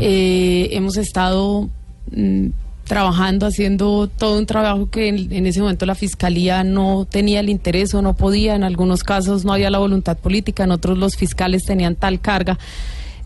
Eh, 0.00 0.68
hemos 0.72 0.96
estado 0.96 1.68
mm, 2.10 2.46
trabajando, 2.90 3.46
haciendo 3.46 4.08
todo 4.08 4.36
un 4.36 4.46
trabajo 4.46 4.90
que 4.90 5.06
en, 5.06 5.32
en 5.32 5.46
ese 5.46 5.60
momento 5.60 5.86
la 5.86 5.94
fiscalía 5.94 6.64
no 6.64 7.06
tenía 7.08 7.38
el 7.38 7.48
interés 7.48 7.94
o 7.94 8.02
no 8.02 8.14
podía. 8.16 8.56
En 8.56 8.64
algunos 8.64 9.04
casos 9.04 9.44
no 9.44 9.52
había 9.52 9.70
la 9.70 9.78
voluntad 9.78 10.18
política, 10.18 10.64
en 10.64 10.72
otros 10.72 10.98
los 10.98 11.14
fiscales 11.16 11.62
tenían 11.64 11.94
tal 11.94 12.18
carga. 12.20 12.58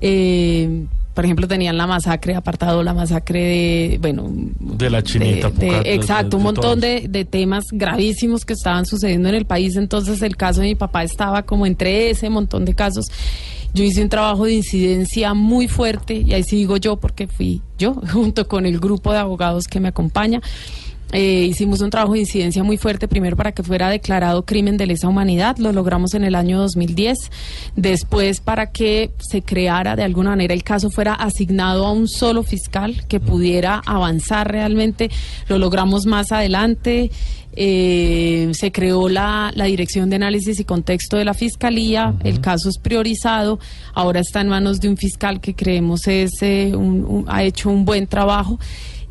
Eh, 0.03 0.85
por 1.15 1.25
ejemplo, 1.25 1.47
tenían 1.49 1.79
la 1.79 1.87
masacre, 1.87 2.35
apartado 2.35 2.83
la 2.83 2.93
masacre 2.93 3.41
de, 3.41 3.99
bueno, 4.03 4.27
De 4.29 4.91
la 4.91 5.03
chinita, 5.03 5.49
de- 5.49 5.67
de- 5.83 5.95
exacto, 5.95 6.37
un 6.37 6.43
montón 6.43 6.81
de 6.81 7.25
temas 7.25 7.65
gravísimos 7.73 8.45
que 8.45 8.53
estaban 8.53 8.85
sucediendo 8.85 9.29
en 9.29 9.37
el 9.37 9.45
país. 9.47 9.77
Entonces, 9.77 10.21
el 10.23 10.37
caso 10.37 10.61
de 10.61 10.67
mi 10.67 10.75
papá 10.75 11.05
estaba 11.05 11.43
como 11.45 11.65
entre 11.67 12.11
ese 12.11 12.29
montón 12.29 12.65
de 12.65 12.75
casos. 12.75 13.07
Yo 13.75 13.83
hice 13.83 14.03
un 14.03 14.09
trabajo 14.09 14.45
de 14.45 14.55
incidencia 14.55 15.35
muy 15.35 15.67
fuerte, 15.67 16.15
y 16.15 16.33
ahí 16.33 16.45
sí 16.45 16.57
digo 16.57 16.77
yo, 16.77 16.97
porque 16.97 17.27
fui 17.27 17.61
yo, 17.77 17.95
junto 18.13 18.47
con 18.47 18.67
el 18.67 18.79
grupo 18.79 19.13
de 19.13 19.19
abogados 19.19 19.67
que 19.67 19.81
me 19.81 19.89
acompaña. 19.89 20.41
Eh, 21.13 21.47
hicimos 21.49 21.81
un 21.81 21.91
trabajo 21.91 22.15
de 22.15 22.21
incidencia 22.21 22.65
muy 22.65 22.77
fuerte, 22.77 23.07
primero 23.07 23.37
para 23.37 23.53
que 23.53 23.63
fuera 23.63 23.89
declarado 23.89 24.45
crimen 24.45 24.77
de 24.77 24.87
lesa 24.87 25.07
humanidad, 25.07 25.59
lo 25.59 25.71
logramos 25.73 26.15
en 26.15 26.25
el 26.25 26.35
año 26.35 26.59
2010, 26.59 27.17
después 27.77 28.41
para 28.41 28.73
que 28.73 29.11
se 29.19 29.43
creara 29.43 29.95
de 29.95 30.03
alguna 30.03 30.31
manera 30.31 30.55
el 30.55 30.65
caso 30.65 30.91
fuera 30.91 31.15
asignado 31.15 31.87
a 31.87 31.93
un 31.93 32.09
solo 32.09 32.43
fiscal 32.43 33.07
que 33.07 33.21
pudiera 33.21 33.81
avanzar 33.87 34.51
realmente, 34.51 35.09
lo 35.49 35.59
logramos 35.59 36.05
más 36.07 36.33
adelante. 36.33 37.11
Eh, 37.57 38.51
se 38.53 38.73
creó 38.73 39.09
la, 39.09 39.53
la 39.55 39.67
Dirección 39.67 40.11
de 40.11 40.17
Análisis 40.17 40.59
y 40.59 40.65
Contexto 40.65 41.17
de 41.17 41.25
la 41.25 41.35
Fiscalía, 41.35 42.13
el 42.25 42.41
caso 42.41 42.69
es 42.69 42.79
priorizado, 42.79 43.61
ahora 43.93 44.19
está 44.19 44.41
en 44.41 44.49
manos 44.49 44.81
de 44.81 44.89
un 44.89 44.97
fiscal 44.97 45.41
que 45.41 45.55
creemos 45.55 46.09
es, 46.09 46.33
eh, 46.43 46.73
un- 46.75 47.05
un- 47.05 47.25
ha 47.29 47.45
hecho 47.45 47.71
un 47.71 47.85
buen 47.85 48.09
trabajo 48.09 48.59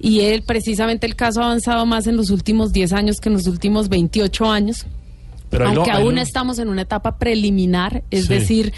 y 0.04 0.20
él, 0.20 0.44
precisamente 0.44 1.08
el 1.08 1.16
caso 1.16 1.42
ha 1.42 1.46
avanzado 1.46 1.86
más 1.86 2.06
en 2.08 2.18
los 2.18 2.30
últimos 2.30 2.74
10 2.74 2.92
años 2.92 3.22
que 3.22 3.30
en 3.30 3.34
los 3.36 3.48
últimos 3.48 3.88
28 3.88 4.52
años, 4.52 4.86
Pero 5.50 5.68
aunque 5.70 5.92
ahí 5.92 6.04
aún 6.04 6.18
estamos 6.18 6.60
en 6.60 6.68
una 6.68 6.82
etapa 6.82 7.18
preliminar, 7.18 8.04
es 8.12 8.26
Sí. 8.26 8.34
decir, 8.34 8.74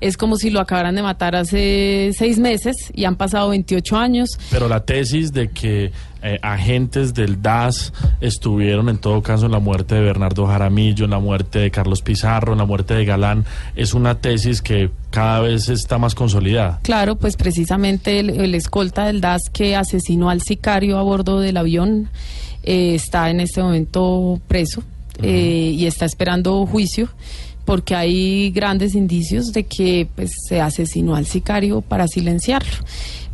es 0.00 0.16
como 0.16 0.36
si 0.36 0.50
lo 0.50 0.60
acabaran 0.60 0.94
de 0.94 1.02
matar 1.02 1.36
hace 1.36 2.10
seis 2.16 2.38
meses 2.38 2.76
y 2.94 3.04
han 3.04 3.16
pasado 3.16 3.50
28 3.50 3.96
años. 3.96 4.30
Pero 4.50 4.68
la 4.68 4.84
tesis 4.84 5.32
de 5.32 5.48
que 5.48 5.92
eh, 6.22 6.38
agentes 6.42 7.14
del 7.14 7.40
DAS 7.40 7.92
estuvieron 8.20 8.88
en 8.88 8.98
todo 8.98 9.22
caso 9.22 9.46
en 9.46 9.52
la 9.52 9.58
muerte 9.58 9.94
de 9.94 10.02
Bernardo 10.02 10.46
Jaramillo, 10.46 11.04
en 11.04 11.12
la 11.12 11.18
muerte 11.18 11.60
de 11.60 11.70
Carlos 11.70 12.02
Pizarro, 12.02 12.52
en 12.52 12.58
la 12.58 12.66
muerte 12.66 12.94
de 12.94 13.04
Galán, 13.04 13.44
es 13.74 13.94
una 13.94 14.16
tesis 14.16 14.60
que 14.62 14.90
cada 15.10 15.40
vez 15.40 15.68
está 15.68 15.98
más 15.98 16.14
consolidada. 16.14 16.80
Claro, 16.82 17.16
pues 17.16 17.36
precisamente 17.36 18.20
el, 18.20 18.30
el 18.30 18.54
escolta 18.54 19.06
del 19.06 19.20
DAS 19.20 19.42
que 19.52 19.76
asesinó 19.76 20.30
al 20.30 20.42
sicario 20.42 20.98
a 20.98 21.02
bordo 21.02 21.40
del 21.40 21.56
avión 21.56 22.10
eh, 22.62 22.94
está 22.94 23.30
en 23.30 23.40
este 23.40 23.62
momento 23.62 24.40
preso 24.46 24.82
eh, 25.22 25.72
y 25.74 25.86
está 25.86 26.04
esperando 26.04 26.66
juicio 26.66 27.08
porque 27.64 27.94
hay 27.94 28.50
grandes 28.50 28.94
indicios 28.94 29.52
de 29.52 29.64
que 29.64 30.08
pues, 30.14 30.32
se 30.48 30.60
asesinó 30.60 31.16
al 31.16 31.26
sicario 31.26 31.80
para 31.80 32.06
silenciarlo. 32.08 32.70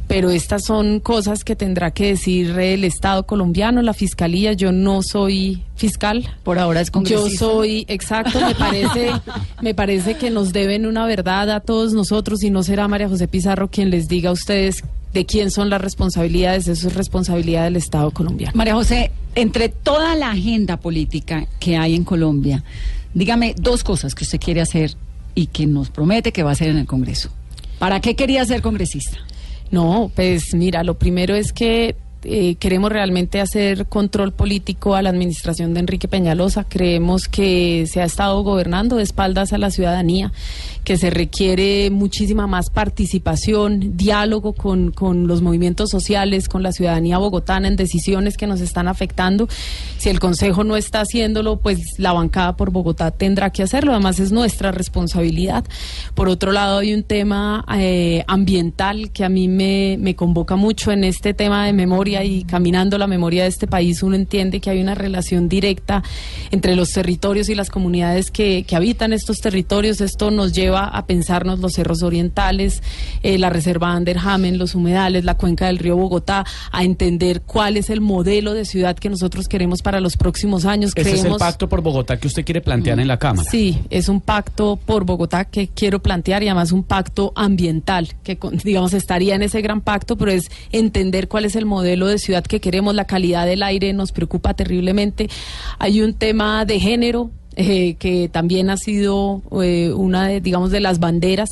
Pero 0.08 0.30
estas 0.30 0.64
son 0.64 1.00
cosas 1.00 1.42
que 1.42 1.56
tendrá 1.56 1.90
que 1.90 2.06
decir 2.06 2.56
el 2.58 2.84
Estado 2.84 3.26
colombiano, 3.26 3.82
la 3.82 3.92
Fiscalía. 3.92 4.52
Yo 4.52 4.70
no 4.70 5.02
soy 5.02 5.62
fiscal. 5.74 6.28
Por 6.44 6.60
ahora 6.60 6.80
es 6.80 6.92
Yo 7.04 7.28
soy, 7.28 7.84
exacto, 7.88 8.40
me 8.40 8.54
parece, 8.54 9.10
me 9.62 9.74
parece 9.74 10.14
que 10.14 10.30
nos 10.30 10.52
deben 10.52 10.86
una 10.86 11.06
verdad 11.06 11.50
a 11.50 11.60
todos 11.60 11.92
nosotros 11.92 12.44
y 12.44 12.50
no 12.50 12.62
será 12.62 12.86
María 12.86 13.08
José 13.08 13.26
Pizarro 13.26 13.68
quien 13.68 13.90
les 13.90 14.06
diga 14.06 14.30
a 14.30 14.32
ustedes 14.32 14.84
de 15.12 15.24
quién 15.24 15.50
son 15.50 15.70
las 15.70 15.80
responsabilidades, 15.80 16.68
eso 16.68 16.88
es 16.88 16.94
responsabilidad 16.94 17.64
del 17.64 17.76
Estado 17.76 18.10
colombiano. 18.10 18.52
María 18.54 18.74
José, 18.74 19.10
entre 19.34 19.70
toda 19.70 20.14
la 20.14 20.30
agenda 20.30 20.76
política 20.76 21.46
que 21.58 21.76
hay 21.76 21.94
en 21.94 22.04
Colombia, 22.04 22.62
dígame 23.16 23.54
dos 23.58 23.82
cosas 23.82 24.14
que 24.14 24.24
usted 24.24 24.38
quiere 24.38 24.60
hacer 24.60 24.92
y 25.34 25.46
que 25.46 25.66
nos 25.66 25.88
promete 25.88 26.32
que 26.32 26.42
va 26.42 26.50
a 26.50 26.52
hacer 26.52 26.68
en 26.68 26.76
el 26.76 26.86
Congreso. 26.86 27.30
¿Para 27.78 28.00
qué 28.00 28.14
quería 28.14 28.44
ser 28.44 28.62
congresista? 28.62 29.18
No, 29.70 30.10
pues 30.14 30.54
mira, 30.54 30.82
lo 30.84 30.98
primero 30.98 31.34
es 31.34 31.52
que 31.52 31.96
eh, 32.24 32.56
queremos 32.56 32.90
realmente 32.90 33.40
hacer 33.40 33.86
control 33.86 34.32
político 34.32 34.94
a 34.94 35.02
la 35.02 35.10
administración 35.10 35.74
de 35.74 35.80
Enrique 35.80 36.08
Peñalosa. 36.08 36.64
Creemos 36.64 37.28
que 37.28 37.86
se 37.86 38.00
ha 38.00 38.04
estado 38.04 38.42
gobernando 38.42 38.96
de 38.96 39.02
espaldas 39.02 39.52
a 39.52 39.58
la 39.58 39.70
ciudadanía, 39.70 40.32
que 40.87 40.97
se 40.97 41.11
requiere 41.11 41.91
muchísima 41.91 42.47
más 42.47 42.70
participación, 42.70 43.97
diálogo 43.97 44.53
con, 44.53 44.93
con 44.93 45.26
los 45.26 45.43
movimientos 45.43 45.91
sociales, 45.91 46.49
con 46.49 46.62
la 46.62 46.70
ciudadanía 46.70 47.18
bogotana 47.18 47.66
en 47.66 47.74
decisiones 47.74 48.37
que 48.37 48.47
nos 48.47 48.61
están 48.61 48.87
afectando. 48.87 49.49
Si 49.99 50.11
el 50.11 50.20
Consejo 50.20 50.62
no 50.62 50.76
está 50.76 51.01
haciéndolo, 51.01 51.57
pues 51.57 51.80
la 51.99 52.12
bancada 52.12 52.57
por 52.57 52.70
Bogotá 52.70 53.11
tendrá 53.11 53.51
que 53.51 53.64
hacerlo. 53.64 53.91
Además, 53.91 54.20
es 54.20 54.30
nuestra 54.30 54.70
responsabilidad. 54.70 55.64
Por 56.14 56.28
otro 56.28 56.53
lado, 56.53 56.78
hay 56.78 56.95
un 56.95 57.03
tema 57.03 57.64
eh, 57.76 58.22
ambiental 58.28 59.11
que 59.11 59.24
a 59.24 59.28
mí 59.28 59.49
me, 59.49 59.97
me 59.99 60.14
convoca 60.14 60.55
mucho 60.55 60.93
en 60.93 61.03
este 61.03 61.34
tema 61.34 61.66
de 61.66 61.72
memoria 61.72 62.22
y 62.22 62.45
caminando 62.45 62.97
la 62.97 63.09
memoria 63.09 63.43
de 63.43 63.49
este 63.49 63.66
país 63.66 64.05
uno 64.05 64.14
entiende 64.14 64.61
que 64.61 64.70
hay 64.70 64.80
una 64.80 64.95
relación 64.95 65.49
directa 65.49 66.05
entre 66.53 66.76
los 66.76 66.91
territorios 66.91 67.49
y 67.49 67.57
las 67.57 67.70
comunidades 67.70 68.30
que, 68.30 68.62
que 68.62 68.76
habitan 68.76 69.12
estos 69.12 69.39
territorios. 69.39 70.01
Esto 70.01 70.30
nos 70.30 70.53
lleva 70.53 70.75
a 70.84 71.06
pensarnos 71.06 71.58
los 71.60 71.72
cerros 71.72 72.02
orientales, 72.02 72.82
eh, 73.22 73.38
la 73.38 73.50
reserva 73.50 73.92
Anderhamen, 73.92 74.58
los 74.58 74.74
humedales, 74.74 75.24
la 75.24 75.36
cuenca 75.36 75.66
del 75.66 75.78
río 75.78 75.96
Bogotá, 75.96 76.44
a 76.72 76.84
entender 76.84 77.42
cuál 77.42 77.76
es 77.76 77.90
el 77.90 78.00
modelo 78.00 78.52
de 78.54 78.64
ciudad 78.64 78.96
que 78.96 79.08
nosotros 79.08 79.48
queremos 79.48 79.82
para 79.82 80.00
los 80.00 80.16
próximos 80.16 80.64
años. 80.64 80.92
Ese 80.94 81.10
es 81.10 81.14
el 81.16 81.20
Creemos- 81.22 81.38
pacto 81.38 81.68
por 81.68 81.80
Bogotá 81.82 82.16
que 82.18 82.26
usted 82.28 82.44
quiere 82.44 82.60
plantear 82.60 83.00
en 83.00 83.08
la 83.08 83.18
Cámara. 83.18 83.48
Sí, 83.50 83.78
es 83.90 84.08
un 84.08 84.20
pacto 84.20 84.76
por 84.84 85.04
Bogotá 85.04 85.44
que 85.46 85.68
quiero 85.68 86.00
plantear 86.02 86.42
y 86.42 86.46
además 86.48 86.72
un 86.72 86.82
pacto 86.82 87.32
ambiental 87.34 88.08
que, 88.22 88.38
digamos, 88.64 88.92
estaría 88.94 89.34
en 89.34 89.42
ese 89.42 89.60
gran 89.62 89.80
pacto, 89.80 90.16
pero 90.16 90.30
es 90.32 90.50
entender 90.72 91.28
cuál 91.28 91.44
es 91.44 91.56
el 91.56 91.66
modelo 91.66 92.06
de 92.06 92.18
ciudad 92.18 92.44
que 92.44 92.60
queremos. 92.60 92.94
La 92.94 93.04
calidad 93.06 93.46
del 93.46 93.62
aire 93.62 93.92
nos 93.92 94.12
preocupa 94.12 94.54
terriblemente. 94.54 95.28
Hay 95.78 96.00
un 96.02 96.14
tema 96.14 96.64
de 96.64 96.80
género. 96.80 97.30
Eh, 97.57 97.94
que 97.98 98.28
también 98.28 98.70
ha 98.70 98.76
sido 98.76 99.42
eh, 99.62 99.92
una 99.94 100.28
de, 100.28 100.40
digamos, 100.40 100.70
de 100.70 100.80
las 100.80 101.00
banderas, 101.00 101.50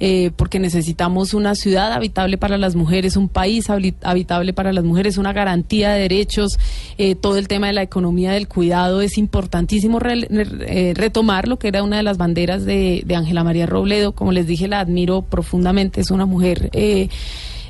eh, 0.00 0.30
porque 0.36 0.60
necesitamos 0.60 1.34
una 1.34 1.56
ciudad 1.56 1.92
habitable 1.92 2.38
para 2.38 2.56
las 2.56 2.76
mujeres, 2.76 3.16
un 3.16 3.28
país 3.28 3.68
habitable 3.68 4.52
para 4.52 4.72
las 4.72 4.84
mujeres, 4.84 5.18
una 5.18 5.32
garantía 5.32 5.90
de 5.90 6.02
derechos, 6.02 6.58
eh, 6.98 7.16
todo 7.16 7.36
el 7.38 7.48
tema 7.48 7.66
de 7.66 7.72
la 7.72 7.82
economía 7.82 8.30
del 8.32 8.46
cuidado. 8.46 9.00
Es 9.00 9.18
importantísimo 9.18 9.98
re- 9.98 10.28
eh, 10.30 10.92
retomar 10.94 11.48
lo 11.48 11.58
que 11.58 11.68
era 11.68 11.82
una 11.82 11.96
de 11.96 12.04
las 12.04 12.16
banderas 12.16 12.64
de 12.64 13.04
Ángela 13.16 13.42
María 13.42 13.66
Robledo, 13.66 14.12
como 14.12 14.30
les 14.30 14.46
dije, 14.46 14.68
la 14.68 14.78
admiro 14.78 15.22
profundamente, 15.22 16.00
es 16.00 16.12
una 16.12 16.26
mujer 16.26 16.70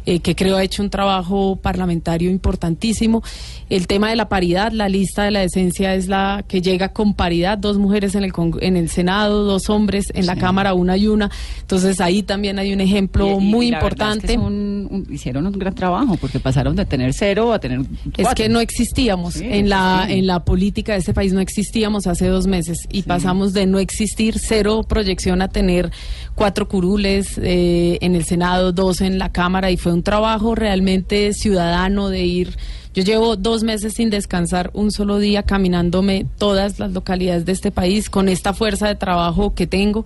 eh, 0.07 0.21
que 0.21 0.35
creo 0.35 0.57
ha 0.57 0.63
hecho 0.65 0.83
un 0.83 0.91
trabajo 0.91 1.57
parlamentario 1.57 2.31
importantísimo. 2.31 3.23
El 3.71 3.87
tema 3.87 4.11
de 4.11 4.17
la 4.17 4.29
paridad, 4.29 4.73
la 4.73 4.89
lista 4.89 5.25
de 5.25 5.31
la 5.31 5.41
decencia 5.41 5.95
es 5.95 6.09
la 6.09 6.45
que 6.49 6.61
llega 6.63 6.89
con 6.91 7.15
paridad, 7.15 7.59
dos 7.59 7.79
mujeres 7.79 8.15
en 8.15 8.25
el, 8.25 8.33
en 8.61 8.77
el 8.77 8.89
Senado, 8.89 9.45
dos 9.45 9.69
hombres 9.71 10.07
en 10.15 10.27
la 10.27 10.37
Cámara, 10.37 10.75
una 10.75 10.97
y 10.97 11.07
una. 11.09 11.31
Entonces 11.61 12.01
ahí 12.01 12.23
también 12.23 12.59
hay 12.59 12.73
un 12.73 12.81
ejemplo 12.81 13.27
Y- 13.27 13.31
y 13.31 13.47
muy 13.47 13.71
verdad 13.71 13.89
es 14.15 14.25
que 14.25 14.33
importante. 14.33 14.35
son 14.35 14.45
un- 14.91 15.07
hicieron 15.11 15.47
un 15.47 15.53
gran 15.59 15.75
trabajo 15.75 16.17
porque 16.17 16.41
pasaron 16.41 16.77
de 16.77 16.85
tener 16.87 17.13
cero 17.13 17.53
a 17.53 17.59
tener 17.59 17.81
Es 18.17 18.29
que 18.35 18.49
no 18.49 18.61
existíamos 18.61 19.35
Sí, 19.35 19.45
en 19.49 19.69
la 19.69 20.05
sí. 20.07 20.15
en 20.15 20.27
la 20.27 20.45
política 20.45 20.93
de 20.95 20.99
este 21.01 21.13
país 21.15 21.33
no 21.33 21.41
existíamos 21.41 22.07
hace 22.07 22.27
dos 22.29 22.47
meses 22.47 22.79
y 22.91 23.03
pasamos 23.03 23.53
de 23.53 23.67
no 23.67 23.79
existir 23.79 24.39
cero 24.39 24.83
proyección 24.89 25.43
a 25.43 25.49
tener 25.49 25.91
cuatro 26.39 26.69
curules 26.69 27.37
eh, 27.39 27.99
en 28.01 28.15
el 28.15 28.25
Senado, 28.25 28.71
dos 28.71 29.01
en 29.01 29.19
la 29.19 29.33
Cámara 29.33 29.73
y 29.73 29.77
fue 29.77 29.93
un 29.93 30.05
trabajo 30.05 30.55
realmente 30.55 31.33
ciudadano 31.35 32.09
de 32.11 32.25
ir. 32.25 32.57
Yo 32.95 33.03
llevo 33.03 33.35
dos 33.35 33.65
meses 33.65 33.95
sin 33.95 34.09
descansar 34.09 34.71
un 34.73 34.93
solo 34.93 35.19
día 35.19 35.43
caminándome 35.43 36.27
todas 36.39 36.79
las 36.79 36.93
localidades 36.93 37.45
de 37.45 37.53
este 37.53 37.73
país 37.73 38.09
con 38.09 38.29
esta 38.29 38.55
fuerza 38.55 38.87
de 38.87 38.95
trabajo 38.95 39.53
que 39.55 39.67
tengo, 39.67 40.05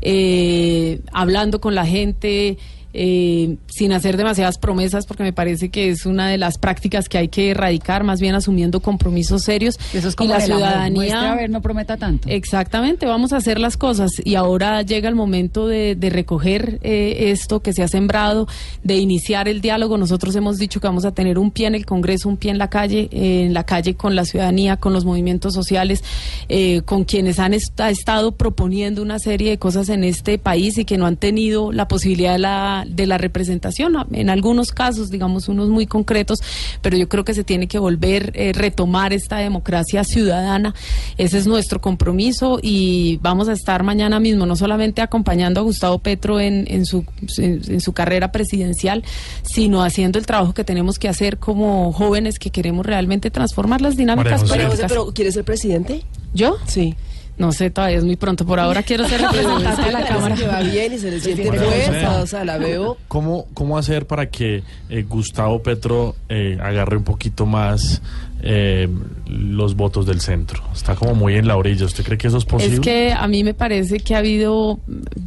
eh, 0.00 1.00
hablando 1.12 1.60
con 1.60 1.74
la 1.74 1.84
gente 1.84 2.58
eh, 2.94 3.56
sin 3.66 3.92
hacer 3.92 4.16
demasiadas 4.16 4.58
promesas, 4.58 5.06
porque 5.06 5.22
me 5.22 5.32
parece 5.32 5.68
que 5.70 5.88
es 5.90 6.06
una 6.06 6.28
de 6.28 6.38
las 6.38 6.58
prácticas 6.58 7.08
que 7.08 7.18
hay 7.18 7.28
que 7.28 7.50
erradicar, 7.50 8.04
más 8.04 8.20
bien 8.20 8.34
asumiendo 8.34 8.80
compromisos 8.80 9.42
serios. 9.42 9.78
Eso 9.94 10.08
es 10.08 10.14
y 10.14 10.16
como 10.16 10.30
la 10.30 10.36
el 10.44 10.52
amor, 10.52 10.58
ciudadanía. 10.58 11.32
a 11.32 11.36
ver, 11.36 11.50
no 11.50 11.62
prometa 11.62 11.96
tanto. 11.96 12.28
Exactamente, 12.28 13.06
vamos 13.06 13.32
a 13.32 13.36
hacer 13.38 13.58
las 13.58 13.76
cosas 13.76 14.12
y 14.24 14.34
ahora 14.34 14.82
llega 14.82 15.08
el 15.08 15.14
momento 15.14 15.66
de, 15.66 15.94
de 15.94 16.10
recoger 16.10 16.78
eh, 16.82 17.30
esto 17.30 17.60
que 17.60 17.72
se 17.72 17.82
ha 17.82 17.88
sembrado, 17.88 18.46
de 18.82 18.96
iniciar 18.96 19.48
el 19.48 19.60
diálogo. 19.60 19.96
Nosotros 19.98 20.34
hemos 20.36 20.58
dicho 20.58 20.80
que 20.80 20.86
vamos 20.86 21.04
a 21.04 21.12
tener 21.12 21.38
un 21.38 21.50
pie 21.50 21.66
en 21.66 21.74
el 21.74 21.86
Congreso, 21.86 22.28
un 22.28 22.36
pie 22.36 22.50
en 22.50 22.58
la 22.58 22.68
calle, 22.68 23.08
eh, 23.12 23.44
en 23.44 23.54
la 23.54 23.64
calle 23.64 23.94
con 23.94 24.14
la 24.16 24.24
ciudadanía, 24.24 24.76
con 24.76 24.92
los 24.92 25.04
movimientos 25.04 25.54
sociales, 25.54 26.04
eh, 26.48 26.82
con 26.84 27.04
quienes 27.04 27.38
han 27.38 27.54
est- 27.54 27.80
ha 27.80 27.90
estado 27.90 28.32
proponiendo 28.32 29.02
una 29.02 29.18
serie 29.18 29.50
de 29.50 29.58
cosas 29.58 29.88
en 29.88 30.04
este 30.04 30.38
país 30.38 30.78
y 30.78 30.84
que 30.84 30.98
no 30.98 31.06
han 31.06 31.16
tenido 31.16 31.72
la 31.72 31.88
posibilidad 31.88 32.32
de 32.32 32.38
la, 32.38 32.81
de 32.86 33.06
la 33.06 33.18
representación. 33.18 33.94
En 34.12 34.30
algunos 34.30 34.70
casos, 34.72 35.10
digamos, 35.10 35.48
unos 35.48 35.68
muy 35.68 35.86
concretos, 35.86 36.40
pero 36.80 36.96
yo 36.96 37.08
creo 37.08 37.24
que 37.24 37.34
se 37.34 37.44
tiene 37.44 37.66
que 37.66 37.78
volver, 37.78 38.32
eh, 38.34 38.52
retomar 38.52 39.12
esta 39.12 39.38
democracia 39.38 40.04
ciudadana. 40.04 40.74
Ese 41.18 41.38
es 41.38 41.46
nuestro 41.46 41.80
compromiso 41.80 42.58
y 42.62 43.18
vamos 43.22 43.48
a 43.48 43.52
estar 43.52 43.82
mañana 43.82 44.20
mismo, 44.20 44.46
no 44.46 44.56
solamente 44.56 45.02
acompañando 45.02 45.60
a 45.60 45.62
Gustavo 45.62 45.98
Petro 45.98 46.40
en, 46.40 46.64
en, 46.68 46.86
su, 46.86 47.04
en, 47.38 47.60
en 47.68 47.80
su 47.80 47.92
carrera 47.92 48.32
presidencial, 48.32 49.04
sino 49.42 49.82
haciendo 49.82 50.18
el 50.18 50.26
trabajo 50.26 50.54
que 50.54 50.64
tenemos 50.64 50.98
que 50.98 51.08
hacer 51.08 51.38
como 51.38 51.92
jóvenes 51.92 52.38
que 52.38 52.50
queremos 52.50 52.86
realmente 52.86 53.30
transformar 53.30 53.80
las 53.80 53.96
dinámicas 53.96 54.24
María 54.24 54.38
José. 54.38 54.50
María 54.50 54.64
José, 54.66 54.76
políticas. 54.82 54.92
pero 55.04 55.14
¿quieres 55.14 55.34
ser 55.34 55.44
presidente? 55.44 56.02
¿Yo? 56.34 56.56
Sí. 56.66 56.94
No 57.38 57.50
sé, 57.52 57.70
todavía 57.70 57.98
es 57.98 58.04
muy 58.04 58.16
pronto. 58.16 58.44
Por 58.44 58.60
ahora 58.60 58.82
quiero 58.82 59.08
ser 59.08 59.20
representante 59.22 59.82
de 59.82 59.92
la 59.92 60.04
Cámara. 60.06 60.34
que 60.34 60.46
va 60.46 60.60
bien 60.60 60.92
y 60.92 60.98
se 60.98 61.10
le 61.10 61.20
siente 61.20 61.50
fuerza, 61.50 62.22
o 62.22 62.26
sea, 62.26 62.44
la 62.44 62.58
veo. 62.58 62.96
¿Cómo, 63.08 63.46
¿Cómo 63.54 63.78
hacer 63.78 64.06
para 64.06 64.30
que 64.30 64.62
eh, 64.88 65.02
Gustavo 65.08 65.62
Petro 65.62 66.14
eh, 66.28 66.58
agarre 66.62 66.96
un 66.96 67.04
poquito 67.04 67.46
más 67.46 68.02
eh, 68.42 68.88
los 69.26 69.76
votos 69.76 70.06
del 70.06 70.20
centro? 70.20 70.62
Está 70.74 70.94
como 70.94 71.14
muy 71.14 71.36
en 71.36 71.46
la 71.46 71.56
orilla. 71.56 71.86
¿Usted 71.86 72.04
cree 72.04 72.18
que 72.18 72.28
eso 72.28 72.38
es 72.38 72.44
posible? 72.44 72.74
Es 72.74 72.80
que 72.80 73.12
a 73.12 73.26
mí 73.28 73.44
me 73.44 73.54
parece 73.54 74.00
que 74.00 74.14
ha 74.14 74.18
habido, 74.18 74.78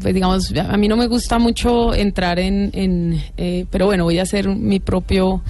pues, 0.01 0.13
digamos, 0.13 0.53
a 0.55 0.77
mí 0.77 0.87
no 0.87 0.97
me 0.97 1.07
gusta 1.07 1.39
mucho 1.39 1.93
entrar 1.93 2.39
en, 2.39 2.69
en, 2.73 3.21
eh, 3.37 3.65
pero 3.71 3.85
bueno, 3.85 4.03
voy 4.03 4.19
a 4.19 4.23
hacer 4.23 4.47
mi 4.47 4.79
propio, 4.79 5.41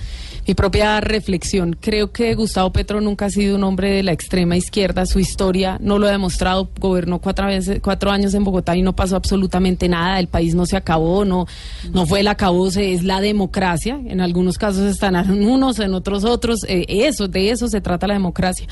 mi 0.48 0.54
propia 0.54 1.02
reflexión. 1.02 1.76
Creo 1.80 2.12
que 2.12 2.36
Gustavo 2.36 2.72
Petro 2.72 3.02
nunca 3.02 3.26
ha 3.26 3.30
sido 3.30 3.56
un 3.56 3.64
hombre 3.64 3.92
de 3.92 4.04
la 4.04 4.12
extrema 4.12 4.56
izquierda. 4.56 5.06
Su 5.06 5.20
historia 5.20 5.78
no 5.82 5.98
lo 5.98 6.08
ha 6.08 6.12
demostrado. 6.12 6.70
Gobernó 6.80 7.20
cuatro 7.20 7.48
veces, 7.48 7.80
cuatro 7.82 8.12
años 8.12 8.34
en 8.34 8.44
Bogotá 8.44 8.76
y 8.76 8.82
no 8.82 8.96
pasó 8.96 9.16
absolutamente 9.16 9.90
nada. 9.90 10.20
El 10.20 10.28
país 10.28 10.54
no 10.54 10.66
se 10.66 10.78
acabó, 10.78 11.26
no, 11.26 11.48
no 11.92 12.06
fue 12.06 12.20
el 12.20 12.28
acabose, 12.28 12.94
es 12.94 13.04
la 13.04 13.22
democracia. 13.22 14.00
En 14.06 14.22
algunos 14.22 14.58
casos 14.58 14.84
están 14.84 15.16
unos, 15.32 15.80
en 15.80 15.94
otros 15.94 16.24
otros. 16.24 16.64
Eh, 16.68 16.86
eso, 16.88 17.28
de 17.28 17.50
eso 17.50 17.68
se 17.68 17.82
trata 17.82 18.08
la 18.08 18.14
democracia. 18.14 18.68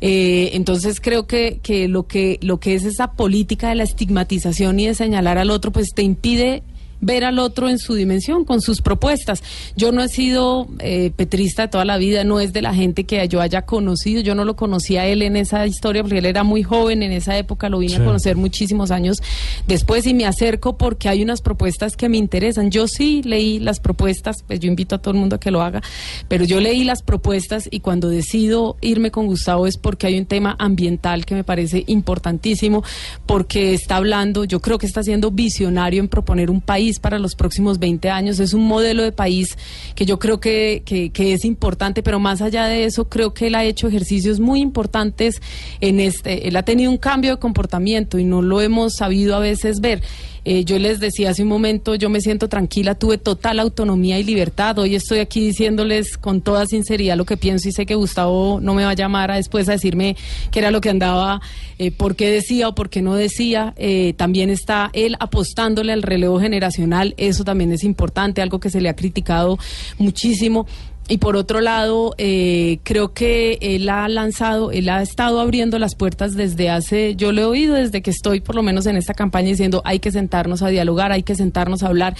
Eh, 0.00 0.50
entonces 0.54 1.00
creo 1.00 1.28
que, 1.28 1.60
que 1.62 1.86
lo 1.86 2.08
que 2.08 2.40
lo 2.42 2.58
que 2.58 2.74
es 2.74 2.84
esa 2.84 3.12
política 3.12 3.68
de 3.68 3.76
la 3.76 3.84
estigmatización 3.84 4.80
y 4.80 4.88
de 4.88 4.94
señalar 4.94 5.38
al 5.38 5.50
otro, 5.50 5.70
pues 5.70 5.90
te 5.94 6.02
impide 6.02 6.64
ver 7.02 7.24
al 7.24 7.38
otro 7.38 7.68
en 7.68 7.78
su 7.78 7.94
dimensión, 7.94 8.44
con 8.46 8.62
sus 8.62 8.80
propuestas. 8.80 9.42
Yo 9.76 9.92
no 9.92 10.02
he 10.02 10.08
sido 10.08 10.68
eh, 10.78 11.10
petrista 11.14 11.68
toda 11.68 11.84
la 11.84 11.98
vida, 11.98 12.24
no 12.24 12.40
es 12.40 12.54
de 12.54 12.62
la 12.62 12.72
gente 12.74 13.04
que 13.04 13.26
yo 13.28 13.40
haya 13.42 13.62
conocido, 13.62 14.22
yo 14.22 14.34
no 14.34 14.44
lo 14.46 14.56
conocí 14.56 14.96
a 14.96 15.06
él 15.06 15.20
en 15.22 15.36
esa 15.36 15.66
historia 15.66 16.02
porque 16.02 16.18
él 16.18 16.26
era 16.26 16.44
muy 16.44 16.62
joven 16.62 17.02
en 17.02 17.12
esa 17.12 17.36
época, 17.36 17.68
lo 17.68 17.78
vine 17.80 17.96
Sí. 17.96 18.00
a 18.00 18.04
conocer 18.04 18.36
muchísimos 18.36 18.90
años 18.90 19.18
después 19.66 20.06
y 20.06 20.14
me 20.14 20.24
acerco 20.24 20.78
porque 20.78 21.08
hay 21.08 21.22
unas 21.22 21.42
propuestas 21.42 21.96
que 21.96 22.08
me 22.08 22.16
interesan. 22.16 22.70
Yo 22.70 22.86
sí 22.86 23.20
leí 23.24 23.58
las 23.58 23.80
propuestas, 23.80 24.44
pues 24.46 24.60
yo 24.60 24.68
invito 24.68 24.94
a 24.94 24.98
todo 24.98 25.12
el 25.12 25.18
mundo 25.20 25.36
a 25.36 25.40
que 25.40 25.50
lo 25.50 25.60
haga, 25.60 25.82
pero 26.28 26.44
yo 26.44 26.60
leí 26.60 26.84
las 26.84 27.02
propuestas 27.02 27.68
y 27.70 27.80
cuando 27.80 28.08
decido 28.08 28.76
irme 28.80 29.10
con 29.10 29.26
Gustavo 29.26 29.66
es 29.66 29.76
porque 29.76 30.06
hay 30.06 30.18
un 30.18 30.26
tema 30.26 30.54
ambiental 30.58 31.26
que 31.26 31.34
me 31.34 31.42
parece 31.44 31.82
importantísimo, 31.88 32.84
porque 33.26 33.74
está 33.74 33.96
hablando, 33.96 34.44
yo 34.44 34.60
creo 34.60 34.78
que 34.78 34.86
está 34.86 35.02
siendo 35.02 35.30
visionario 35.32 36.00
en 36.00 36.08
proponer 36.08 36.48
un 36.50 36.60
país 36.60 36.91
para 36.98 37.18
los 37.18 37.34
próximos 37.34 37.78
20 37.78 38.10
años, 38.10 38.40
es 38.40 38.54
un 38.54 38.66
modelo 38.66 39.02
de 39.02 39.12
país 39.12 39.56
que 39.94 40.06
yo 40.06 40.18
creo 40.18 40.40
que, 40.40 40.82
que, 40.84 41.10
que 41.10 41.32
es 41.32 41.44
importante, 41.44 42.02
pero 42.02 42.18
más 42.18 42.40
allá 42.42 42.66
de 42.66 42.84
eso, 42.84 43.08
creo 43.08 43.34
que 43.34 43.48
él 43.48 43.54
ha 43.54 43.64
hecho 43.64 43.88
ejercicios 43.88 44.40
muy 44.40 44.60
importantes 44.60 45.40
en 45.80 46.00
este, 46.00 46.48
él 46.48 46.56
ha 46.56 46.62
tenido 46.62 46.90
un 46.90 46.98
cambio 46.98 47.32
de 47.32 47.36
comportamiento 47.38 48.18
y 48.18 48.24
no 48.24 48.42
lo 48.42 48.60
hemos 48.60 48.94
sabido 48.94 49.36
a 49.36 49.40
veces 49.40 49.80
ver. 49.80 50.02
Eh, 50.44 50.64
yo 50.64 50.78
les 50.78 50.98
decía 50.98 51.30
hace 51.30 51.42
un 51.42 51.48
momento, 51.48 51.94
yo 51.94 52.10
me 52.10 52.20
siento 52.20 52.48
tranquila, 52.48 52.96
tuve 52.96 53.16
total 53.16 53.60
autonomía 53.60 54.18
y 54.18 54.24
libertad. 54.24 54.78
Hoy 54.78 54.96
estoy 54.96 55.20
aquí 55.20 55.40
diciéndoles 55.40 56.18
con 56.18 56.40
toda 56.40 56.66
sinceridad 56.66 57.16
lo 57.16 57.24
que 57.24 57.36
pienso 57.36 57.68
y 57.68 57.72
sé 57.72 57.86
que 57.86 57.94
Gustavo 57.94 58.58
no 58.60 58.74
me 58.74 58.84
va 58.84 58.90
a 58.90 58.94
llamar 58.94 59.30
a 59.30 59.36
después 59.36 59.68
a 59.68 59.72
decirme 59.72 60.16
qué 60.50 60.58
era 60.58 60.72
lo 60.72 60.80
que 60.80 60.90
andaba, 60.90 61.40
eh, 61.78 61.92
por 61.92 62.16
qué 62.16 62.28
decía 62.30 62.68
o 62.68 62.74
por 62.74 62.90
qué 62.90 63.02
no 63.02 63.14
decía. 63.14 63.72
Eh, 63.76 64.14
también 64.16 64.50
está 64.50 64.90
él 64.94 65.16
apostándole 65.20 65.92
al 65.92 66.02
relevo 66.02 66.40
generacional, 66.40 67.14
eso 67.18 67.44
también 67.44 67.70
es 67.72 67.84
importante, 67.84 68.42
algo 68.42 68.58
que 68.58 68.70
se 68.70 68.80
le 68.80 68.88
ha 68.88 68.96
criticado 68.96 69.58
muchísimo. 69.98 70.66
Y 71.08 71.18
por 71.18 71.36
otro 71.36 71.60
lado, 71.60 72.14
eh, 72.16 72.78
creo 72.84 73.12
que 73.12 73.58
él 73.60 73.88
ha 73.88 74.08
lanzado, 74.08 74.70
él 74.70 74.88
ha 74.88 75.02
estado 75.02 75.40
abriendo 75.40 75.78
las 75.78 75.94
puertas 75.94 76.34
desde 76.36 76.70
hace, 76.70 77.16
yo 77.16 77.32
lo 77.32 77.42
he 77.42 77.44
oído 77.44 77.74
desde 77.74 78.02
que 78.02 78.10
estoy 78.10 78.40
por 78.40 78.54
lo 78.54 78.62
menos 78.62 78.86
en 78.86 78.96
esta 78.96 79.12
campaña 79.12 79.48
diciendo 79.48 79.82
hay 79.84 79.98
que 79.98 80.10
sentarnos 80.12 80.62
a 80.62 80.68
dialogar, 80.68 81.12
hay 81.12 81.22
que 81.24 81.34
sentarnos 81.34 81.82
a 81.82 81.88
hablar. 81.88 82.14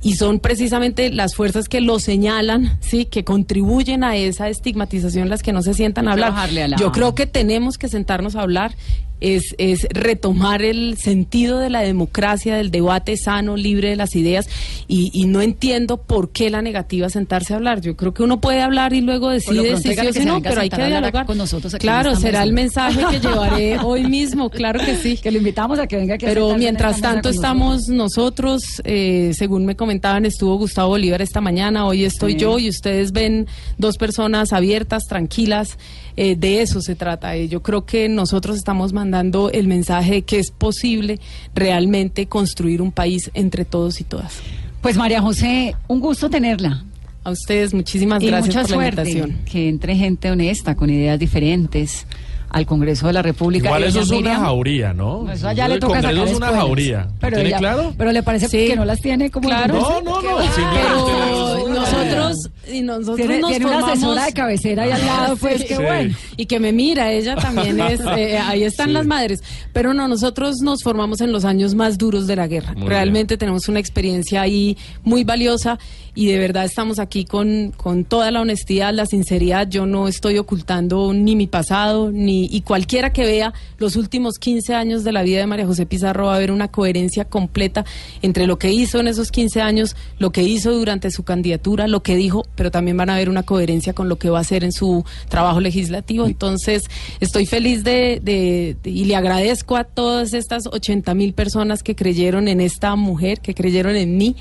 Y 0.00 0.14
son 0.14 0.38
precisamente 0.38 1.10
las 1.10 1.34
fuerzas 1.34 1.68
que 1.68 1.80
lo 1.80 1.98
señalan, 1.98 2.78
sí, 2.80 3.06
que 3.06 3.24
contribuyen 3.24 4.04
a 4.04 4.14
esa 4.16 4.48
estigmatización 4.48 5.28
las 5.28 5.42
que 5.42 5.52
no 5.52 5.62
se 5.62 5.74
sientan 5.74 6.06
a 6.06 6.12
hablar. 6.12 6.28
a 6.28 6.32
la- 6.68 6.76
Yo 6.76 6.92
creo 6.92 7.14
que 7.16 7.26
tenemos 7.26 7.78
que 7.78 7.88
sentarnos 7.88 8.36
a 8.36 8.42
hablar 8.42 8.72
es, 9.20 9.54
es 9.58 9.86
retomar 9.90 10.62
el 10.62 10.96
sentido 10.98 11.58
de 11.58 11.70
la 11.70 11.80
democracia, 11.80 12.56
del 12.56 12.70
debate 12.70 13.16
sano, 13.16 13.56
libre 13.56 13.90
de 13.90 13.96
las 13.96 14.14
ideas, 14.16 14.48
y, 14.86 15.10
y 15.12 15.26
no 15.26 15.42
entiendo 15.42 15.96
por 15.98 16.30
qué 16.30 16.50
la 16.50 16.62
negativa 16.62 17.08
sentarse 17.10 17.52
a 17.52 17.56
hablar. 17.56 17.80
Yo 17.80 17.96
creo 17.96 18.14
que 18.14 18.22
uno 18.22 18.40
puede 18.40 18.62
hablar 18.62 18.92
y 18.92 19.00
luego 19.00 19.30
decide 19.30 19.76
si 19.76 19.94
sí 19.94 20.06
o 20.06 20.12
si 20.12 20.24
no, 20.24 20.40
pero 20.40 20.60
hay 20.60 20.70
que 20.70 20.86
dialogar. 20.86 21.26
con 21.26 21.38
nosotros 21.38 21.74
aquí 21.74 21.82
claro, 21.82 22.14
será 22.16 22.40
mesa. 22.40 22.42
el 22.44 22.52
mensaje 22.52 23.00
que 23.10 23.20
llevaré 23.28 23.78
hoy 23.78 24.04
mismo, 24.06 24.50
claro 24.50 24.80
que 24.80 24.96
sí. 24.96 25.16
Que 25.16 25.30
lo 25.30 25.38
invitamos 25.38 25.78
a 25.78 25.86
que 25.86 25.96
venga 25.96 26.14
aquí 26.14 26.26
Pero 26.26 26.56
mientras 26.56 27.00
tanto 27.00 27.28
estamos 27.28 27.88
nosotros, 27.88 28.62
eh, 28.84 29.32
según 29.34 29.66
me 29.66 29.76
comentaban, 29.76 30.24
estuvo 30.24 30.56
Gustavo 30.56 30.90
Bolívar 30.90 31.22
esta 31.22 31.40
mañana, 31.40 31.86
hoy 31.86 32.04
estoy 32.04 32.28
Sí. 32.28 32.38
yo 32.38 32.58
y 32.58 32.68
ustedes 32.68 33.12
ven 33.12 33.46
dos 33.78 33.96
personas 33.96 34.52
abiertas, 34.52 35.04
tranquilas, 35.08 35.78
eh, 36.16 36.36
de 36.36 36.62
eso 36.62 36.80
se 36.82 36.94
trata. 36.94 37.36
Eh, 37.36 37.48
yo 37.48 37.62
creo 37.62 37.86
que 37.86 38.08
nosotros 38.08 38.56
estamos 38.56 38.92
mandando 38.92 39.07
el 39.52 39.68
mensaje 39.68 40.12
de 40.12 40.22
que 40.22 40.38
es 40.38 40.50
posible 40.50 41.18
realmente 41.54 42.26
construir 42.26 42.82
un 42.82 42.92
país 42.92 43.30
entre 43.34 43.64
todos 43.64 44.00
y 44.00 44.04
todas. 44.04 44.40
Pues 44.80 44.96
María 44.96 45.20
José, 45.20 45.74
un 45.88 46.00
gusto 46.00 46.30
tenerla. 46.30 46.84
A 47.24 47.30
ustedes 47.30 47.74
muchísimas 47.74 48.22
y 48.22 48.26
gracias 48.28 48.54
mucha 48.54 48.62
por 48.62 48.70
la 48.70 48.76
suerte. 48.76 49.10
invitación. 49.10 49.44
Que 49.44 49.68
entre 49.68 49.96
gente 49.96 50.30
honesta, 50.30 50.74
con 50.76 50.88
ideas 50.88 51.18
diferentes, 51.18 52.06
al 52.50 52.66
Congreso 52.66 53.06
de 53.06 53.12
la 53.12 53.22
República. 53.22 53.66
Igual 53.68 53.84
eso 53.84 54.00
es 54.00 54.08
una 54.08 54.16
Miriam, 54.18 54.40
jauría, 54.42 54.92
¿no? 54.94 55.30
Eso 55.30 55.48
allá 55.48 55.66
El 55.66 55.72
le 55.72 55.78
toca 55.80 55.94
Congreso 56.00 56.16
sacar 56.16 56.28
es 56.32 56.36
una 56.36 56.46
jauría. 56.48 57.08
Pero 57.20 57.34
¿Tiene 57.36 57.48
ella- 57.50 57.58
claro? 57.58 57.94
Pero 57.98 58.12
le 58.12 58.22
parece 58.22 58.48
Sí. 58.48 58.66
que 58.68 58.76
no 58.76 58.84
las 58.84 59.00
tiene 59.00 59.30
como 59.30 59.48
Claro. 59.48 59.74
No, 59.74 60.00
no, 60.02 60.22
no. 60.22 60.38
Pero 60.56 61.64
una- 61.64 61.74
nosotros 61.80 62.36
y 62.72 62.82
nosotros 62.82 63.16
tiene, 63.16 63.38
nos 63.40 63.50
tiene 63.50 63.66
una 63.66 63.74
formamos- 63.80 63.92
asesora 63.92 64.24
de 64.26 64.32
cabecera 64.32 64.82
ahí 64.84 64.90
al 64.92 65.06
lado, 65.06 65.36
pues 65.40 65.58
Sí. 65.62 65.66
qué 65.68 65.76
Sí. 65.76 65.82
bueno. 65.82 66.14
y 66.36 66.46
que 66.46 66.60
me 66.60 66.72
mira, 66.72 67.12
ella 67.12 67.36
también 67.36 67.80
es, 67.80 68.00
eh, 68.16 68.38
ahí 68.38 68.62
están 68.64 68.88
Sí. 68.88 68.92
las 68.92 69.06
madres. 69.06 69.42
Pero 69.72 69.94
no, 69.94 70.08
nosotros 70.08 70.56
nos 70.62 70.82
formamos 70.82 71.20
en 71.20 71.32
los 71.32 71.44
años 71.44 71.74
más 71.74 71.98
duros 71.98 72.26
de 72.26 72.36
la 72.36 72.46
guerra. 72.46 72.74
Muy 72.74 72.88
Realmente 72.88 73.36
tenemos 73.36 73.68
una 73.68 73.80
experiencia 73.80 74.42
ahí 74.42 74.76
muy 75.02 75.24
valiosa 75.24 75.78
y 76.14 76.26
de 76.26 76.38
verdad 76.38 76.64
estamos 76.64 76.98
aquí 76.98 77.24
con, 77.24 77.72
con 77.76 78.04
toda 78.04 78.30
la 78.30 78.40
honestidad, 78.40 78.92
la 78.92 79.06
sinceridad. 79.06 79.68
Yo 79.68 79.86
no 79.86 80.08
estoy 80.08 80.38
ocultando 80.38 81.12
ni 81.14 81.36
mi 81.36 81.46
pasado, 81.46 82.10
ni 82.10 82.37
y 82.50 82.60
cualquiera 82.60 83.12
que 83.12 83.24
vea 83.24 83.52
los 83.78 83.96
últimos 83.96 84.38
15 84.38 84.74
años 84.74 85.02
de 85.04 85.12
la 85.12 85.22
vida 85.22 85.38
de 85.40 85.46
María 85.46 85.66
José 85.66 85.86
Pizarro 85.86 86.26
va 86.26 86.36
a 86.36 86.38
ver 86.38 86.52
una 86.52 86.68
coherencia 86.68 87.24
completa 87.24 87.84
entre 88.22 88.46
lo 88.46 88.58
que 88.58 88.70
hizo 88.72 89.00
en 89.00 89.08
esos 89.08 89.30
15 89.30 89.60
años, 89.62 89.96
lo 90.18 90.30
que 90.30 90.42
hizo 90.42 90.72
durante 90.72 91.10
su 91.10 91.22
candidatura, 91.22 91.88
lo 91.88 92.02
que 92.02 92.16
dijo, 92.16 92.44
pero 92.54 92.70
también 92.70 92.96
van 92.96 93.10
a 93.10 93.16
ver 93.16 93.28
una 93.28 93.42
coherencia 93.42 93.92
con 93.92 94.08
lo 94.08 94.16
que 94.16 94.30
va 94.30 94.38
a 94.38 94.40
hacer 94.42 94.64
en 94.64 94.72
su 94.72 95.04
trabajo 95.28 95.60
legislativo. 95.60 96.26
Entonces, 96.26 96.84
estoy 97.20 97.46
feliz 97.46 97.84
de, 97.84 98.20
de- 98.22 98.76
de- 98.82 98.90
y 98.90 99.04
le 99.04 99.16
agradezco 99.16 99.76
a 99.76 99.84
todas 99.84 100.34
estas 100.34 100.66
80 100.66 101.14
mil 101.14 101.32
personas 101.32 101.82
que 101.82 101.94
creyeron 101.94 102.48
en 102.48 102.60
esta 102.60 102.94
mujer, 102.96 103.40
que 103.40 103.54
creyeron 103.54 103.96
en 103.96 104.16
mí 104.16 104.36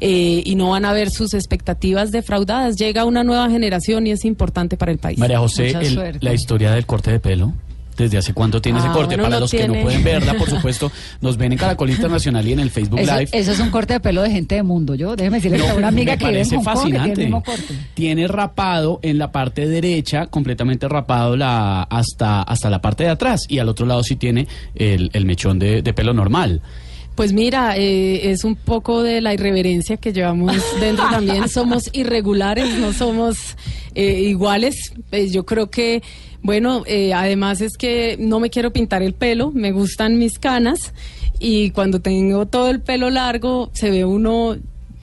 eh, 0.00 0.42
y 0.44 0.54
no 0.56 0.70
van 0.70 0.84
a 0.84 0.92
ver 0.92 1.10
sus 1.10 1.34
expectativas 1.34 2.10
defraudadas. 2.12 2.76
Llega 2.76 3.04
una 3.04 3.24
nueva 3.24 3.48
generación 3.50 4.06
y 4.06 4.10
es 4.10 4.24
importante 4.24 4.76
para 4.76 4.92
el 4.92 4.98
país. 4.98 5.18
María 5.18 5.38
José, 5.38 5.70
el- 5.70 5.94
la 6.20 6.34
historia 6.34 6.70
del 6.72 6.86
corte 6.86 7.10
de 7.10 7.20
pelo. 7.36 7.52
¿Desde 7.96 8.18
hace 8.18 8.34
cuánto 8.34 8.60
tiene 8.60 8.78
ese 8.78 8.88
Ah, 8.88 8.92
corte? 8.92 9.14
bueno, 9.16 9.22
Para 9.22 9.36
lo 9.36 9.40
los 9.40 9.50
que 9.50 9.60
no 9.66 9.72
tiene. 9.72 9.82
pueden 9.82 10.04
verla, 10.04 10.34
por 10.34 10.50
supuesto, 10.50 10.92
nos 11.22 11.38
ven 11.38 11.52
en 11.52 11.58
Caracol 11.58 11.88
Internacional 11.88 12.46
y 12.46 12.52
en 12.52 12.60
el 12.60 12.70
Facebook 12.70 12.98
Eso, 13.00 13.10
Live. 13.16 13.30
eso 13.32 13.52
es 13.52 13.58
un 13.58 13.70
corte 13.70 13.94
de 13.94 14.00
pelo 14.00 14.20
de 14.20 14.30
gente 14.30 14.54
de 14.54 14.62
mundo. 14.62 14.94
Yo, 14.94 15.16
déjeme 15.16 15.38
decirle 15.38 15.56
No, 15.56 15.64
tengo 15.64 15.78
una 15.78 15.88
amiga 15.88 16.12
me 16.12 16.18
que 16.18 16.24
en 16.26 16.30
parece 16.32 16.56
Kong 16.56 16.64
que 16.66 16.70
tiene 16.72 16.76
fascinante. 16.98 17.20
mismo 17.22 17.42
corte. 17.42 17.74
Tiene 17.94 18.28
rapado 18.28 18.98
en 19.02 19.16
la 19.16 19.32
parte 19.32 19.66
derecha, 19.66 20.26
completamente 20.26 20.86
rapado 20.88 21.38
la, 21.38 21.84
hasta, 21.84 22.42
hasta 22.42 22.68
la 22.68 22.82
parte 22.82 23.04
de 23.04 23.08
atrás. 23.10 23.46
Y 23.48 23.60
al 23.60 23.68
otro 23.70 23.86
lado 23.86 24.02
sí 24.02 24.16
tiene 24.16 24.46
el, 24.74 25.08
el 25.14 25.24
mechón 25.24 25.58
de, 25.58 25.80
de 25.80 25.94
pelo 25.94 26.12
normal. 26.12 26.60
Pues 27.14 27.32
mira, 27.32 27.78
eh, 27.78 28.30
es 28.30 28.44
un 28.44 28.56
poco 28.56 29.02
de 29.02 29.22
la 29.22 29.32
irreverencia 29.32 29.96
que 29.96 30.12
llevamos 30.12 30.54
dentro 30.80 31.06
también. 31.10 31.48
Somos 31.48 31.84
irregulares, 31.94 32.76
no 32.78 32.92
somos 32.92 33.56
eh, 33.94 34.20
iguales. 34.20 34.92
Eh, 35.12 35.30
yo 35.30 35.46
creo 35.46 35.70
que, 35.70 36.02
bueno, 36.46 36.84
eh, 36.86 37.12
además 37.12 37.60
es 37.60 37.76
que 37.76 38.16
no 38.20 38.38
me 38.38 38.50
quiero 38.50 38.72
pintar 38.72 39.02
el 39.02 39.14
pelo, 39.14 39.50
me 39.50 39.72
gustan 39.72 40.16
mis 40.16 40.38
canas 40.38 40.94
y 41.40 41.70
cuando 41.72 42.00
tengo 42.00 42.46
todo 42.46 42.70
el 42.70 42.80
pelo 42.80 43.10
largo 43.10 43.70
se 43.74 43.90
ve 43.90 44.04
uno 44.04 44.56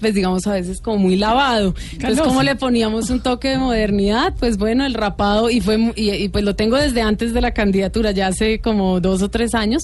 pues 0.04 0.16
digamos 0.16 0.46
a 0.48 0.52
veces 0.52 0.82
como 0.82 0.98
muy 0.98 1.16
lavado. 1.16 1.74
Entonces, 1.94 2.20
como 2.20 2.44
le 2.44 2.58
poníamos 2.58 3.10
un 3.10 3.22
toque 3.22 3.48
de 3.48 3.58
modernidad? 3.58 4.34
Pues 4.38 4.58
bueno, 4.58 4.86
el 4.86 4.96
rapado 4.96 5.50
y 5.50 5.62
fue 5.62 5.94
y, 5.96 6.12
y, 6.12 6.28
pues 6.28 6.44
lo 6.44 6.58
tengo 6.58 6.76
desde 6.76 7.02
antes 7.02 7.34
de 7.34 7.40
la 7.40 7.52
candidatura, 7.52 8.12
ya 8.12 8.28
hace 8.28 8.60
como 8.60 9.00
dos 9.00 9.22
o 9.22 9.30
tres 9.30 9.56
años, 9.56 9.84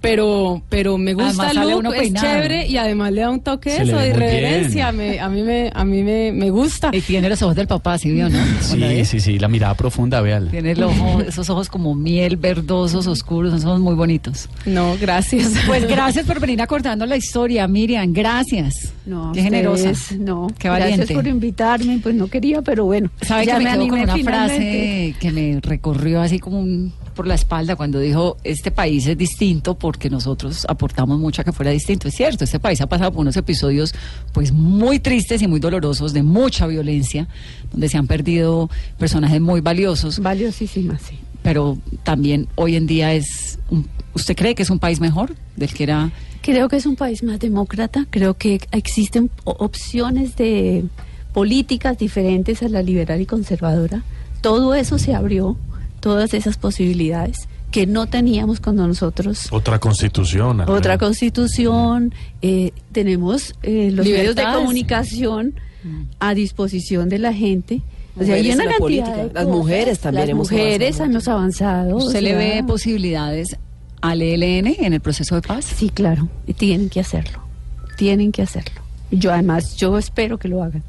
pero 0.00 0.60
pero 0.68 0.98
me 0.98 1.14
gusta 1.14 1.44
Además, 1.44 1.64
el 1.64 1.70
look, 1.70 1.78
uno 1.78 1.92
es 1.92 2.00
peinado. 2.00 2.26
chévere 2.26 2.66
y 2.66 2.76
además 2.78 3.12
le 3.12 3.20
da 3.20 3.30
un 3.30 3.40
toque 3.40 3.70
Se 3.70 3.82
eso 3.84 3.96
de 3.96 4.08
irreverencia. 4.08 4.90
Me, 4.90 5.20
a 5.20 5.28
mí 5.28 5.42
me 5.42 5.70
a 5.72 5.84
mí 5.84 6.02
me, 6.02 6.32
me 6.32 6.50
gusta. 6.50 6.90
Y 6.92 7.00
tiene 7.00 7.28
los 7.28 7.40
ojos 7.42 7.54
del 7.54 7.68
papá, 7.68 7.96
¿sí 7.96 8.10
vio, 8.10 8.28
no? 8.28 8.40
Sí, 8.60 9.04
sí, 9.04 9.20
sí, 9.20 9.38
la 9.38 9.46
mirada 9.46 9.74
profunda, 9.74 10.20
véala. 10.20 10.50
Tiene 10.50 10.72
el 10.72 10.82
ojo, 10.82 11.20
esos 11.20 11.48
ojos 11.48 11.68
como 11.68 11.94
miel, 11.94 12.36
verdosos, 12.36 13.06
oscuros, 13.06 13.54
esos 13.54 13.66
ojos 13.66 13.80
muy 13.80 13.94
bonitos. 13.94 14.48
No, 14.66 14.96
gracias. 15.00 15.52
Pues 15.68 15.86
gracias 15.86 16.26
por 16.30 16.40
venir 16.40 16.60
acordando 16.60 17.06
la 17.06 17.16
historia, 17.16 17.68
Miriam, 17.68 18.12
gracias. 18.12 18.92
No, 19.06 19.32
Qué 19.32 19.42
generosa. 19.68 20.14
No, 20.18 20.46
Qué 20.58 20.68
gracias 20.68 21.10
por 21.12 21.26
invitarme, 21.26 21.98
pues 22.02 22.14
no 22.14 22.28
quería, 22.28 22.62
pero 22.62 22.84
bueno. 22.84 23.10
¿Sabe 23.22 23.46
ya 23.46 23.58
que 23.58 23.64
me, 23.64 23.70
quedo 23.72 23.88
con 23.88 24.00
una 24.00 24.14
finalmente. 24.14 24.22
frase 24.60 25.14
que 25.20 25.30
me 25.32 25.60
recorrió 25.60 26.20
así 26.20 26.38
como 26.38 26.60
un- 26.60 26.92
por 27.14 27.26
la 27.26 27.34
espalda 27.34 27.76
cuando 27.76 27.98
dijo, 27.98 28.38
este 28.44 28.70
país 28.70 29.06
es 29.06 29.18
distinto 29.18 29.74
porque 29.74 30.08
nosotros 30.08 30.64
aportamos 30.68 31.18
mucho 31.18 31.42
a 31.42 31.44
que 31.44 31.52
fuera 31.52 31.70
distinto. 31.70 32.08
Es 32.08 32.14
cierto, 32.14 32.44
este 32.44 32.58
país 32.60 32.80
ha 32.80 32.86
pasado 32.86 33.12
por 33.12 33.20
unos 33.20 33.36
episodios 33.36 33.94
pues 34.32 34.52
muy 34.52 35.00
tristes 35.00 35.42
y 35.42 35.48
muy 35.48 35.60
dolorosos 35.60 36.12
de 36.14 36.22
mucha 36.22 36.66
violencia, 36.66 37.28
donde 37.72 37.88
se 37.88 37.98
han 37.98 38.06
perdido 38.06 38.70
personajes 38.98 39.40
muy 39.40 39.60
valiosos, 39.60 40.18
Valiosísima, 40.20 40.98
sí. 40.98 41.18
pero 41.42 41.76
también 42.04 42.46
hoy 42.54 42.76
en 42.76 42.86
día 42.86 43.12
es, 43.12 43.58
un- 43.68 43.86
¿usted 44.14 44.34
cree 44.36 44.54
que 44.54 44.62
es 44.62 44.70
un 44.70 44.78
país 44.78 44.98
mejor 45.00 45.34
del 45.56 45.74
que 45.74 45.82
era? 45.82 46.10
Creo 46.42 46.68
que 46.68 46.76
es 46.76 46.86
un 46.86 46.96
país 46.96 47.22
más 47.22 47.38
demócrata, 47.38 48.06
creo 48.10 48.34
que 48.34 48.60
existen 48.72 49.30
opciones 49.44 50.36
de 50.36 50.84
políticas 51.32 51.98
diferentes 51.98 52.62
a 52.62 52.68
la 52.68 52.82
liberal 52.82 53.20
y 53.20 53.26
conservadora. 53.26 54.02
Todo 54.40 54.74
eso 54.74 54.98
se 54.98 55.14
abrió, 55.14 55.56
todas 56.00 56.32
esas 56.34 56.56
posibilidades 56.56 57.48
que 57.70 57.86
no 57.86 58.06
teníamos 58.06 58.58
cuando 58.58 58.86
nosotros 58.86 59.46
Otra 59.52 59.78
constitución. 59.78 60.60
Andrea. 60.62 60.76
otra 60.76 60.98
constitución, 60.98 62.12
eh, 62.42 62.72
tenemos 62.90 63.54
eh, 63.62 63.90
los 63.92 64.06
medios 64.06 64.34
de 64.34 64.42
comunicación 64.44 65.54
a 66.18 66.34
disposición 66.34 67.08
de 67.08 67.18
la 67.18 67.32
gente. 67.32 67.82
O 68.18 68.24
sea, 68.24 68.34
hay 68.34 68.42
Mujeres 68.42 68.54
una 68.54 68.64
en 68.64 68.70
la 68.70 68.76
cantidad 68.76 69.04
política. 69.04 69.16
de 69.28 69.32
Las 69.34 69.46
mujeres 69.46 69.98
también 70.00 70.22
Las 70.26 70.30
hemos 70.30 70.50
mujeres 70.50 71.00
avanzado 71.00 71.10
hemos 71.10 71.28
avanzado. 71.28 71.96
o 71.96 72.06
¿Usted 72.06 72.20
le 72.22 72.34
ve 72.34 72.64
posibilidades 72.66 73.56
al 74.00 74.22
ELN 74.22 74.66
en 74.78 74.92
el 74.92 75.00
proceso 75.00 75.34
de 75.34 75.42
paz? 75.42 75.64
Sí, 75.64 75.90
claro, 75.90 76.28
y 76.46 76.54
tienen 76.54 76.88
que 76.90 77.00
hacerlo. 77.00 77.40
Tienen 77.96 78.32
que 78.32 78.42
hacerlo. 78.42 78.80
Yo 79.10 79.32
además, 79.32 79.76
yo 79.76 79.98
espero 79.98 80.38
que 80.38 80.48
lo 80.48 80.62
hagan. 80.62 80.82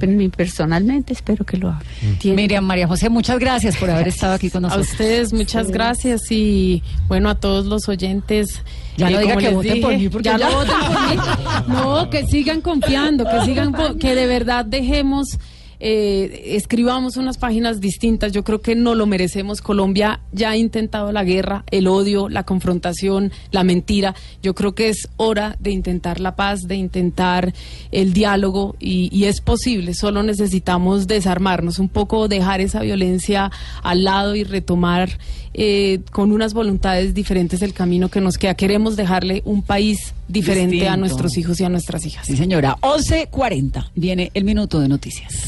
Pero 0.00 0.30
personalmente 0.30 1.12
espero 1.12 1.44
que 1.44 1.58
lo 1.58 1.68
hagan. 1.68 1.82
Tienen- 2.18 2.36
Miriam 2.36 2.64
María 2.64 2.88
José, 2.88 3.08
muchas 3.08 3.38
gracias 3.38 3.76
por 3.76 3.88
haber 3.88 4.08
estado 4.08 4.34
aquí 4.34 4.50
con 4.50 4.64
A 4.64 4.68
nosotros. 4.68 4.90
ustedes 4.90 5.32
muchas 5.32 5.70
gracias 5.70 6.22
y 6.32 6.82
bueno 7.06 7.28
a 7.28 7.36
todos 7.36 7.66
los 7.66 7.88
oyentes. 7.88 8.62
Ya 8.96 9.10
no 9.10 9.18
diga 9.20 9.36
que 9.36 9.50
voten 9.50 9.80
por 9.80 9.96
mí, 9.96 10.08
porque 10.08 10.24
ya, 10.28 10.38
ya- 10.38 10.50
no 10.50 10.56
voten 10.56 10.74
por 10.80 11.08
mí. 11.10 11.22
No, 11.68 12.10
que 12.10 12.26
sigan 12.26 12.62
confiando, 12.62 13.24
que 13.24 13.44
sigan 13.44 13.74
que 13.98 14.14
de 14.16 14.26
verdad 14.26 14.64
dejemos 14.64 15.38
eh, 15.80 16.54
escribamos 16.56 17.16
unas 17.16 17.38
páginas 17.38 17.80
distintas. 17.80 18.32
Yo 18.32 18.44
creo 18.44 18.60
que 18.60 18.74
no 18.74 18.94
lo 18.94 19.06
merecemos. 19.06 19.60
Colombia 19.60 20.20
ya 20.32 20.50
ha 20.50 20.56
intentado 20.56 21.12
la 21.12 21.24
guerra, 21.24 21.64
el 21.70 21.86
odio, 21.86 22.28
la 22.28 22.44
confrontación, 22.44 23.32
la 23.50 23.64
mentira. 23.64 24.14
Yo 24.42 24.54
creo 24.54 24.74
que 24.74 24.88
es 24.88 25.08
hora 25.16 25.56
de 25.60 25.70
intentar 25.70 26.20
la 26.20 26.36
paz, 26.36 26.62
de 26.62 26.76
intentar 26.76 27.52
el 27.92 28.12
diálogo 28.12 28.76
y, 28.80 29.08
y 29.16 29.24
es 29.24 29.40
posible. 29.40 29.94
Solo 29.94 30.22
necesitamos 30.22 31.06
desarmarnos 31.06 31.78
un 31.78 31.88
poco, 31.88 32.28
dejar 32.28 32.60
esa 32.60 32.80
violencia 32.80 33.50
al 33.82 34.04
lado 34.04 34.34
y 34.34 34.44
retomar 34.44 35.18
eh, 35.58 36.00
con 36.12 36.32
unas 36.32 36.52
voluntades 36.52 37.14
diferentes 37.14 37.62
el 37.62 37.72
camino 37.72 38.10
que 38.10 38.20
nos 38.20 38.36
queda. 38.36 38.54
Queremos 38.54 38.94
dejarle 38.94 39.40
un 39.46 39.62
país 39.62 40.12
diferente 40.28 40.86
a 40.86 40.98
nuestros 40.98 41.38
hijos 41.38 41.58
y 41.60 41.64
a 41.64 41.70
nuestras 41.70 42.04
hijas. 42.04 42.26
Sí, 42.26 42.36
señora. 42.36 42.76
11.40. 42.82 43.90
Viene 43.94 44.30
el 44.34 44.44
minuto 44.44 44.80
de 44.80 44.88
noticias. 44.88 45.44